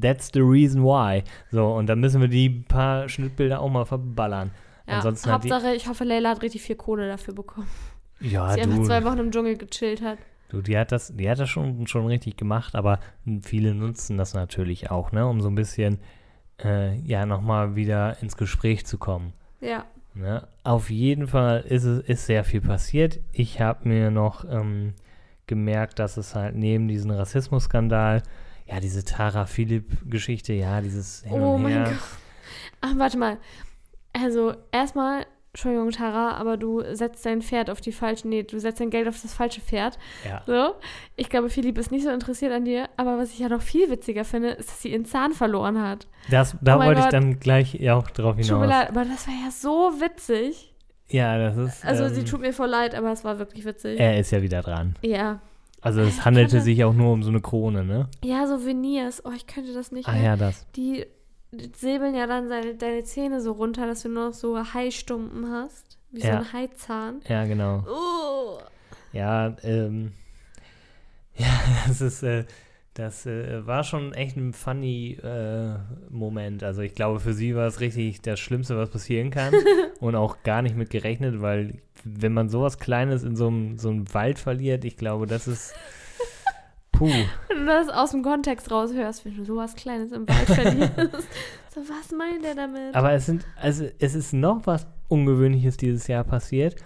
that's 0.00 0.30
the 0.32 0.40
reason 0.40 0.82
why. 0.82 1.22
So, 1.50 1.66
und 1.74 1.86
dann 1.86 2.00
müssen 2.00 2.20
wir 2.20 2.28
die 2.28 2.48
paar 2.48 3.08
Schnittbilder 3.08 3.60
auch 3.60 3.68
mal 3.70 3.84
verballern. 3.84 4.50
Ja, 4.86 4.96
Ansonsten 4.96 5.30
hat 5.30 5.44
die, 5.44 5.52
Hauptsache, 5.52 5.74
ich 5.74 5.86
hoffe, 5.88 6.04
Leila 6.04 6.30
hat 6.30 6.42
richtig 6.42 6.62
viel 6.62 6.76
Kohle 6.76 7.08
dafür 7.08 7.34
bekommen. 7.34 7.68
ja, 8.20 8.52
sie 8.54 8.62
einfach 8.62 8.78
du, 8.78 8.84
zwei 8.84 9.04
Wochen 9.04 9.18
im 9.18 9.30
Dschungel 9.30 9.56
gechillt 9.58 10.00
hat. 10.02 10.16
Du, 10.48 10.62
die 10.62 10.78
hat 10.78 10.92
das, 10.92 11.14
die 11.14 11.28
hat 11.28 11.38
das 11.38 11.50
schon, 11.50 11.86
schon 11.86 12.06
richtig 12.06 12.38
gemacht, 12.38 12.74
aber 12.74 13.00
viele 13.42 13.74
nutzen 13.74 14.16
das 14.16 14.32
natürlich 14.32 14.90
auch, 14.90 15.12
ne, 15.12 15.26
um 15.26 15.42
so 15.42 15.48
ein 15.48 15.54
bisschen, 15.54 15.98
äh, 16.62 16.96
ja, 17.00 17.26
nochmal 17.26 17.76
wieder 17.76 18.20
ins 18.22 18.36
Gespräch 18.36 18.86
zu 18.86 18.98
kommen. 18.98 19.32
Ja. 19.60 19.84
Ne? 20.14 20.46
Auf 20.64 20.90
jeden 20.90 21.28
Fall 21.28 21.60
ist 21.60 21.84
es 21.84 22.00
ist 22.00 22.26
sehr 22.26 22.44
viel 22.44 22.60
passiert. 22.60 23.20
Ich 23.32 23.60
habe 23.60 23.88
mir 23.88 24.10
noch 24.10 24.44
ähm, 24.44 24.94
gemerkt, 25.46 25.98
dass 25.98 26.16
es 26.16 26.34
halt 26.34 26.56
neben 26.56 26.88
diesem 26.88 27.10
Rassismusskandal, 27.10 28.22
ja, 28.66 28.80
diese 28.80 29.04
Tara 29.04 29.46
Philipp-Geschichte, 29.46 30.52
ja, 30.52 30.80
dieses 30.80 31.22
Hin 31.22 31.40
Oh 31.40 31.54
und 31.54 31.62
mein 31.62 31.72
Her. 31.72 31.84
Gott. 31.84 31.98
Ach, 32.80 32.92
warte 32.96 33.18
mal. 33.18 33.38
Also, 34.12 34.54
erstmal, 34.72 35.26
Entschuldigung, 35.58 35.90
Tara, 35.90 36.36
aber 36.36 36.56
du 36.56 36.84
setzt 36.94 37.26
dein 37.26 37.42
Pferd 37.42 37.68
auf 37.68 37.80
die 37.80 37.90
falsche, 37.90 38.28
nee, 38.28 38.44
du 38.44 38.60
setzt 38.60 38.78
dein 38.80 38.90
Geld 38.90 39.08
auf 39.08 39.20
das 39.20 39.34
falsche 39.34 39.60
Pferd. 39.60 39.98
Ja. 40.24 40.40
So. 40.46 40.76
Ich 41.16 41.28
glaube, 41.30 41.50
Philipp 41.50 41.76
ist 41.78 41.90
nicht 41.90 42.04
so 42.04 42.10
interessiert 42.10 42.52
an 42.52 42.64
dir, 42.64 42.88
aber 42.96 43.18
was 43.18 43.32
ich 43.32 43.40
ja 43.40 43.48
noch 43.48 43.60
viel 43.60 43.90
witziger 43.90 44.24
finde, 44.24 44.50
ist, 44.50 44.68
dass 44.70 44.82
sie 44.82 44.92
ihren 44.92 45.04
Zahn 45.04 45.32
verloren 45.32 45.82
hat. 45.82 46.06
Das, 46.30 46.56
da 46.60 46.76
Oh 46.76 46.84
wollte 46.84 47.00
ich 47.00 47.06
dann 47.06 47.40
gleich 47.40 47.74
ja 47.74 47.96
auch 47.96 48.08
drauf 48.08 48.36
Tut 48.36 48.38
mir 48.38 48.44
hinaus. 48.44 48.68
leid, 48.68 48.90
aber 48.90 49.04
das 49.04 49.26
war 49.26 49.34
ja 49.34 49.50
so 49.50 50.00
witzig. 50.00 50.72
Ja, 51.08 51.36
das 51.38 51.56
ist. 51.56 51.84
Also, 51.84 52.04
ähm, 52.04 52.14
sie 52.14 52.22
tut 52.22 52.40
mir 52.40 52.52
voll 52.52 52.68
leid, 52.68 52.94
aber 52.94 53.10
es 53.10 53.24
war 53.24 53.40
wirklich 53.40 53.64
witzig. 53.64 53.98
er 53.98 54.16
ist 54.16 54.30
ja 54.30 54.40
wieder 54.42 54.60
dran. 54.62 54.94
ja. 55.02 55.40
Also 55.80 56.00
es 56.02 56.24
handelte 56.24 56.60
sich 56.60 56.82
auch 56.84 56.92
nur 56.92 57.12
um 57.12 57.22
so 57.22 57.30
eine 57.30 57.40
Krone, 57.40 57.84
ne? 57.84 58.08
Ja, 58.24 58.46
so 58.48 58.64
Veneers. 58.66 59.24
Oh, 59.24 59.30
ich 59.34 59.46
könnte 59.46 59.72
das 59.74 59.90
nicht 59.92 60.08
Ah 60.08 60.12
mehr. 60.12 60.22
ja, 60.22 60.36
das. 60.36 60.66
Die 60.74 61.06
säbeln 61.76 62.14
ja 62.14 62.26
dann 62.26 62.48
seine, 62.48 62.74
deine 62.74 63.04
Zähne 63.04 63.40
so 63.40 63.52
runter, 63.52 63.86
dass 63.86 64.02
du 64.02 64.08
nur 64.08 64.28
noch 64.28 64.34
so 64.34 64.56
Haistumpen 64.58 65.50
hast. 65.50 65.98
Wie 66.10 66.20
Ja. 66.20 66.32
so 66.32 66.36
ein 66.38 66.52
Haizahn. 66.52 67.20
Ja, 67.28 67.44
genau. 67.44 67.84
Oh. 67.88 68.58
Ja, 69.12 69.56
ähm, 69.62 70.12
ja, 71.36 71.46
das 71.86 72.00
ist, 72.00 72.22
äh, 72.22 72.44
das 72.94 73.26
äh, 73.26 73.66
war 73.66 73.84
schon 73.84 74.12
echt 74.12 74.36
ein 74.36 74.52
funny 74.52 75.18
äh, 75.22 75.76
Moment. 76.10 76.62
Also 76.64 76.82
ich 76.82 76.94
glaube, 76.94 77.20
für 77.20 77.32
sie 77.32 77.54
war 77.54 77.66
es 77.66 77.80
richtig 77.80 78.20
das 78.22 78.40
Schlimmste, 78.40 78.76
was 78.76 78.90
passieren 78.90 79.30
kann 79.30 79.54
und 80.00 80.14
auch 80.16 80.42
gar 80.42 80.62
nicht 80.62 80.76
mit 80.76 80.90
gerechnet, 80.90 81.40
weil 81.40 81.80
wenn 82.04 82.32
man 82.32 82.48
sowas 82.48 82.78
Kleines 82.78 83.22
in 83.22 83.36
so 83.36 83.48
einem, 83.48 83.78
so 83.78 83.88
einem 83.90 84.12
Wald 84.14 84.38
verliert, 84.38 84.84
ich 84.84 84.96
glaube, 84.96 85.26
das 85.26 85.46
ist, 85.46 85.74
puh. 86.98 87.10
Wenn 87.48 87.58
du 87.60 87.66
das 87.66 87.88
aus 87.88 88.10
dem 88.10 88.22
Kontext 88.22 88.70
raushörst, 88.70 89.24
wenn 89.24 89.36
du 89.36 89.44
sowas 89.44 89.74
Kleines 89.74 90.12
im 90.12 90.28
Wald 90.28 90.46
verlierst. 90.46 90.92
so, 91.74 91.80
was 91.82 92.10
meint 92.16 92.44
er 92.44 92.54
damit? 92.54 92.94
Aber 92.94 93.12
es 93.12 93.26
sind, 93.26 93.44
also 93.60 93.86
es 93.98 94.14
ist 94.14 94.32
noch 94.32 94.66
was 94.66 94.86
Ungewöhnliches 95.08 95.76
dieses 95.76 96.06
Jahr 96.06 96.24
passiert 96.24 96.76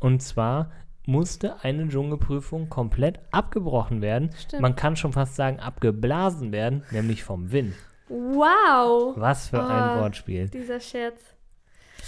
und 0.00 0.20
zwar 0.22 0.70
musste 1.06 1.62
eine 1.64 1.88
Dschungelprüfung 1.88 2.68
komplett 2.68 3.20
abgebrochen 3.32 4.02
werden. 4.02 4.30
Stimmt. 4.38 4.62
Man 4.62 4.76
kann 4.76 4.96
schon 4.96 5.12
fast 5.12 5.34
sagen, 5.34 5.58
abgeblasen 5.58 6.52
werden, 6.52 6.84
nämlich 6.90 7.24
vom 7.24 7.50
Wind. 7.52 7.74
wow. 8.08 9.14
Was 9.16 9.48
für 9.48 9.60
ein 9.62 9.70
Ah. 9.70 10.00
Wortspiel. 10.00 10.48
Dieser 10.48 10.80
Scherz. 10.80 11.18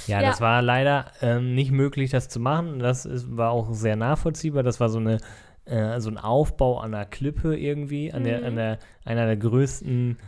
Ja, 0.06 0.20
Ja. 0.20 0.30
das 0.30 0.40
war 0.40 0.62
leider 0.62 1.06
ähm, 1.20 1.54
nicht 1.54 1.70
möglich, 1.70 2.10
das 2.10 2.28
zu 2.28 2.38
machen. 2.40 2.78
Das 2.78 3.04
ist, 3.06 3.36
war 3.36 3.50
auch 3.50 3.72
sehr 3.72 3.96
nachvollziehbar. 3.96 4.62
Das 4.62 4.80
war 4.80 4.88
so 4.88 4.98
eine 4.98 5.18
äh, 5.64 6.00
so 6.00 6.10
ein 6.10 6.18
Aufbau 6.18 6.78
an 6.78 6.94
einer 6.94 7.04
Klippe 7.06 7.56
irgendwie, 7.56 8.12
an 8.12 8.24
der, 8.24 8.40
Mhm. 8.40 8.46
an 8.46 8.56
der 8.56 8.78
einer 9.04 9.26
der 9.26 9.36
größten 9.36 10.18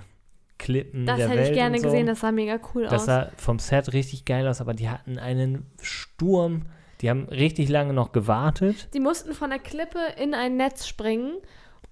Klippen 0.58 1.04
Das 1.06 1.16
der 1.18 1.28
hätte 1.28 1.38
Welt 1.40 1.48
ich 1.50 1.54
gerne 1.54 1.78
so. 1.78 1.84
gesehen, 1.84 2.06
das 2.06 2.20
sah 2.20 2.30
mega 2.32 2.58
cool 2.74 2.84
Das 2.84 2.92
aus. 3.02 3.04
sah 3.06 3.28
vom 3.36 3.58
Set 3.58 3.92
richtig 3.92 4.24
geil 4.24 4.46
aus, 4.46 4.60
aber 4.60 4.72
die 4.74 4.88
hatten 4.88 5.18
einen 5.18 5.66
Sturm. 5.82 6.66
Die 7.00 7.10
haben 7.10 7.24
richtig 7.28 7.68
lange 7.68 7.92
noch 7.92 8.12
gewartet 8.12 8.88
Die 8.94 9.00
mussten 9.00 9.34
von 9.34 9.50
der 9.50 9.58
Klippe 9.58 9.98
in 10.22 10.32
ein 10.32 10.56
Netz 10.56 10.86
springen. 10.86 11.38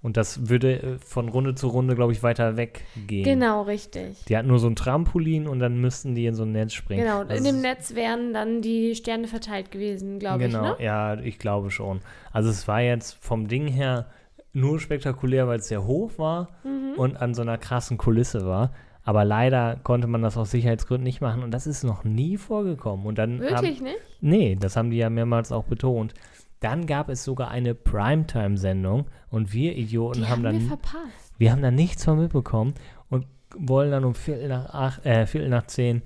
Und 0.02 0.16
das 0.16 0.48
würde 0.48 0.82
äh, 0.82 0.98
von 0.98 1.28
Runde 1.28 1.54
zu 1.54 1.68
Runde, 1.68 1.94
glaube 1.94 2.12
ich, 2.12 2.22
weiter 2.22 2.56
weggehen. 2.56 3.24
Genau, 3.24 3.62
richtig. 3.62 4.24
Die 4.26 4.36
hatten 4.36 4.48
nur 4.48 4.58
so 4.58 4.66
ein 4.68 4.76
Trampolin 4.76 5.46
und 5.46 5.60
dann 5.60 5.80
müssten 5.80 6.14
die 6.14 6.26
in 6.26 6.34
so 6.34 6.42
ein 6.42 6.52
Netz 6.52 6.72
springen. 6.74 7.02
Genau, 7.04 7.24
Das 7.24 7.38
in 7.38 7.44
dem 7.44 7.60
Netz 7.60 7.94
wären 7.94 8.32
dann 8.34 8.62
die 8.62 8.94
Sterne 8.94 9.28
verteilt 9.28 9.70
gewesen, 9.70 10.18
glaube 10.18 10.40
Genau, 10.40 10.72
ich, 10.74 10.78
ne? 10.80 10.84
ja, 10.84 11.14
ich 11.20 11.38
glaube 11.38 11.70
schon. 11.70 12.00
Also 12.32 12.50
es 12.50 12.66
war 12.68 12.80
jetzt 12.82 13.12
vom 13.24 13.48
Ding 13.48 13.66
her 13.68 14.06
nur 14.52 14.80
spektakulär, 14.80 15.46
weil 15.48 15.60
es 15.60 15.68
sehr 15.68 15.86
hoch 15.86 16.18
war 16.18 16.48
Mhm. 16.64 16.94
und 16.98 17.16
an 17.16 17.32
so 17.34 17.42
einer 17.42 17.56
krassen 17.56 17.96
Kulisse 17.96 18.44
war. 18.44 18.72
Aber 19.04 19.24
leider 19.24 19.80
konnte 19.82 20.06
man 20.06 20.22
das 20.22 20.36
aus 20.36 20.50
Sicherheitsgründen 20.52 21.02
nicht 21.04 21.20
machen 21.20 21.42
und 21.42 21.50
das 21.52 21.66
ist 21.66 21.82
noch 21.82 22.04
nie 22.04 22.36
vorgekommen. 22.36 23.04
Und 23.06 23.18
dann 23.18 23.40
Wirklich 23.40 23.78
haben, 23.78 23.84
nicht? 23.84 23.98
Nee, 24.20 24.56
das 24.60 24.76
haben 24.76 24.90
die 24.90 24.98
ja 24.98 25.10
mehrmals 25.10 25.50
auch 25.50 25.64
betont. 25.64 26.14
Dann 26.62 26.86
gab 26.86 27.08
es 27.08 27.24
sogar 27.24 27.50
eine 27.50 27.74
Primetime-Sendung 27.74 29.06
und 29.30 29.52
wir 29.52 29.76
Idioten 29.76 30.20
Die 30.20 30.24
haben 30.26 30.30
haben 30.30 30.42
wir 30.44 30.52
dann 30.52 30.60
verpasst. 30.68 31.34
Wir 31.38 31.52
haben 31.52 31.62
da 31.62 31.70
nichts 31.70 32.04
von 32.04 32.18
mitbekommen 32.20 32.74
und 33.10 33.26
wollen 33.56 33.90
dann 33.90 34.04
um 34.04 34.14
Viertel 34.14 34.48
nach, 34.48 34.72
acht, 34.72 35.04
äh, 35.04 35.26
Viertel 35.26 35.48
nach 35.50 35.66
zehn 35.66 36.02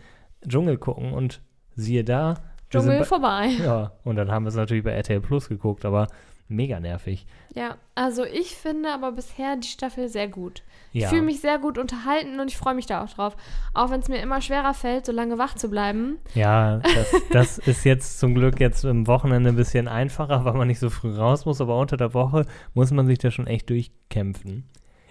Dschungel 0.47 0.79
gucken 0.79 1.13
und 1.13 1.41
siehe 1.75 2.05
da. 2.05 2.35
Dschungel 2.71 2.99
bei- 3.01 3.05
vorbei. 3.05 3.49
Ja, 3.63 3.93
und 4.05 4.17
dann 4.17 4.31
haben 4.31 4.45
wir 4.45 4.49
es 4.49 4.57
natürlich 4.57 4.83
bei 4.83 4.91
RTL 4.93 5.21
Plus 5.21 5.49
geguckt, 5.49 5.85
aber 5.85 6.09
mega 6.49 6.81
nervig. 6.81 7.27
Ja, 7.55 7.77
also 7.95 8.25
ich 8.25 8.55
finde 8.55 8.93
aber 8.93 9.13
bisher 9.13 9.57
die 9.57 9.67
Staffel 9.69 10.09
sehr 10.09 10.29
gut. 10.29 10.63
Ich 10.93 11.03
Ja. 11.03 11.09
fühle 11.09 11.23
mich 11.23 11.41
sehr 11.41 11.59
gut 11.59 11.77
unterhalten 11.79 12.39
und 12.41 12.49
ich 12.51 12.57
freue 12.57 12.75
mich 12.75 12.87
da 12.87 13.03
auch 13.05 13.09
drauf. 13.11 13.37
Auch 13.75 13.91
wenn 13.91 14.01
es 14.01 14.09
mir 14.09 14.19
immer 14.21 14.41
schwerer 14.41 14.73
fällt, 14.75 15.05
so 15.07 15.13
lange 15.13 15.39
wach 15.39 15.55
zu 15.55 15.69
bleiben. 15.69 16.19
Ja, 16.35 16.79
das, 16.79 17.15
das 17.33 17.59
ist 17.59 17.85
jetzt 17.85 18.19
zum 18.19 18.35
Glück 18.35 18.61
jetzt 18.61 18.85
im 18.85 19.07
Wochenende 19.07 19.51
ein 19.51 19.57
bisschen 19.57 19.89
einfacher, 19.89 20.45
weil 20.45 20.55
man 20.55 20.69
nicht 20.69 20.79
so 20.79 20.89
früh 20.91 21.15
raus 21.15 21.45
muss, 21.47 21.61
aber 21.61 21.79
unter 21.79 21.97
der 21.97 22.15
Woche 22.15 22.47
muss 22.75 22.91
man 22.93 23.07
sich 23.07 23.19
da 23.19 23.31
schon 23.31 23.47
echt 23.47 23.69
durchkämpfen. 23.71 24.65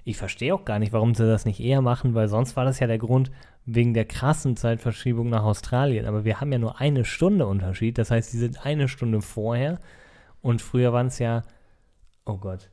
Ich 0.08 0.18
verstehe 0.18 0.54
auch 0.54 0.66
gar 0.66 0.78
nicht, 0.80 0.94
warum 0.94 1.16
sie 1.16 1.26
das 1.26 1.46
nicht 1.46 1.60
eher 1.60 1.82
machen, 1.82 2.14
weil 2.14 2.28
sonst 2.28 2.56
war 2.56 2.64
das 2.66 2.80
ja 2.80 2.86
der 2.88 3.00
Grund 3.00 3.32
wegen 3.66 3.96
der 3.96 4.06
krassen 4.06 4.56
Zeitverschiebung 4.56 5.30
nach 5.30 5.44
Australien. 5.44 6.06
Aber 6.06 6.24
wir 6.26 6.40
haben 6.40 6.52
ja 6.52 6.60
nur 6.60 6.80
eine 6.80 7.04
Stunde 7.06 7.48
Unterschied, 7.48 7.98
das 7.98 8.12
heißt, 8.12 8.32
die 8.32 8.38
sind 8.38 8.64
eine 8.66 8.88
Stunde 8.88 9.22
vorher 9.22 9.80
und 10.46 10.62
früher 10.62 10.94
waren 10.94 11.08
es 11.08 11.18
ja, 11.20 11.42
oh 12.26 12.38
Gott, 12.38 12.70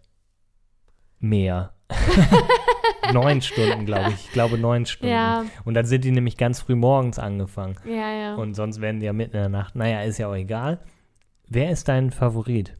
mehr. 1.18 1.72
neun 3.12 3.40
Stunden, 3.42 3.86
glaube 3.86 4.10
ich. 4.10 4.26
Ich 4.26 4.32
glaube 4.32 4.58
neun 4.58 4.86
Stunden. 4.86 5.12
Ja, 5.12 5.44
Und 5.64 5.74
dann 5.74 5.86
sind 5.86 6.04
die 6.04 6.10
nämlich 6.10 6.36
ganz 6.36 6.60
früh 6.60 6.74
morgens 6.74 7.18
angefangen. 7.18 7.76
ja, 7.84 8.10
ja. 8.12 8.34
Und 8.34 8.54
sonst 8.54 8.80
werden 8.80 9.00
die 9.00 9.06
ja 9.06 9.12
mitten 9.12 9.36
in 9.36 9.42
der 9.42 9.48
Nacht. 9.48 9.74
Naja, 9.76 10.02
ist 10.02 10.18
ja 10.18 10.28
auch 10.28 10.34
egal. 10.34 10.80
Wer 11.48 11.70
ist 11.70 11.88
dein 11.88 12.10
Favorit? 12.10 12.76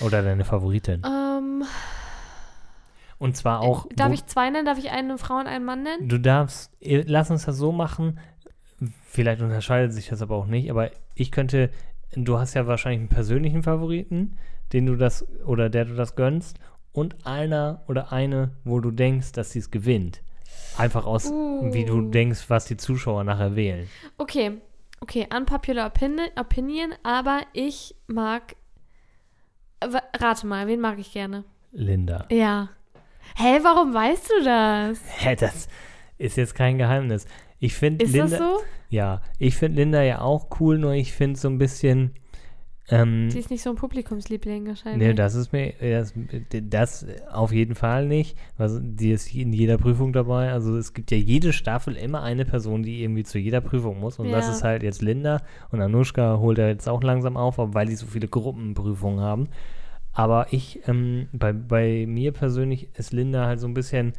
Oder 0.00 0.22
deine 0.22 0.44
Favoritin? 0.44 1.02
ähm, 1.06 1.64
Und 3.18 3.36
zwar 3.36 3.60
auch. 3.60 3.86
darf 3.94 4.10
wo- 4.10 4.14
ich 4.14 4.26
zwei 4.26 4.50
nennen? 4.50 4.66
Darf 4.66 4.78
ich 4.78 4.90
eine 4.90 5.16
Frau 5.18 5.36
und 5.38 5.46
einen 5.46 5.64
Mann 5.64 5.82
nennen? 5.82 6.08
Du 6.08 6.18
darfst. 6.18 6.70
Lass 6.80 7.30
uns 7.30 7.44
das 7.46 7.56
so 7.56 7.72
machen. 7.72 8.18
Vielleicht 9.04 9.40
unterscheidet 9.42 9.92
sich 9.92 10.08
das 10.08 10.22
aber 10.22 10.36
auch 10.36 10.46
nicht. 10.46 10.70
Aber 10.70 10.90
ich 11.14 11.30
könnte. 11.30 11.70
Du 12.14 12.38
hast 12.38 12.54
ja 12.54 12.66
wahrscheinlich 12.66 13.00
einen 13.00 13.08
persönlichen 13.08 13.62
Favoriten, 13.62 14.36
den 14.72 14.86
du 14.86 14.96
das. 14.96 15.26
Oder 15.44 15.70
der 15.70 15.84
du 15.86 15.94
das 15.94 16.14
gönnst. 16.14 16.58
Und 16.92 17.26
einer 17.26 17.82
oder 17.88 18.12
eine, 18.12 18.50
wo 18.64 18.80
du 18.80 18.90
denkst, 18.90 19.32
dass 19.32 19.52
sie 19.52 19.60
es 19.60 19.70
gewinnt. 19.70 20.22
Einfach 20.76 21.06
aus, 21.06 21.30
wie 21.30 21.84
du 21.86 21.94
Uh. 21.98 22.10
denkst, 22.10 22.44
was 22.48 22.66
die 22.66 22.76
Zuschauer 22.76 23.24
nachher 23.24 23.56
wählen. 23.56 23.88
Okay, 24.18 24.58
okay, 25.00 25.26
unpopular 25.34 25.86
opinion, 25.86 26.26
opinion 26.38 26.92
aber 27.02 27.40
ich 27.54 27.94
mag. 28.06 28.56
Rate 29.82 30.46
mal, 30.46 30.66
wen 30.66 30.80
mag 30.80 30.98
ich 30.98 31.12
gerne? 31.12 31.44
Linda. 31.72 32.26
Ja. 32.30 32.68
Hä, 33.36 33.58
warum 33.62 33.94
weißt 33.94 34.30
du 34.30 34.44
das? 34.44 35.00
Hä, 35.18 35.34
das 35.36 35.68
ist 36.18 36.36
jetzt 36.36 36.54
kein 36.54 36.76
Geheimnis. 36.78 37.26
Ich 37.58 37.74
finde 37.74 38.04
Ist 38.04 38.12
Linda, 38.12 38.28
das 38.28 38.38
so? 38.38 38.60
Ja, 38.92 39.22
ich 39.38 39.56
finde 39.56 39.80
Linda 39.82 40.02
ja 40.02 40.20
auch 40.20 40.48
cool, 40.60 40.78
nur 40.78 40.92
ich 40.92 41.12
finde 41.12 41.40
so 41.40 41.48
ein 41.48 41.58
bisschen, 41.58 42.12
ähm, 42.88 43.30
Die 43.32 43.38
ist 43.38 43.48
nicht 43.50 43.62
so 43.62 43.70
ein 43.70 43.76
Publikumsliebling 43.76 44.66
wahrscheinlich. 44.66 45.08
nee, 45.08 45.14
das 45.14 45.34
ist 45.34 45.52
mir, 45.52 45.72
das, 45.80 46.12
das 46.64 47.06
auf 47.32 47.52
jeden 47.52 47.74
Fall 47.74 48.06
nicht. 48.06 48.36
Also, 48.58 48.80
die 48.82 49.12
ist 49.12 49.32
in 49.34 49.52
jeder 49.52 49.78
Prüfung 49.78 50.12
dabei. 50.12 50.52
Also 50.52 50.76
es 50.76 50.92
gibt 50.92 51.10
ja 51.10 51.16
jede 51.16 51.52
Staffel 51.52 51.96
immer 51.96 52.22
eine 52.22 52.44
Person, 52.44 52.82
die 52.82 53.02
irgendwie 53.02 53.22
zu 53.22 53.38
jeder 53.38 53.60
Prüfung 53.62 53.98
muss. 54.00 54.18
Und 54.18 54.30
das 54.30 54.46
Ja. 54.46 54.52
ist 54.52 54.62
halt 54.64 54.82
jetzt 54.82 55.00
Linda. 55.00 55.40
Und 55.70 55.80
Anushka 55.80 56.38
holt 56.38 56.58
er 56.58 56.68
jetzt 56.68 56.88
auch 56.88 57.02
langsam 57.02 57.36
auf, 57.36 57.54
weil 57.58 57.86
die 57.86 57.94
so 57.96 58.06
viele 58.06 58.28
Gruppenprüfungen 58.28 59.20
haben. 59.20 59.48
Aber 60.12 60.48
ich, 60.50 60.80
ähm, 60.86 61.28
bei, 61.32 61.52
bei 61.54 62.04
mir 62.06 62.32
persönlich 62.32 62.88
ist 62.98 63.12
Linda 63.14 63.46
halt 63.46 63.60
so 63.60 63.66
ein 63.68 63.74
bisschen 63.74 64.12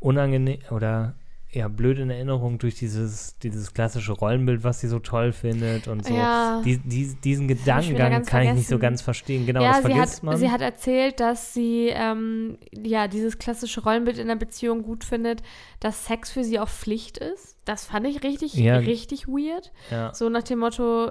unangenehm 0.00 0.58
oder 0.70 1.14
ja, 1.52 1.66
blöd 1.66 1.98
in 1.98 2.10
Erinnerung 2.10 2.58
durch 2.58 2.76
dieses, 2.76 3.36
dieses 3.38 3.74
klassische 3.74 4.12
Rollenbild, 4.12 4.62
was 4.62 4.80
sie 4.80 4.86
so 4.86 5.00
toll 5.00 5.32
findet 5.32 5.88
und 5.88 6.06
so. 6.06 6.14
Ja. 6.14 6.62
Die, 6.64 6.78
die, 6.78 7.14
diesen 7.24 7.48
Gedankengang 7.48 8.24
kann 8.24 8.42
ich 8.42 8.52
nicht 8.52 8.66
so 8.68 8.74
vergessen. 8.74 8.80
ganz 8.80 9.02
verstehen. 9.02 9.46
Genau, 9.46 9.60
ja, 9.62 9.70
das 9.72 9.76
sie 9.78 9.90
vergisst 9.90 10.16
hat, 10.18 10.22
man. 10.22 10.36
sie 10.36 10.50
hat 10.50 10.60
erzählt, 10.60 11.18
dass 11.18 11.52
sie 11.52 11.88
ähm, 11.92 12.56
ja 12.72 13.08
dieses 13.08 13.38
klassische 13.38 13.82
Rollenbild 13.82 14.18
in 14.18 14.28
der 14.28 14.36
Beziehung 14.36 14.82
gut 14.82 15.02
findet, 15.02 15.42
dass 15.80 16.06
Sex 16.06 16.30
für 16.30 16.44
sie 16.44 16.60
auch 16.60 16.68
Pflicht 16.68 17.18
ist. 17.18 17.56
Das 17.64 17.84
fand 17.84 18.06
ich 18.06 18.22
richtig, 18.22 18.54
Ja. 18.54 18.76
richtig 18.76 19.26
weird. 19.28 19.72
ja. 19.90 20.14
So 20.14 20.28
nach 20.28 20.42
dem 20.42 20.60
Motto, 20.60 21.10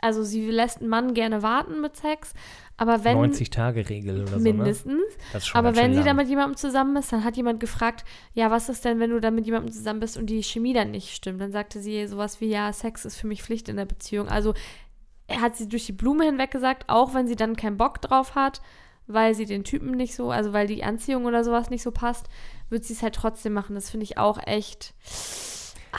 also 0.00 0.22
sie 0.22 0.50
lässt 0.50 0.80
einen 0.80 0.88
Mann 0.88 1.14
gerne 1.14 1.42
warten 1.42 1.80
mit 1.80 1.96
Sex, 1.96 2.32
aber 2.78 3.04
wenn 3.04 3.16
90-Tage-Regel 3.16 4.22
oder 4.22 4.38
mindestens, 4.38 4.92
so, 4.92 4.98
ne? 4.98 5.04
Das 5.32 5.42
ist 5.42 5.48
schon 5.48 5.58
aber 5.58 5.68
ganz 5.68 5.78
schön 5.78 5.84
wenn 5.84 5.92
sie 5.92 5.98
lang. 5.98 6.06
dann 6.06 6.16
mit 6.16 6.28
jemandem 6.28 6.56
zusammen 6.56 6.96
ist, 6.96 7.10
dann 7.10 7.24
hat 7.24 7.36
jemand 7.36 7.60
gefragt, 7.60 8.04
ja, 8.34 8.50
was 8.50 8.68
ist 8.68 8.84
denn, 8.84 9.00
wenn 9.00 9.10
du 9.10 9.20
dann 9.20 9.34
mit 9.34 9.46
jemandem 9.46 9.72
zusammen 9.72 10.00
bist 10.00 10.16
und 10.16 10.26
die 10.26 10.42
Chemie 10.42 10.74
dann 10.74 10.90
nicht 10.90 11.14
stimmt? 11.14 11.40
Dann 11.40 11.52
sagte 11.52 11.80
sie 11.80 12.06
sowas 12.06 12.40
wie, 12.40 12.48
ja, 12.48 12.72
Sex 12.72 13.04
ist 13.04 13.16
für 13.16 13.26
mich 13.26 13.42
Pflicht 13.42 13.68
in 13.68 13.76
der 13.76 13.86
Beziehung. 13.86 14.28
Also 14.28 14.52
er 15.26 15.40
hat 15.40 15.56
sie 15.56 15.68
durch 15.68 15.86
die 15.86 15.92
Blume 15.92 16.24
hinweg 16.24 16.50
gesagt, 16.50 16.84
auch 16.88 17.14
wenn 17.14 17.26
sie 17.26 17.36
dann 17.36 17.56
keinen 17.56 17.78
Bock 17.78 18.00
drauf 18.02 18.34
hat, 18.34 18.60
weil 19.06 19.34
sie 19.34 19.46
den 19.46 19.64
Typen 19.64 19.92
nicht 19.92 20.14
so, 20.14 20.30
also 20.30 20.52
weil 20.52 20.66
die 20.66 20.84
Anziehung 20.84 21.24
oder 21.24 21.44
sowas 21.44 21.70
nicht 21.70 21.82
so 21.82 21.92
passt, 21.92 22.26
wird 22.68 22.84
sie 22.84 22.92
es 22.92 23.02
halt 23.02 23.14
trotzdem 23.14 23.52
machen. 23.52 23.74
Das 23.74 23.90
finde 23.90 24.04
ich 24.04 24.18
auch 24.18 24.38
echt. 24.44 24.94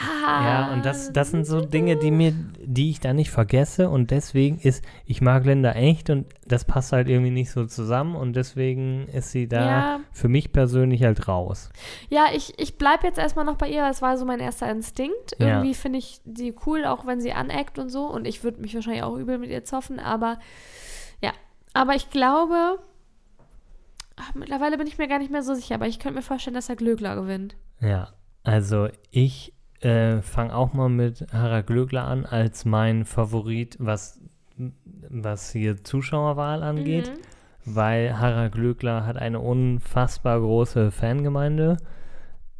Ah, 0.00 0.44
Ja, 0.68 0.72
und 0.72 0.84
das, 0.84 1.12
das 1.12 1.32
sind 1.32 1.44
so 1.44 1.60
Dinge, 1.60 1.96
die 1.96 2.10
mir, 2.12 2.32
die 2.64 2.90
ich 2.90 3.00
da 3.00 3.12
nicht 3.12 3.30
vergesse 3.30 3.90
und 3.90 4.10
deswegen 4.12 4.58
ist, 4.60 4.84
ich 5.06 5.20
mag 5.20 5.44
Linda 5.44 5.72
echt 5.72 6.08
und 6.10 6.26
das 6.46 6.64
passt 6.64 6.92
halt 6.92 7.08
irgendwie 7.08 7.32
nicht 7.32 7.50
so 7.50 7.66
zusammen 7.66 8.14
und 8.14 8.34
deswegen 8.36 9.08
ist 9.08 9.32
sie 9.32 9.48
da 9.48 9.66
Ja. 9.66 10.00
für 10.12 10.28
mich 10.28 10.52
persönlich 10.52 11.02
halt 11.02 11.26
raus. 11.26 11.70
Ja, 12.10 12.26
ich, 12.32 12.56
ich 12.60 12.78
bleibe 12.78 13.06
jetzt 13.06 13.18
erstmal 13.18 13.44
noch 13.44 13.56
bei 13.56 13.68
ihr. 13.68 13.82
Das 13.82 14.00
war 14.00 14.16
so 14.18 14.24
mein 14.24 14.40
erster 14.40 14.70
Instinkt. 14.70 15.34
Ja. 15.38 15.48
Irgendwie 15.48 15.74
finde 15.74 15.98
ich 15.98 16.20
sie 16.32 16.54
cool, 16.66 16.84
auch 16.84 17.04
wenn 17.06 17.20
sie 17.20 17.32
aneckt 17.32 17.78
und 17.78 17.88
so. 17.88 18.06
Und 18.06 18.26
ich 18.26 18.44
würde 18.44 18.60
mich 18.60 18.74
wahrscheinlich 18.74 19.02
auch 19.02 19.16
übel 19.16 19.38
mit 19.38 19.50
ihr 19.50 19.64
zoffen. 19.64 19.98
Aber 19.98 20.38
ja, 21.20 21.32
aber 21.74 21.94
ich 21.96 22.10
glaube, 22.10 22.78
ach, 24.16 24.34
mittlerweile 24.34 24.78
bin 24.78 24.86
ich 24.86 24.98
mir 24.98 25.08
gar 25.08 25.18
nicht 25.18 25.30
mehr 25.32 25.42
so 25.42 25.54
sicher. 25.54 25.74
Aber 25.74 25.86
ich 25.86 25.98
könnte 25.98 26.16
mir 26.16 26.22
vorstellen, 26.22 26.54
dass 26.54 26.68
er 26.68 26.76
Glöckler 26.76 27.16
gewinnt. 27.16 27.56
Ja, 27.80 28.08
also 28.44 28.88
ich 29.10 29.52
äh, 29.80 30.20
fange 30.22 30.54
auch 30.54 30.72
mal 30.72 30.88
mit 30.88 31.26
Harald 31.32 31.66
Glöckler 31.66 32.04
an 32.04 32.26
als 32.26 32.64
mein 32.64 33.04
Favorit, 33.04 33.76
was, 33.78 34.20
was 35.08 35.52
hier 35.52 35.82
Zuschauerwahl 35.84 36.62
angeht, 36.62 37.08
Mhm. 37.64 37.74
weil 37.76 38.18
Harald 38.18 38.52
Glöckler 38.52 39.06
hat 39.06 39.16
eine 39.16 39.40
unfassbar 39.40 40.40
große 40.40 40.90
Fangemeinde 40.90 41.76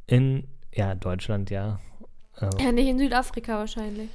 in, 0.07 0.45
ja, 0.73 0.95
Deutschland, 0.95 1.51
ja. 1.51 1.81
Äh, 2.41 2.49
Ja, 2.63 2.73
nicht 2.73 2.87
in 2.89 2.99
Südafrika 2.99 3.59
wahrscheinlich. 3.59 4.09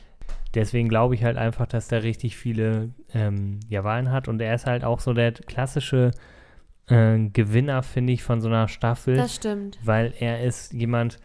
Deswegen 0.54 0.88
glaube 0.88 1.16
ich 1.16 1.24
halt 1.24 1.36
einfach, 1.38 1.66
dass 1.66 1.88
der 1.88 2.04
richtig 2.04 2.38
viele 2.38 2.92
ähm, 3.14 3.60
ja, 3.70 3.84
Wahlen 3.84 4.12
hat 4.12 4.28
und 4.28 4.40
er 4.40 4.54
ist 4.54 4.66
halt 4.68 4.84
auch 4.84 5.00
so 5.00 5.14
der 5.14 5.32
klassische 5.34 6.12
äh, 6.88 7.18
Gewinner, 7.30 7.82
finde 7.82 8.14
ich, 8.14 8.24
von 8.24 8.40
so 8.40 8.48
einer 8.50 8.68
Staffel, 8.68 9.16
Das 9.16 9.36
stimmt. 9.36 9.80
weil 9.84 10.14
er 10.20 10.44
ist 10.44 10.72
jemand, 10.74 11.18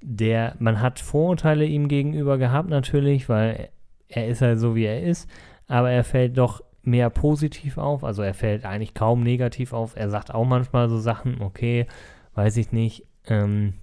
der, 0.00 0.54
man 0.58 0.80
hat 0.80 1.00
Vorurteile 1.00 1.64
ihm 1.64 1.88
gegenüber 1.88 2.38
gehabt 2.38 2.68
natürlich, 2.68 3.28
weil 3.28 3.70
er 4.08 4.28
ist 4.28 4.42
halt 4.42 4.58
so, 4.58 4.74
wie 4.74 4.84
er 4.84 5.02
ist, 5.02 5.28
aber 5.66 5.90
er 5.90 6.04
fällt 6.04 6.38
doch 6.38 6.62
mehr 6.82 7.10
positiv 7.10 7.76
auf, 7.76 8.04
also 8.04 8.22
er 8.22 8.34
fällt 8.34 8.64
eigentlich 8.64 8.94
kaum 8.94 9.22
negativ 9.22 9.72
auf, 9.72 9.96
er 9.96 10.08
sagt 10.08 10.32
auch 10.34 10.46
manchmal 10.46 10.88
so 10.88 10.98
Sachen, 10.98 11.42
okay, 11.42 11.86
weiß 12.34 12.56
ich 12.56 12.72
nicht, 12.72 13.04
ähm, 13.26 13.74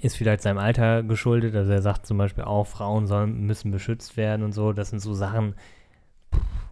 ist 0.00 0.16
vielleicht 0.16 0.42
seinem 0.42 0.58
Alter 0.58 1.02
geschuldet. 1.02 1.54
Also 1.54 1.72
er 1.72 1.82
sagt 1.82 2.06
zum 2.06 2.18
Beispiel 2.18 2.44
auch, 2.44 2.66
Frauen 2.66 3.06
sollen, 3.06 3.40
müssen 3.46 3.70
beschützt 3.70 4.16
werden 4.16 4.42
und 4.42 4.52
so. 4.52 4.72
Das 4.72 4.90
sind 4.90 5.00
so 5.00 5.14
Sachen, 5.14 5.54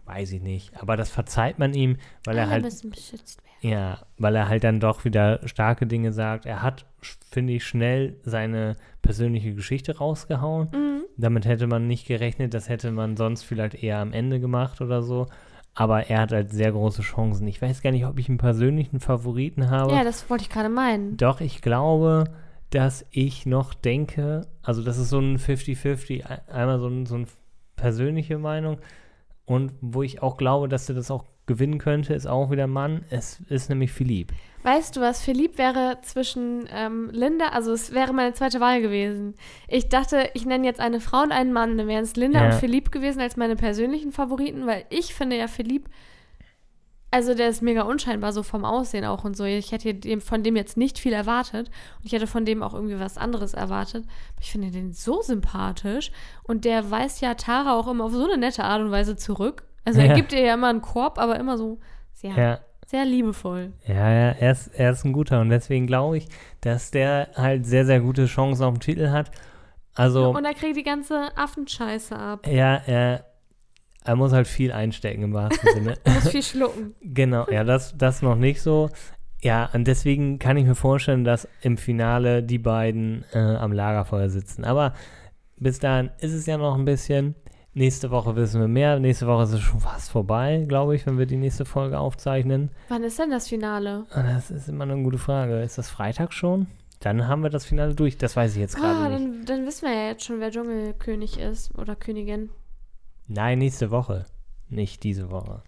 weiß 0.05 0.31
ich 0.33 0.41
nicht. 0.41 0.71
Aber 0.81 0.97
das 0.97 1.09
verzeiht 1.09 1.59
man 1.59 1.73
ihm, 1.73 1.97
weil 2.25 2.37
er 2.37 2.49
halt, 2.49 2.63
müssen 2.63 2.89
beschützt 2.91 3.41
werden. 3.43 3.73
ja, 3.73 3.99
weil 4.17 4.35
er 4.35 4.47
halt 4.49 4.63
dann 4.63 4.79
doch 4.79 5.05
wieder 5.05 5.39
starke 5.47 5.87
Dinge 5.87 6.11
sagt. 6.13 6.45
Er 6.45 6.61
hat, 6.61 6.85
finde 7.31 7.53
ich, 7.53 7.65
schnell 7.65 8.17
seine 8.23 8.75
persönliche 9.01 9.53
Geschichte 9.53 9.97
rausgehauen. 9.97 10.69
Mhm. 10.73 11.01
Damit 11.17 11.45
hätte 11.45 11.67
man 11.67 11.87
nicht 11.87 12.07
gerechnet. 12.07 12.53
Das 12.53 12.69
hätte 12.69 12.91
man 12.91 13.15
sonst 13.17 13.43
vielleicht 13.43 13.81
eher 13.81 13.99
am 13.99 14.11
Ende 14.13 14.39
gemacht 14.39 14.81
oder 14.81 15.01
so. 15.01 15.27
Aber 15.73 16.07
er 16.09 16.21
hat 16.21 16.31
halt 16.31 16.51
sehr 16.51 16.71
große 16.71 17.01
Chancen. 17.01 17.47
Ich 17.47 17.61
weiß 17.61 17.81
gar 17.81 17.91
nicht, 17.91 18.05
ob 18.05 18.17
ich 18.17 18.29
einen 18.29 18.37
persönlichen 18.37 18.99
Favoriten 19.01 19.69
habe. 19.69 19.91
Ja, 19.93 20.03
das 20.03 20.29
wollte 20.29 20.43
ich 20.43 20.49
gerade 20.49 20.69
meinen. 20.69 21.17
Doch, 21.17 21.41
ich 21.41 21.61
glaube, 21.61 22.25
dass 22.69 23.05
ich 23.11 23.45
noch 23.45 23.73
denke, 23.73 24.41
also 24.63 24.83
das 24.83 24.97
ist 24.97 25.09
so 25.09 25.19
ein 25.19 25.37
50-50, 25.37 26.25
ein- 26.25 26.47
einmal 26.49 26.79
so, 26.79 26.87
ein, 26.87 27.05
so 27.05 27.15
eine 27.15 27.25
persönliche 27.75 28.37
Meinung 28.37 28.77
und 29.45 29.71
wo 29.81 30.01
ich 30.03 30.21
auch 30.21 30.37
glaube, 30.37 30.67
dass 30.67 30.89
er 30.89 30.95
das 30.95 31.11
auch 31.11 31.25
gewinnen 31.45 31.77
könnte, 31.77 32.13
ist 32.15 32.25
auch 32.25 32.49
wieder 32.49 32.63
ein 32.63 32.71
Mann. 32.71 33.05
Es 33.11 33.39
ist 33.49 33.69
nämlich 33.69 33.91
Philipp. 33.91 34.31
Weißt 34.63 34.95
du 34.95 35.01
was, 35.01 35.21
Philipp 35.21 35.59
wäre 35.59 35.99
zwischen 36.01 36.67
ähm, 36.73 37.09
Linda, 37.11 37.49
also 37.49 37.71
es 37.71 37.93
wäre 37.93 38.13
meine 38.13 38.33
zweite 38.33 38.59
Wahl 38.59 38.81
gewesen. 38.81 39.35
Ich 39.67 39.89
dachte, 39.89 40.27
ich 40.33 40.45
nenne 40.47 40.65
jetzt 40.65 40.79
eine 40.79 40.99
Frau 40.99 41.21
und 41.21 41.31
einen 41.31 41.53
Mann, 41.53 41.77
dann 41.77 41.87
wären 41.87 42.03
es 42.03 42.15
Linda 42.15 42.39
Ja. 42.39 42.45
und 42.47 42.53
Philipp 42.53 42.91
gewesen 42.91 43.21
als 43.21 43.37
meine 43.37 43.55
persönlichen 43.55 44.11
Favoriten, 44.11 44.65
weil 44.65 44.85
ich 44.89 45.13
finde 45.13 45.37
ja 45.37 45.47
Philipp, 45.47 45.87
Also 47.15 47.33
der 47.33 47.47
ist 47.47 47.61
mega 47.61 47.83
unscheinbar, 47.83 48.33
so 48.33 48.43
vom 48.43 48.65
Aussehen 48.65 49.05
auch 49.05 49.23
und 49.23 49.37
so. 49.37 49.45
Ich 49.45 49.71
hätte 49.71 49.93
dem, 49.93 50.19
von 50.19 50.43
dem 50.43 50.57
jetzt 50.57 50.75
nicht 50.75 50.99
viel 50.99 51.13
erwartet. 51.13 51.69
Und 51.99 52.05
ich 52.05 52.11
hätte 52.11 52.27
von 52.27 52.43
dem 52.43 52.61
auch 52.61 52.73
irgendwie 52.73 52.99
was 52.99 53.17
anderes 53.17 53.53
erwartet. 53.53 54.03
Aber 54.33 54.41
ich 54.41 54.51
finde 54.51 54.69
den 54.71 54.91
so 54.91 55.21
sympathisch. 55.21 56.11
Und 56.43 56.65
der 56.65 56.91
weist 56.91 57.21
ja 57.21 57.35
Tara 57.35 57.73
auch 57.79 57.87
immer 57.87 58.03
auf 58.03 58.11
so 58.11 58.25
eine 58.25 58.37
nette 58.37 58.65
Art 58.65 58.81
und 58.81 58.91
Weise 58.91 59.15
zurück. 59.15 59.63
Also 59.85 60.01
er 60.01 60.07
Ja. 60.07 60.13
gibt 60.15 60.33
ihr 60.33 60.41
ja 60.41 60.55
immer 60.55 60.67
einen 60.67 60.81
Korb, 60.81 61.17
aber 61.17 61.39
immer 61.39 61.57
so 61.57 61.79
sehr, 62.13 62.35
Ja. 62.35 62.59
sehr 62.85 63.05
liebevoll. 63.05 63.71
Ja, 63.87 63.93
ja, 64.09 64.31
er 64.31 64.51
ist, 64.51 64.67
er 64.77 64.91
ist 64.91 65.05
ein 65.05 65.13
guter 65.13 65.39
und 65.39 65.49
deswegen 65.49 65.87
glaube 65.87 66.17
ich, 66.17 66.27
dass 66.61 66.91
der 66.91 67.29
halt 67.35 67.65
sehr, 67.65 67.85
sehr 67.85 68.01
gute 68.01 68.25
Chancen 68.25 68.63
auf 68.65 68.73
den 68.73 68.81
Titel 68.81 69.09
hat. 69.11 69.31
Also, 69.93 70.31
Und 70.31 70.43
er 70.43 70.53
kriegt 70.53 70.75
die 70.75 70.83
ganze 70.83 71.29
Affenscheiße 71.37 72.13
ab. 72.17 72.45
ja, 72.47 72.75
er, 72.85 73.23
er 74.05 74.15
muss 74.15 74.31
halt 74.33 74.47
viel 74.47 74.71
einstecken 74.71 75.23
im 75.23 75.33
wahrsten 75.33 75.69
Sinne. 75.73 75.97
Muss 76.05 76.29
viel 76.29 76.43
schlucken. 76.43 76.95
Genau, 77.01 77.45
ja, 77.49 77.63
das, 77.63 77.95
das 77.97 78.21
noch 78.21 78.35
nicht 78.35 78.61
so. 78.61 78.89
Ja, 79.41 79.69
und 79.73 79.85
deswegen 79.87 80.39
kann 80.39 80.57
ich 80.57 80.65
mir 80.65 80.75
vorstellen, 80.75 81.23
dass 81.23 81.47
im 81.61 81.77
Finale 81.77 82.41
die 82.41 82.57
beiden 82.57 83.25
äh, 83.33 83.37
am 83.39 83.71
Lagerfeuer 83.73 84.29
sitzen. 84.29 84.63
Aber 84.63 84.93
bis 85.57 85.79
dahin 85.79 86.09
ist 86.19 86.33
es 86.33 86.45
ja 86.45 86.57
noch 86.57 86.75
ein 86.75 86.85
bisschen. 86.85 87.35
Nächste 87.77 88.09
Woche 88.09 88.35
wissen 88.37 88.61
wir 88.61 88.69
mehr. 88.69 88.99
Nächste 88.99 89.27
Woche 89.27 89.43
ist 89.43 89.51
es 89.53 89.59
schon 89.61 89.81
fast 89.81 90.09
vorbei, 90.09 90.63
glaube 90.67 90.95
ich, 90.95 91.05
wenn 91.05 91.17
wir 91.17 91.25
die 91.25 91.35
nächste 91.35 91.65
Folge 91.65 91.99
aufzeichnen. 91.99 92.69
Wann 92.87 93.03
ist 93.03 93.19
denn 93.19 93.29
das 93.31 93.49
Finale? 93.49 94.05
Ah, 94.11 94.23
Das 94.23 94.49
ist 94.49 94.69
immer 94.69 94.85
eine 94.85 94.95
gute 95.03 95.17
Frage. 95.17 95.61
Ist 95.61 95.77
das 95.77 95.89
Freitag 95.89 96.31
schon? 96.33 96.67
Dann 97.01 97.27
haben 97.27 97.43
wir 97.43 97.49
das 97.49 97.65
Finale 97.65 97.93
durch. 97.93 98.17
Das 98.17 98.35
weiß 98.37 98.53
ich 98.55 98.61
jetzt 98.61 98.77
gerade 98.77 98.95
Ah, 98.97 99.09
nicht. 99.09 99.19
dann, 99.19 99.45
dann 99.45 99.65
wissen 99.67 99.87
wir 99.89 99.93
ja 99.93 100.07
jetzt 100.07 100.23
schon, 100.23 100.39
wer 100.39 100.49
Dschungelkönig 100.51 101.37
ist 101.37 101.77
oder 101.77 101.95
Königin. 101.97 102.49
Nein, 103.27 103.59
nächste 103.59 103.91
Woche. 103.91 104.25
Nicht 104.69 105.03
diese 105.03 105.29
Woche. 105.31 105.61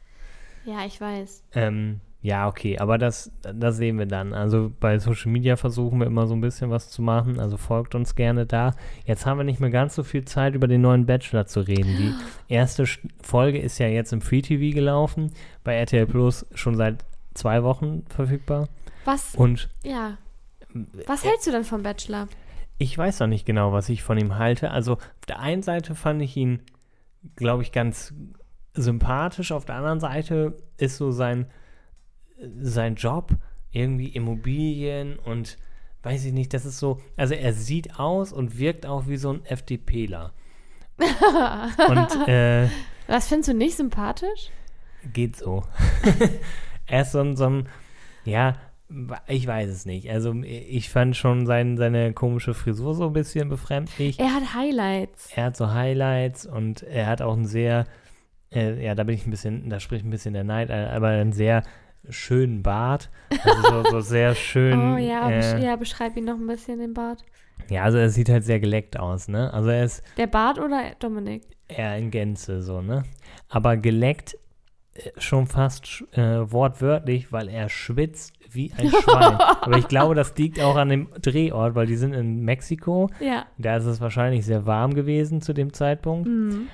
Ja, 0.65 0.85
ich 0.85 0.99
weiß. 0.99 1.43
Ähm, 1.53 2.01
ja, 2.21 2.47
okay, 2.47 2.77
aber 2.77 2.97
das, 2.97 3.31
das 3.41 3.77
sehen 3.77 3.97
wir 3.99 4.05
dann. 4.05 4.33
Also 4.33 4.71
bei 4.79 4.99
Social 4.99 5.31
Media 5.31 5.55
versuchen 5.55 5.99
wir 5.99 6.07
immer 6.07 6.27
so 6.27 6.33
ein 6.33 6.41
bisschen 6.41 6.69
was 6.69 6.89
zu 6.89 7.01
machen. 7.01 7.39
Also 7.39 7.57
folgt 7.57 7.95
uns 7.95 8.15
gerne 8.15 8.45
da. 8.45 8.73
Jetzt 9.05 9.25
haben 9.25 9.37
wir 9.37 9.43
nicht 9.43 9.59
mehr 9.59 9.69
ganz 9.69 9.95
so 9.95 10.03
viel 10.03 10.25
Zeit, 10.25 10.55
über 10.55 10.67
den 10.67 10.81
neuen 10.81 11.05
Bachelor 11.05 11.45
zu 11.45 11.61
reden. 11.61 11.95
Die 11.97 12.13
erste 12.53 12.85
Folge 13.21 13.59
ist 13.59 13.77
ja 13.79 13.87
jetzt 13.87 14.13
im 14.13 14.21
Free 14.21 14.41
TV 14.41 14.75
gelaufen, 14.75 15.31
bei 15.63 15.75
RTL 15.75 16.07
Plus 16.07 16.45
schon 16.53 16.75
seit 16.75 17.05
zwei 17.33 17.63
Wochen 17.63 18.03
verfügbar. 18.09 18.67
Was, 19.05 19.35
Und 19.35 19.69
ja. 19.83 20.17
Was 21.05 21.23
hältst 21.23 21.47
du 21.47 21.51
denn 21.51 21.63
vom 21.63 21.81
Bachelor? 21.81 22.27
ich 22.77 22.97
weiß 22.97 23.19
noch 23.19 23.27
nicht 23.27 23.45
genau, 23.45 23.73
was 23.73 23.89
ich 23.89 24.03
von 24.03 24.17
ihm 24.17 24.37
halte. 24.37 24.71
Also 24.71 24.93
auf 24.93 25.25
der 25.27 25.39
einen 25.39 25.63
Seite 25.63 25.95
fand 25.95 26.21
ich 26.21 26.37
ihn, 26.37 26.61
glaube 27.35 27.63
ich, 27.63 27.71
ganz 27.71 28.13
sympathisch. 28.73 29.51
Auf 29.51 29.65
der 29.65 29.75
anderen 29.75 29.99
Seite 29.99 30.57
ist 30.77 30.97
so 30.97 31.11
sein, 31.11 31.47
sein 32.61 32.95
Job 32.95 33.31
irgendwie 33.71 34.09
Immobilien 34.09 35.17
und 35.19 35.57
weiß 36.03 36.25
ich 36.25 36.33
nicht, 36.33 36.53
das 36.53 36.65
ist 36.65 36.79
so, 36.79 37.01
also 37.15 37.33
er 37.33 37.53
sieht 37.53 37.99
aus 37.99 38.31
und 38.31 38.57
wirkt 38.57 38.85
auch 38.85 39.07
wie 39.07 39.17
so 39.17 39.33
ein 39.33 39.45
FDPler. 39.45 40.33
und 40.97 42.27
äh, 42.27 42.69
Was 43.07 43.27
findest 43.27 43.49
du 43.49 43.53
nicht 43.53 43.77
sympathisch? 43.77 44.51
geht 45.13 45.35
so. 45.35 45.63
er 46.85 47.01
ist 47.01 47.11
so 47.11 47.19
ein, 47.19 47.35
so 47.35 47.45
ein, 47.45 47.69
ja, 48.25 48.55
ich 49.27 49.45
weiß 49.45 49.69
es 49.69 49.85
nicht. 49.85 50.09
Also 50.09 50.33
ich 50.43 50.89
fand 50.89 51.15
schon 51.17 51.45
sein, 51.45 51.77
seine 51.77 52.13
komische 52.13 52.53
Frisur 52.53 52.93
so 52.95 53.07
ein 53.07 53.13
bisschen 53.13 53.49
befremdlich. 53.49 54.19
Er 54.19 54.33
hat 54.33 54.53
Highlights. 54.55 55.29
Er 55.35 55.45
hat 55.45 55.57
so 55.57 55.73
Highlights 55.73 56.45
und 56.45 56.83
er 56.83 57.07
hat 57.07 57.21
auch 57.21 57.33
einen 57.33 57.45
sehr, 57.45 57.85
äh, 58.53 58.83
ja, 58.83 58.95
da 58.95 59.03
bin 59.03 59.15
ich 59.15 59.25
ein 59.27 59.31
bisschen, 59.31 59.69
da 59.69 59.79
spricht 59.79 60.05
ein 60.05 60.09
bisschen 60.09 60.33
der 60.33 60.43
Neid, 60.45 60.69
äh, 60.69 60.87
aber 60.93 61.09
einen 61.09 61.33
sehr 61.33 61.63
schönen 62.09 62.63
Bart. 62.63 63.09
Also 63.43 63.61
so, 63.83 63.83
so 63.91 63.99
sehr 63.99 64.35
schön. 64.35 64.79
oh 64.93 64.97
ja, 64.97 65.29
äh, 65.29 65.61
ja, 65.63 65.75
beschreib 65.75 66.15
ihn 66.15 66.25
noch 66.25 66.35
ein 66.37 66.47
bisschen, 66.47 66.79
den 66.79 66.93
Bart. 66.93 67.23
ja, 67.69 67.83
also 67.83 67.97
er 67.97 68.09
sieht 68.09 68.29
halt 68.29 68.45
sehr 68.45 68.61
geleckt 68.61 68.97
aus, 68.97 69.27
ne? 69.27 69.53
Also 69.53 69.69
er 69.69 69.83
ist 69.83 70.01
Der 70.15 70.27
Bart 70.27 70.59
oder 70.59 70.91
Dominik? 70.99 71.43
eher 71.67 71.97
in 71.97 72.09
Gänze 72.11 72.61
so, 72.61 72.81
ne? 72.81 73.03
Aber 73.49 73.75
geleckt 73.75 74.37
äh, 74.93 75.09
schon 75.17 75.47
fast 75.47 76.05
äh, 76.13 76.49
wortwörtlich, 76.49 77.33
weil 77.33 77.49
er 77.49 77.67
schwitzt 77.67 78.33
wie 78.57 78.73
ein 78.77 78.89
Schwein. 78.89 79.35
Aber 79.39 79.77
ich 79.77 79.87
glaube, 79.87 80.13
das 80.15 80.35
liegt 80.35 80.59
auch 80.59 80.75
an 80.75 80.89
dem 80.89 81.07
Drehort, 81.21 81.75
weil 81.75 81.87
die 81.87 81.95
sind 81.95 82.11
in 82.13 82.41
Mexiko. 82.41 83.09
Ja. 83.21 83.45
Da 83.57 83.77
ist 83.77 83.85
es 83.85 84.01
wahrscheinlich 84.01 84.45
sehr 84.45 84.65
warm 84.65 84.93
gewesen 84.93 85.41
zu 85.41 85.53
dem 85.53 85.71
Zeitpunkt. 85.71 86.27
Mhm. 86.27 86.67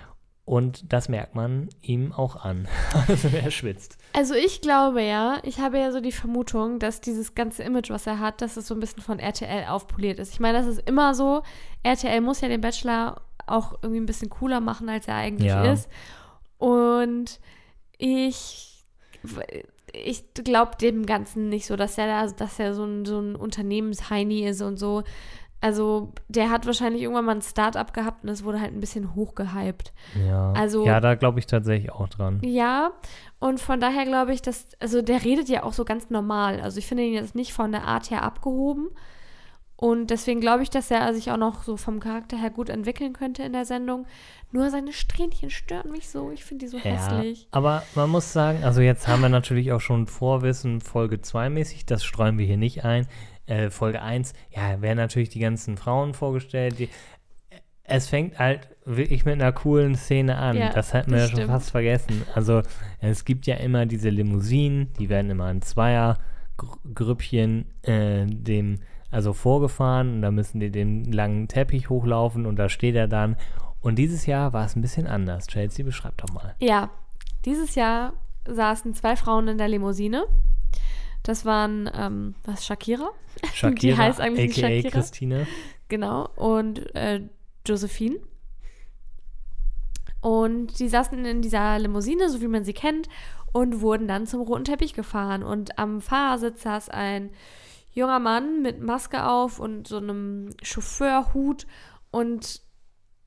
Und 0.45 0.91
das 0.91 1.07
merkt 1.07 1.35
man 1.35 1.69
ihm 1.81 2.11
auch 2.11 2.35
an. 2.43 2.67
Also 3.07 3.29
er 3.29 3.51
schwitzt. 3.51 3.97
Also 4.13 4.33
ich 4.33 4.59
glaube 4.61 5.01
ja, 5.03 5.37
ich 5.43 5.59
habe 5.59 5.77
ja 5.79 5.91
so 5.91 5.99
die 6.01 6.11
Vermutung, 6.11 6.79
dass 6.79 6.99
dieses 6.99 7.33
ganze 7.35 7.63
Image, 7.63 7.89
was 7.91 8.07
er 8.07 8.19
hat, 8.19 8.41
dass 8.41 8.57
es 8.57 8.67
so 8.67 8.73
ein 8.73 8.79
bisschen 8.79 9.01
von 9.03 9.19
RTL 9.19 9.65
aufpoliert 9.67 10.19
ist. 10.19 10.33
Ich 10.33 10.39
meine, 10.39 10.57
das 10.57 10.67
ist 10.67 10.87
immer 10.89 11.13
so. 11.13 11.43
RTL 11.83 12.19
muss 12.21 12.41
ja 12.41 12.47
den 12.49 12.59
Bachelor 12.61 13.21
auch 13.45 13.73
irgendwie 13.81 13.99
ein 14.01 14.05
bisschen 14.05 14.29
cooler 14.29 14.59
machen, 14.59 14.89
als 14.89 15.07
er 15.07 15.15
eigentlich 15.15 15.49
Ja. 15.51 15.71
ist. 15.71 15.87
Und 16.57 17.39
ich, 17.97 18.85
ich 19.93 20.33
glaube 20.33 20.71
dem 20.81 21.05
Ganzen 21.05 21.49
nicht 21.49 21.65
so, 21.67 21.75
dass 21.75 21.97
er 21.97 22.07
da, 22.07 22.27
dass 22.31 22.59
er 22.59 22.73
so 22.73 22.83
ein, 22.83 23.05
so 23.05 23.19
ein 23.19 23.35
Unternehmensheini 23.35 24.45
ist 24.47 24.61
und 24.61 24.77
so. 24.77 25.03
Also 25.61 26.11
der 26.27 26.49
hat 26.49 26.65
wahrscheinlich 26.65 27.03
irgendwann 27.03 27.23
mal 27.23 27.35
ein 27.35 27.41
Start-up 27.41 27.93
gehabt 27.93 28.23
und 28.23 28.29
es 28.29 28.43
wurde 28.43 28.59
halt 28.59 28.73
ein 28.73 28.81
bisschen 28.81 29.15
hochgehypt. 29.15 29.93
Ja, 30.27 30.51
Also- 30.51 30.85
ja 30.85 30.99
da 30.99 31.15
glaube 31.15 31.39
ich 31.39 31.47
tatsächlich 31.47 31.89
auch 31.91 32.09
dran. 32.09 32.41
Ja, 32.43 32.91
und 33.39 33.61
von 33.61 33.79
daher 33.79 34.03
glaube 34.05 34.33
ich, 34.33 34.41
dass, 34.41 34.67
also 34.81 35.01
der 35.01 35.23
redet 35.23 35.47
ja 35.47 35.63
auch 35.63 35.71
so 35.73 35.85
ganz 35.85 36.09
normal. 36.09 36.59
Also 36.59 36.79
ich 36.79 36.85
finde 36.87 37.03
ihn 37.03 37.13
jetzt 37.13 37.33
nicht 37.35 37.53
von 37.53 37.71
der 37.71 37.83
Art 37.85 38.09
her 38.11 38.23
abgehoben. 38.23 38.89
Und 39.83 40.11
deswegen 40.11 40.39
glaube 40.39 40.63
ich, 40.63 40.69
dass 40.69 40.89
er 40.91 41.13
sich 41.13 41.29
auch 41.29 41.35
noch 41.35 41.63
so 41.63 41.75
vom 41.75 41.99
Charakter 41.99 42.37
her 42.37 42.51
gut 42.51 42.69
entwickeln 42.69 43.11
könnte 43.11 43.43
in 43.43 43.51
der 43.51 43.65
Sendung. 43.65 44.05
Nur 44.49 44.69
seine 44.69 44.93
Strähnchen 44.93 45.49
stören 45.49 45.91
mich 45.91 46.07
so. 46.07 46.31
Ich 46.31 46.45
finde 46.45 46.63
die 46.63 46.71
so 46.71 46.79
hässlich. 46.79 47.49
aber 47.51 47.83
man 47.93 48.09
muss 48.09 48.31
sagen, 48.31 48.63
also 48.63 48.79
jetzt 48.79 49.09
haben 49.09 49.21
wir 49.21 49.27
natürlich 49.27 49.73
auch 49.73 49.81
schon 49.81 50.07
Vorwissen 50.07 50.79
Folge 50.79 51.19
2 51.19 51.49
mäßig, 51.49 51.85
das 51.85 52.05
streuen 52.05 52.37
wir 52.37 52.45
hier 52.45 52.55
nicht 52.55 52.85
ein. 52.85 53.07
Äh, 53.45 53.71
Folge 53.71 54.01
1, 54.01 54.31
ja, 54.51 54.81
werden 54.81 54.99
natürlich 54.99 55.27
die 55.27 55.39
ganzen 55.39 55.75
Frauen 55.75 56.13
vorgestellt. 56.13 56.79
Die, 56.79 56.87
es 57.83 58.07
fängt 58.07 58.39
halt 58.39 58.69
wirklich 58.85 59.25
mit 59.25 59.33
einer 59.33 59.51
coolen 59.51 59.95
Szene 59.95 60.37
an. 60.37 60.55
Ja, 60.55 60.69
das 60.69 60.93
hatten 60.93 61.11
wir 61.11 61.17
das 61.17 61.23
ja 61.23 61.29
schon 61.31 61.39
stimmt. 61.39 61.51
fast 61.51 61.71
vergessen. 61.71 62.21
Also 62.33 62.61
es 63.01 63.25
gibt 63.25 63.47
ja 63.47 63.55
immer 63.55 63.85
diese 63.85 64.07
Limousinen, 64.07 64.93
die 64.97 65.09
werden 65.09 65.29
immer 65.29 65.51
in 65.51 65.61
Zweiergrüppchen 65.61 67.65
äh, 67.81 68.25
dem 68.27 68.79
also 69.13 69.33
vorgefahren 69.33 70.15
und 70.15 70.21
da 70.21 70.31
müssen 70.31 70.59
die 70.59 70.71
den 70.71 71.11
langen 71.11 71.47
Teppich 71.47 71.89
hochlaufen 71.89 72.45
und 72.45 72.57
da 72.57 72.67
steht 72.69 72.95
er 72.95 73.07
dann. 73.07 73.37
Und 73.79 73.95
dieses 73.95 74.25
Jahr 74.25 74.53
war 74.53 74.65
es 74.65 74.75
ein 74.75 74.81
bisschen 74.81 75.07
anders. 75.07 75.47
Chelsea, 75.47 75.85
beschreib 75.85 76.17
doch 76.17 76.33
mal. 76.33 76.55
Ja, 76.59 76.89
dieses 77.45 77.75
Jahr 77.75 78.13
saßen 78.47 78.93
zwei 78.93 79.15
Frauen 79.15 79.47
in 79.47 79.57
der 79.57 79.67
Limousine. 79.67 80.25
Das 81.21 81.45
waren, 81.45 81.89
ähm, 81.93 82.35
was, 82.43 82.65
Shakira? 82.65 83.09
Shakira, 83.53 83.97
heißt 83.97 84.19
eigentlich 84.19 84.57
aka 84.57 84.67
Shakira. 84.67 84.89
Christine. 84.89 85.47
Genau, 85.89 86.29
und 86.35 86.95
äh, 86.95 87.21
Josephine. 87.67 88.17
Und 90.21 90.79
die 90.79 90.87
saßen 90.87 91.23
in 91.25 91.41
dieser 91.41 91.77
Limousine, 91.77 92.29
so 92.29 92.41
wie 92.41 92.47
man 92.47 92.63
sie 92.63 92.73
kennt, 92.73 93.09
und 93.51 93.81
wurden 93.81 94.07
dann 94.07 94.25
zum 94.25 94.41
roten 94.41 94.63
Teppich 94.63 94.93
gefahren. 94.93 95.43
Und 95.43 95.77
am 95.77 96.01
Fahrersitz 96.01 96.63
saß 96.63 96.89
ein 96.89 97.29
junger 97.93 98.19
Mann 98.19 98.61
mit 98.61 98.81
Maske 98.81 99.25
auf 99.25 99.59
und 99.59 99.87
so 99.87 99.97
einem 99.97 100.49
Chauffeurhut. 100.61 101.65
Und 102.11 102.61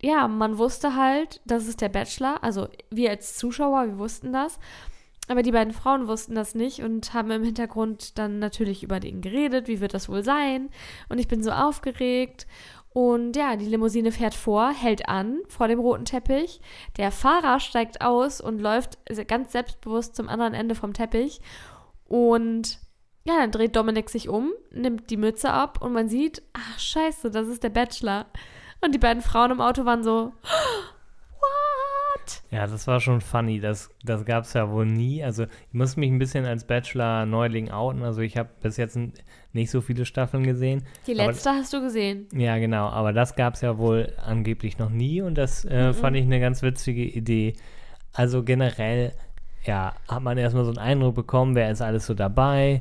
ja, 0.03 0.29
man 0.29 0.59
wusste 0.59 0.95
halt, 0.95 1.41
das 1.47 1.67
ist 1.67 1.81
der 1.81 1.89
Bachelor. 1.89 2.43
Also 2.43 2.69
wir 2.91 3.11
als 3.11 3.37
Zuschauer, 3.37 3.87
wir 3.87 3.99
wussten 3.99 4.33
das. 4.33 4.59
Aber 5.29 5.43
die 5.43 5.53
beiden 5.53 5.73
Frauen 5.73 6.07
wussten 6.07 6.35
das 6.35 6.55
nicht 6.55 6.83
und 6.83 7.13
haben 7.13 7.31
im 7.31 7.43
Hintergrund 7.43 8.17
dann 8.17 8.39
natürlich 8.39 8.85
über 8.85 9.01
den 9.01 9.21
geredet, 9.21 9.67
wie 9.67 9.81
wird 9.81 9.95
das 9.95 10.09
wohl 10.09 10.23
sein. 10.23 10.69
Und 11.09 11.19
ich 11.19 11.27
bin 11.27 11.43
so 11.43 11.51
aufgeregt. 11.51 12.47
Und 12.91 13.37
ja, 13.37 13.57
die 13.57 13.67
Limousine 13.67 14.13
fährt 14.13 14.35
vor, 14.35 14.71
hält 14.71 15.09
an 15.09 15.41
vor 15.49 15.69
dem 15.69 15.81
roten 15.81 16.05
Teppich. 16.05 16.61
Der 16.97 17.11
Fahrer 17.11 17.61
steigt 17.61 18.01
aus 18.01 18.41
und 18.41 18.61
läuft 18.61 18.99
ganz 19.27 19.53
selbstbewusst 19.53 20.15
zum 20.17 20.29
anderen 20.29 20.55
Ende 20.55 20.75
vom 20.75 20.93
Teppich. 20.93 21.41
Und 22.05 22.79
ja, 23.27 23.39
dann 23.41 23.51
dreht 23.51 23.75
Dominik 23.77 24.09
sich 24.09 24.29
um, 24.29 24.53
nimmt 24.71 25.11
die 25.11 25.17
Mütze 25.17 25.51
ab 25.53 25.83
und 25.83 25.93
man 25.93 26.09
sieht, 26.09 26.43
ach 26.53 26.79
scheiße, 26.79 27.31
das 27.31 27.49
ist 27.49 27.63
der 27.65 27.71
Bachelor. 27.71 28.27
Und 28.81 28.95
die 28.95 28.99
beiden 28.99 29.23
Frauen 29.23 29.51
im 29.51 29.61
Auto 29.61 29.85
waren 29.85 30.05
so, 30.05 30.33
what? 31.41 32.43
Ja, 32.51 32.67
das 32.67 32.87
war 32.87 33.01
schon 33.01 33.21
funny. 33.21 33.61
Das, 33.61 33.91
das 34.05 34.25
gab 34.25 34.45
es 34.45 34.53
ja 34.53 34.71
wohl 34.71 34.87
nie. 34.87 35.23
Also 35.25 35.45
ich 35.45 35.73
muss 35.73 35.97
mich 35.97 36.11
ein 36.11 36.19
bisschen 36.19 36.45
als 36.45 36.65
Bachelor-Neuling 36.67 37.71
outen. 37.71 38.03
Also 38.03 38.21
ich 38.21 38.37
habe 38.37 38.49
bis 38.63 38.77
jetzt 38.77 38.99
nicht 39.53 39.71
so 39.71 39.81
viele 39.81 40.05
Staffeln 40.05 40.45
gesehen. 40.45 40.85
Die 41.07 41.19
Aber- 41.19 41.31
letzte 41.33 41.51
hast 41.51 41.73
du 41.73 41.81
gesehen. 41.81 42.29
Ja, 42.33 42.59
genau. 42.59 42.89
Aber 42.89 43.13
das 43.13 43.35
gab 43.37 43.55
es 43.55 43.61
ja 43.61 43.79
wohl 43.79 44.13
angeblich 44.25 44.79
noch 44.79 44.91
nie. 44.91 45.21
Und 45.23 45.37
das 45.37 45.65
äh, 45.65 45.93
fand 45.93 46.17
ich 46.17 46.25
eine 46.25 46.41
ganz 46.41 46.63
witzige 46.63 47.03
Idee. 47.05 47.55
Also 48.13 48.43
generell, 48.45 49.13
ja, 49.65 49.95
hat 50.09 50.23
man 50.23 50.39
erstmal 50.39 50.65
so 50.65 50.71
einen 50.71 50.79
Eindruck 50.79 51.15
bekommen, 51.15 51.55
wer 51.55 51.71
ist 51.71 51.83
alles 51.83 52.07
so 52.07 52.15
dabei. 52.15 52.81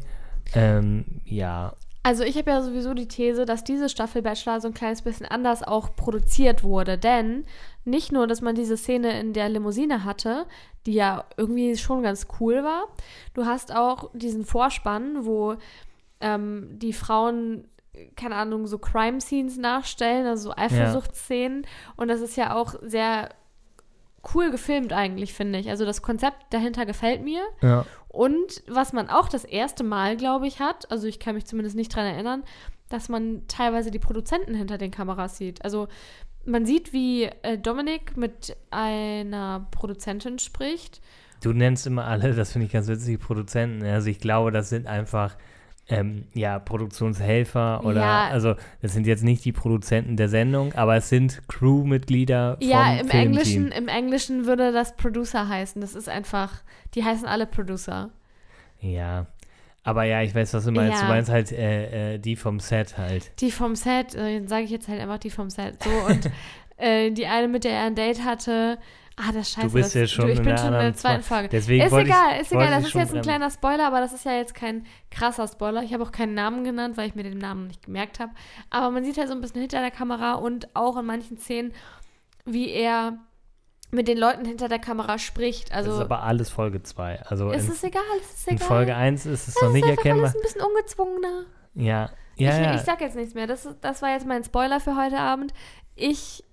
Ähm, 0.54 1.22
ja, 1.26 1.74
Also 2.04 2.24
ich 2.24 2.38
habe 2.38 2.52
ja 2.52 2.62
sowieso 2.62 2.94
die 2.94 3.08
These, 3.08 3.46
dass 3.46 3.64
diese 3.64 3.90
Staffel 3.90 4.22
Bachelor 4.22 4.62
so 4.62 4.68
ein 4.68 4.76
kleines 4.76 5.02
bisschen 5.02 5.26
anders 5.26 5.64
auch 5.64 5.96
produziert 5.96 6.64
wurde. 6.64 7.00
Denn 7.00 7.46
nicht 7.84 8.12
nur, 8.12 8.28
dass 8.28 8.42
man 8.42 8.54
diese 8.54 8.78
Szene 8.78 9.20
in 9.20 9.34
der 9.34 9.50
Limousine 9.50 10.04
hatte, 10.06 10.46
die 10.86 10.94
ja 10.94 11.24
irgendwie 11.36 11.76
schon 11.78 12.04
ganz 12.04 12.28
cool 12.40 12.64
war. 12.64 12.90
Du 13.34 13.48
hast 13.48 13.76
auch 13.76 14.12
diesen 14.14 14.46
Vorspann, 14.46 15.26
wo 15.26 15.56
ähm, 16.22 16.68
die 16.74 16.94
Frauen, 16.94 17.68
keine 18.16 18.36
Ahnung, 18.36 18.68
so 18.68 18.78
Crime-Scenes 18.78 19.58
nachstellen, 19.58 20.28
also 20.28 20.50
so 20.50 20.56
Eifersuchtsszenen. 20.56 21.66
Und 21.96 22.08
das 22.10 22.22
ist 22.22 22.36
ja 22.36 22.56
auch 22.56 22.76
sehr 22.84 23.30
cool 24.34 24.52
gefilmt 24.52 24.94
eigentlich, 24.94 25.34
finde 25.34 25.60
ich. 25.60 25.70
Also 25.70 25.86
das 25.86 26.02
Konzept 26.02 26.38
dahinter 26.52 26.86
gefällt 26.86 27.24
mir. 27.24 27.42
ja. 27.62 27.86
Und 28.08 28.64
was 28.70 28.94
man 28.94 29.10
auch 29.10 29.28
das 29.28 29.44
erste 29.44 29.84
Mal, 29.84 30.16
glaube 30.16 30.48
ich, 30.48 30.62
hat, 30.62 30.90
also 30.90 31.06
ich 31.06 31.20
kann 31.20 31.36
mich 31.36 31.46
zumindest 31.46 31.76
nicht 31.76 31.94
dran 31.94 32.06
erinnern, 32.06 32.44
dass 32.88 33.10
man 33.10 33.42
teilweise 33.50 33.92
die 33.92 34.00
Produzenten 34.00 34.56
hinter 34.56 34.78
den 34.78 34.90
Kameras 34.90 35.38
sieht. 35.38 35.66
Also 35.66 35.90
man 36.46 36.66
sieht, 36.66 36.94
wie 36.94 37.24
äh, 37.42 37.58
Dominik 37.58 38.16
mit 38.16 38.56
einer 38.72 39.68
Produzentin 39.72 40.40
spricht. 40.40 41.02
Du 41.44 41.52
nennst 41.52 41.86
immer 41.88 42.06
alle, 42.06 42.34
das 42.34 42.54
finde 42.54 42.68
ich 42.68 42.72
ganz 42.72 42.88
witzig, 42.88 43.20
Produzenten. 43.20 43.84
Also 43.84 44.10
ich 44.10 44.20
glaube, 44.20 44.52
das 44.52 44.70
sind 44.70 44.88
einfach 44.88 45.36
ähm, 45.88 46.26
ja, 46.34 46.58
Produktionshelfer 46.58 47.84
oder 47.84 48.02
Ja. 48.02 48.28
also 48.30 48.56
das 48.82 48.94
sind 48.94 49.06
jetzt 49.06 49.24
nicht 49.24 49.46
die 49.46 49.52
Produzenten 49.52 50.18
der 50.18 50.30
Sendung, 50.30 50.74
aber 50.74 50.96
es 50.96 51.10
sind 51.10 51.42
Crewmitglieder 51.48 52.58
vom 52.60 52.68
ja, 52.68 52.94
im 52.94 53.08
Filmteam. 53.08 53.20
Englischen, 53.20 53.72
im 53.72 53.88
Englischen 53.88 54.46
würde 54.46 54.72
das 54.72 54.96
Producer 54.96 55.48
heißen. 55.48 55.82
Das 55.82 55.94
ist 55.94 56.10
einfach, 56.10 56.64
die 56.96 57.04
heißen 57.04 57.28
alle 57.28 57.46
Producer. 57.46 58.10
Ja. 58.80 59.28
Aber 59.84 60.04
ja, 60.04 60.24
ich 60.24 60.34
weiß, 60.34 60.56
was 60.56 60.66
du 60.66 60.72
meinst. 60.72 61.00
Ja. 61.00 61.08
Du 61.08 61.14
meinst 61.14 61.30
halt 61.30 61.52
äh, 61.52 62.16
äh, 62.16 62.18
die 62.18 62.36
vom 62.36 62.60
Set 62.60 62.98
halt. 62.98 63.40
Die 63.40 63.52
vom 63.52 63.76
Set, 63.76 64.16
äh, 64.16 64.44
sage 64.48 64.64
ich 64.64 64.72
jetzt 64.72 64.88
halt 64.88 65.00
einfach 65.00 65.20
die 65.20 65.30
vom 65.30 65.52
Set. 65.52 65.84
So 65.84 65.92
und 66.08 66.32
äh, 66.78 67.12
die 67.12 67.28
eine, 67.28 67.48
mit 67.48 67.64
der 67.64 67.74
er 67.74 67.84
ein 67.86 67.94
Date 67.96 68.26
hatte. 68.26 68.80
Ah, 69.18 69.32
das 69.32 69.52
scheiße. 69.52 69.68
Du 69.68 69.74
bist 69.74 69.96
das, 69.96 70.02
ja 70.02 70.08
schon 70.08 70.26
du, 70.28 70.32
ich 70.34 70.40
in 70.40 70.46
bin 70.46 70.58
schon 70.58 70.74
in 70.74 70.80
der 70.80 70.94
zweiten 70.94 71.24
Fol- 71.24 71.38
Folge. 71.38 71.50
Deswegen 71.50 71.86
ist 71.86 71.94
egal, 71.94 72.40
ist 72.42 72.52
egal. 72.52 72.70
Das 72.70 72.86
ist 72.86 72.94
jetzt 72.94 73.16
ein 73.16 73.22
kleiner 73.22 73.50
Spoiler, 73.50 73.88
aber 73.88 74.02
das 74.02 74.12
ist 74.12 74.26
ja 74.26 74.34
jetzt 74.34 74.54
kein 74.54 74.86
krasser 75.10 75.48
Spoiler. 75.48 75.84
Ich 75.84 75.94
habe 75.94 76.04
auch 76.04 76.12
keinen 76.12 76.34
Namen 76.34 76.64
genannt, 76.66 76.98
weil 76.98 77.08
ich 77.08 77.16
mir 77.16 77.24
den 77.24 77.38
Namen 77.38 77.68
nicht 77.68 77.84
gemerkt 77.84 78.20
habe. 78.20 78.34
Aber 78.70 78.92
man 78.92 79.06
sieht 79.06 79.18
halt 79.18 79.30
so 79.30 79.34
ein 79.34 79.40
bisschen 79.42 79.62
hinter 79.62 79.80
der 79.80 79.92
Kamera 79.92 80.34
und 80.34 80.76
auch 80.76 80.98
in 80.98 81.06
manchen 81.06 81.38
Szenen, 81.38 81.72
wie 82.46 82.70
er 82.72 83.18
mit 83.92 84.10
den 84.10 84.18
Leuten 84.18 84.44
hinter 84.44 84.68
der 84.68 84.80
Kamera 84.80 85.18
spricht. 85.18 85.72
Das 85.72 85.86
ist 85.86 85.92
Also 85.92 86.02
aber 86.02 86.24
alles 86.24 86.50
Folge 86.50 86.84
2. 86.84 87.22
Also 87.28 87.52
es 87.52 87.66
in, 87.68 87.72
ist 87.72 87.84
egal, 87.86 88.02
es 88.22 88.34
ist 88.40 88.48
in 88.50 88.56
egal. 88.58 88.68
Folge 88.68 88.96
1 88.98 89.26
ist 89.28 89.48
es 89.48 89.56
Es 89.56 89.62
noch 89.62 89.70
ist 89.70 89.74
nicht 89.76 89.88
erkennbar. 89.88 90.24
alles 90.26 90.36
ein 90.36 90.42
bisschen 90.42 90.62
ungezwungener. 90.62 91.46
Ja, 91.76 92.10
ja, 92.36 92.52
ich, 92.58 92.66
ja. 92.66 92.76
ich 92.76 92.82
sag 92.82 93.00
jetzt 93.00 93.16
nichts 93.16 93.34
mehr. 93.34 93.48
Das, 93.48 93.66
ist- 93.66 93.78
das 93.80 94.02
war 94.02 94.10
jetzt 94.10 94.26
mein 94.28 94.44
Spoiler 94.44 94.82
für 94.82 94.98
heute 94.98 95.20
Abend. 95.20 95.54
Ich 95.96 96.44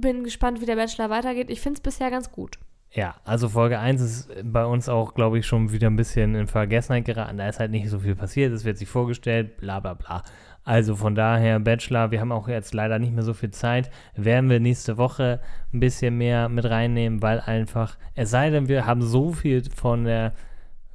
bin 0.00 0.24
gespannt, 0.24 0.60
wie 0.60 0.66
der 0.66 0.76
Bachelor 0.76 1.10
weitergeht. 1.10 1.50
Ich 1.50 1.60
finde 1.60 1.78
es 1.78 1.80
bisher 1.80 2.10
ganz 2.10 2.30
gut. 2.30 2.58
Ja, 2.92 3.14
also 3.24 3.48
Folge 3.48 3.78
1 3.78 4.00
ist 4.00 4.30
bei 4.42 4.64
uns 4.64 4.88
auch, 4.88 5.14
glaube 5.14 5.38
ich, 5.38 5.46
schon 5.46 5.70
wieder 5.70 5.86
ein 5.86 5.96
bisschen 5.96 6.34
in 6.34 6.48
Vergessenheit 6.48 7.04
geraten. 7.04 7.38
Da 7.38 7.48
ist 7.48 7.60
halt 7.60 7.70
nicht 7.70 7.88
so 7.88 8.00
viel 8.00 8.16
passiert, 8.16 8.52
es 8.52 8.64
wird 8.64 8.78
sich 8.78 8.88
vorgestellt, 8.88 9.58
bla 9.58 9.78
bla 9.78 9.94
bla. 9.94 10.24
Also 10.64 10.96
von 10.96 11.14
daher, 11.14 11.60
Bachelor, 11.60 12.10
wir 12.10 12.20
haben 12.20 12.32
auch 12.32 12.48
jetzt 12.48 12.74
leider 12.74 12.98
nicht 12.98 13.14
mehr 13.14 13.22
so 13.22 13.32
viel 13.32 13.50
Zeit. 13.50 13.90
Werden 14.16 14.50
wir 14.50 14.60
nächste 14.60 14.98
Woche 14.98 15.40
ein 15.72 15.80
bisschen 15.80 16.18
mehr 16.18 16.48
mit 16.48 16.64
reinnehmen, 16.64 17.22
weil 17.22 17.40
einfach, 17.40 17.96
es 18.14 18.30
sei 18.30 18.50
denn, 18.50 18.68
wir 18.68 18.86
haben 18.86 19.02
so 19.02 19.32
viel 19.32 19.62
von 19.70 20.04
der 20.04 20.32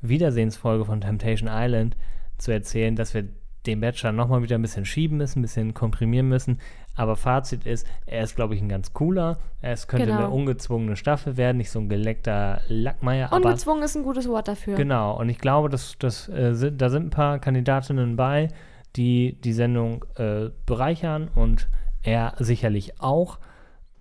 Wiedersehensfolge 0.01 0.85
von 0.85 1.01
Temptation 1.01 1.49
Island 1.51 1.95
zu 2.37 2.51
erzählen, 2.51 2.95
dass 2.95 3.13
wir 3.13 3.27
den 3.65 3.79
Bachelor 3.79 4.11
nochmal 4.11 4.43
wieder 4.43 4.57
ein 4.57 4.61
bisschen 4.61 4.85
schieben 4.85 5.17
müssen, 5.17 5.39
ein 5.39 5.43
bisschen 5.43 5.73
komprimieren 5.73 6.27
müssen. 6.27 6.59
Aber 6.95 7.15
Fazit 7.15 7.65
ist, 7.65 7.85
er 8.05 8.23
ist, 8.23 8.35
glaube 8.35 8.55
ich, 8.55 8.61
ein 8.61 8.69
ganz 8.69 8.93
cooler. 8.93 9.37
Es 9.61 9.87
könnte 9.87 10.05
Genau. 10.07 10.17
eine 10.19 10.29
ungezwungene 10.29 10.95
Staffel 10.95 11.35
werden, 11.37 11.57
nicht 11.57 11.69
so 11.71 11.79
ein 11.79 11.89
geleckter 11.89 12.61
Lackmeier. 12.67 13.31
Aber 13.33 13.47
Ungezwungen 13.47 13.83
ist 13.83 13.95
ein 13.97 14.03
gutes 14.03 14.27
Wort 14.29 14.47
dafür. 14.47 14.75
genau, 14.75 15.17
und 15.19 15.27
ich 15.29 15.39
glaube, 15.39 15.69
dass, 15.69 15.97
dass, 15.97 16.29
äh, 16.29 16.53
sind, 16.55 16.81
da 16.81 16.89
sind 16.89 17.07
ein 17.07 17.09
paar 17.09 17.39
Kandidatinnen 17.39 18.15
bei, 18.15 18.47
die 18.95 19.37
die 19.43 19.51
Sendung 19.53 20.05
äh, 20.15 20.49
bereichern 20.65 21.29
und 21.35 21.67
er 22.01 22.33
sicherlich 22.39 23.01
auch. 23.01 23.39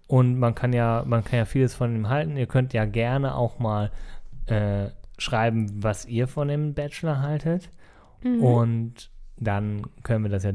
Und 0.06 0.38
man 0.38 0.54
kann 0.54 0.72
ja, 0.72 1.02
man 1.06 1.24
kann 1.24 1.38
ja 1.38 1.44
vieles 1.46 1.74
von 1.74 1.94
ihm 1.96 2.08
halten. 2.08 2.36
Ihr 2.36 2.46
könnt 2.46 2.72
ja 2.74 2.84
gerne 2.84 3.34
auch 3.34 3.58
mal 3.58 3.90
äh, 4.46 4.88
schreiben, 5.18 5.82
was 5.82 6.04
ihr 6.06 6.28
von 6.28 6.48
dem 6.48 6.74
Bachelor 6.74 7.22
haltet. 7.22 7.70
Mhm. 8.22 8.42
Und 8.42 9.10
dann 9.36 9.82
können 10.02 10.22
wir 10.24 10.30
das 10.30 10.44
ja, 10.44 10.52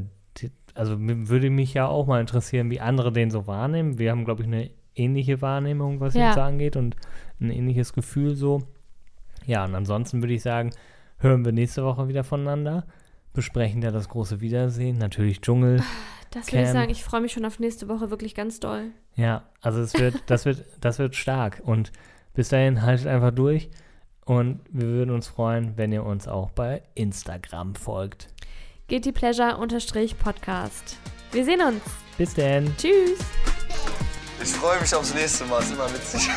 also 0.74 0.96
würde 0.98 1.50
mich 1.50 1.74
ja 1.74 1.86
auch 1.86 2.06
mal 2.06 2.20
interessieren, 2.20 2.70
wie 2.70 2.80
andere 2.80 3.12
den 3.12 3.30
so 3.30 3.46
wahrnehmen. 3.46 3.98
Wir 3.98 4.10
haben, 4.10 4.24
glaube 4.24 4.42
ich, 4.42 4.48
eine 4.48 4.70
ähnliche 4.94 5.40
Wahrnehmung, 5.42 6.00
was 6.00 6.14
Ja. 6.14 6.28
jetzt 6.28 6.38
angeht 6.38 6.76
und 6.76 6.96
ein 7.40 7.50
ähnliches 7.50 7.92
Gefühl 7.92 8.34
so. 8.34 8.62
Ja, 9.46 9.64
und 9.64 9.74
ansonsten 9.74 10.22
würde 10.22 10.34
ich 10.34 10.42
sagen, 10.42 10.70
hören 11.18 11.44
wir 11.44 11.52
nächste 11.52 11.84
Woche 11.84 12.08
wieder 12.08 12.24
voneinander, 12.24 12.86
besprechen 13.32 13.80
da 13.80 13.90
das 13.90 14.08
große 14.08 14.40
Wiedersehen, 14.40 14.98
natürlich 14.98 15.40
Dschungel. 15.40 15.82
das 16.30 16.52
würde 16.52 16.64
ich 16.64 16.70
sagen, 16.70 16.90
ich 16.90 17.02
freue 17.04 17.20
mich 17.20 17.32
schon 17.32 17.44
auf 17.44 17.58
nächste 17.58 17.88
Woche 17.88 18.10
wirklich 18.10 18.34
ganz 18.34 18.60
doll. 18.60 18.86
Ja, 19.16 19.44
also 19.60 19.80
es 19.80 19.94
wird, 19.94 20.14
das 20.26 20.44
wird, 20.44 20.64
das 20.80 20.98
wird 20.98 21.14
stark. 21.16 21.62
Und 21.64 21.92
bis 22.34 22.48
dahin 22.50 22.82
haltet 22.82 23.06
einfach 23.06 23.32
durch. 23.32 23.70
Und 24.26 24.60
wir 24.70 24.86
würden 24.86 25.10
uns 25.10 25.26
freuen, 25.26 25.76
wenn 25.76 25.90
ihr 25.92 26.04
uns 26.04 26.28
auch 26.28 26.50
bei 26.50 26.82
Instagram 26.94 27.74
folgt. 27.74 28.28
Guilty 28.90 29.12
Pleasure 29.12 29.56
unterstrich 29.56 30.18
Podcast. 30.18 30.96
Wir 31.30 31.44
sehen 31.44 31.60
uns. 31.60 31.80
Bis 32.18 32.34
dann. 32.34 32.74
Tschüss. 32.76 33.20
Ich 34.42 34.48
freue 34.48 34.80
mich 34.80 34.92
aufs 34.92 35.14
nächste 35.14 35.44
Mal, 35.44 35.60
ist 35.60 35.70
immer 35.70 35.88
witzig. 35.94 36.28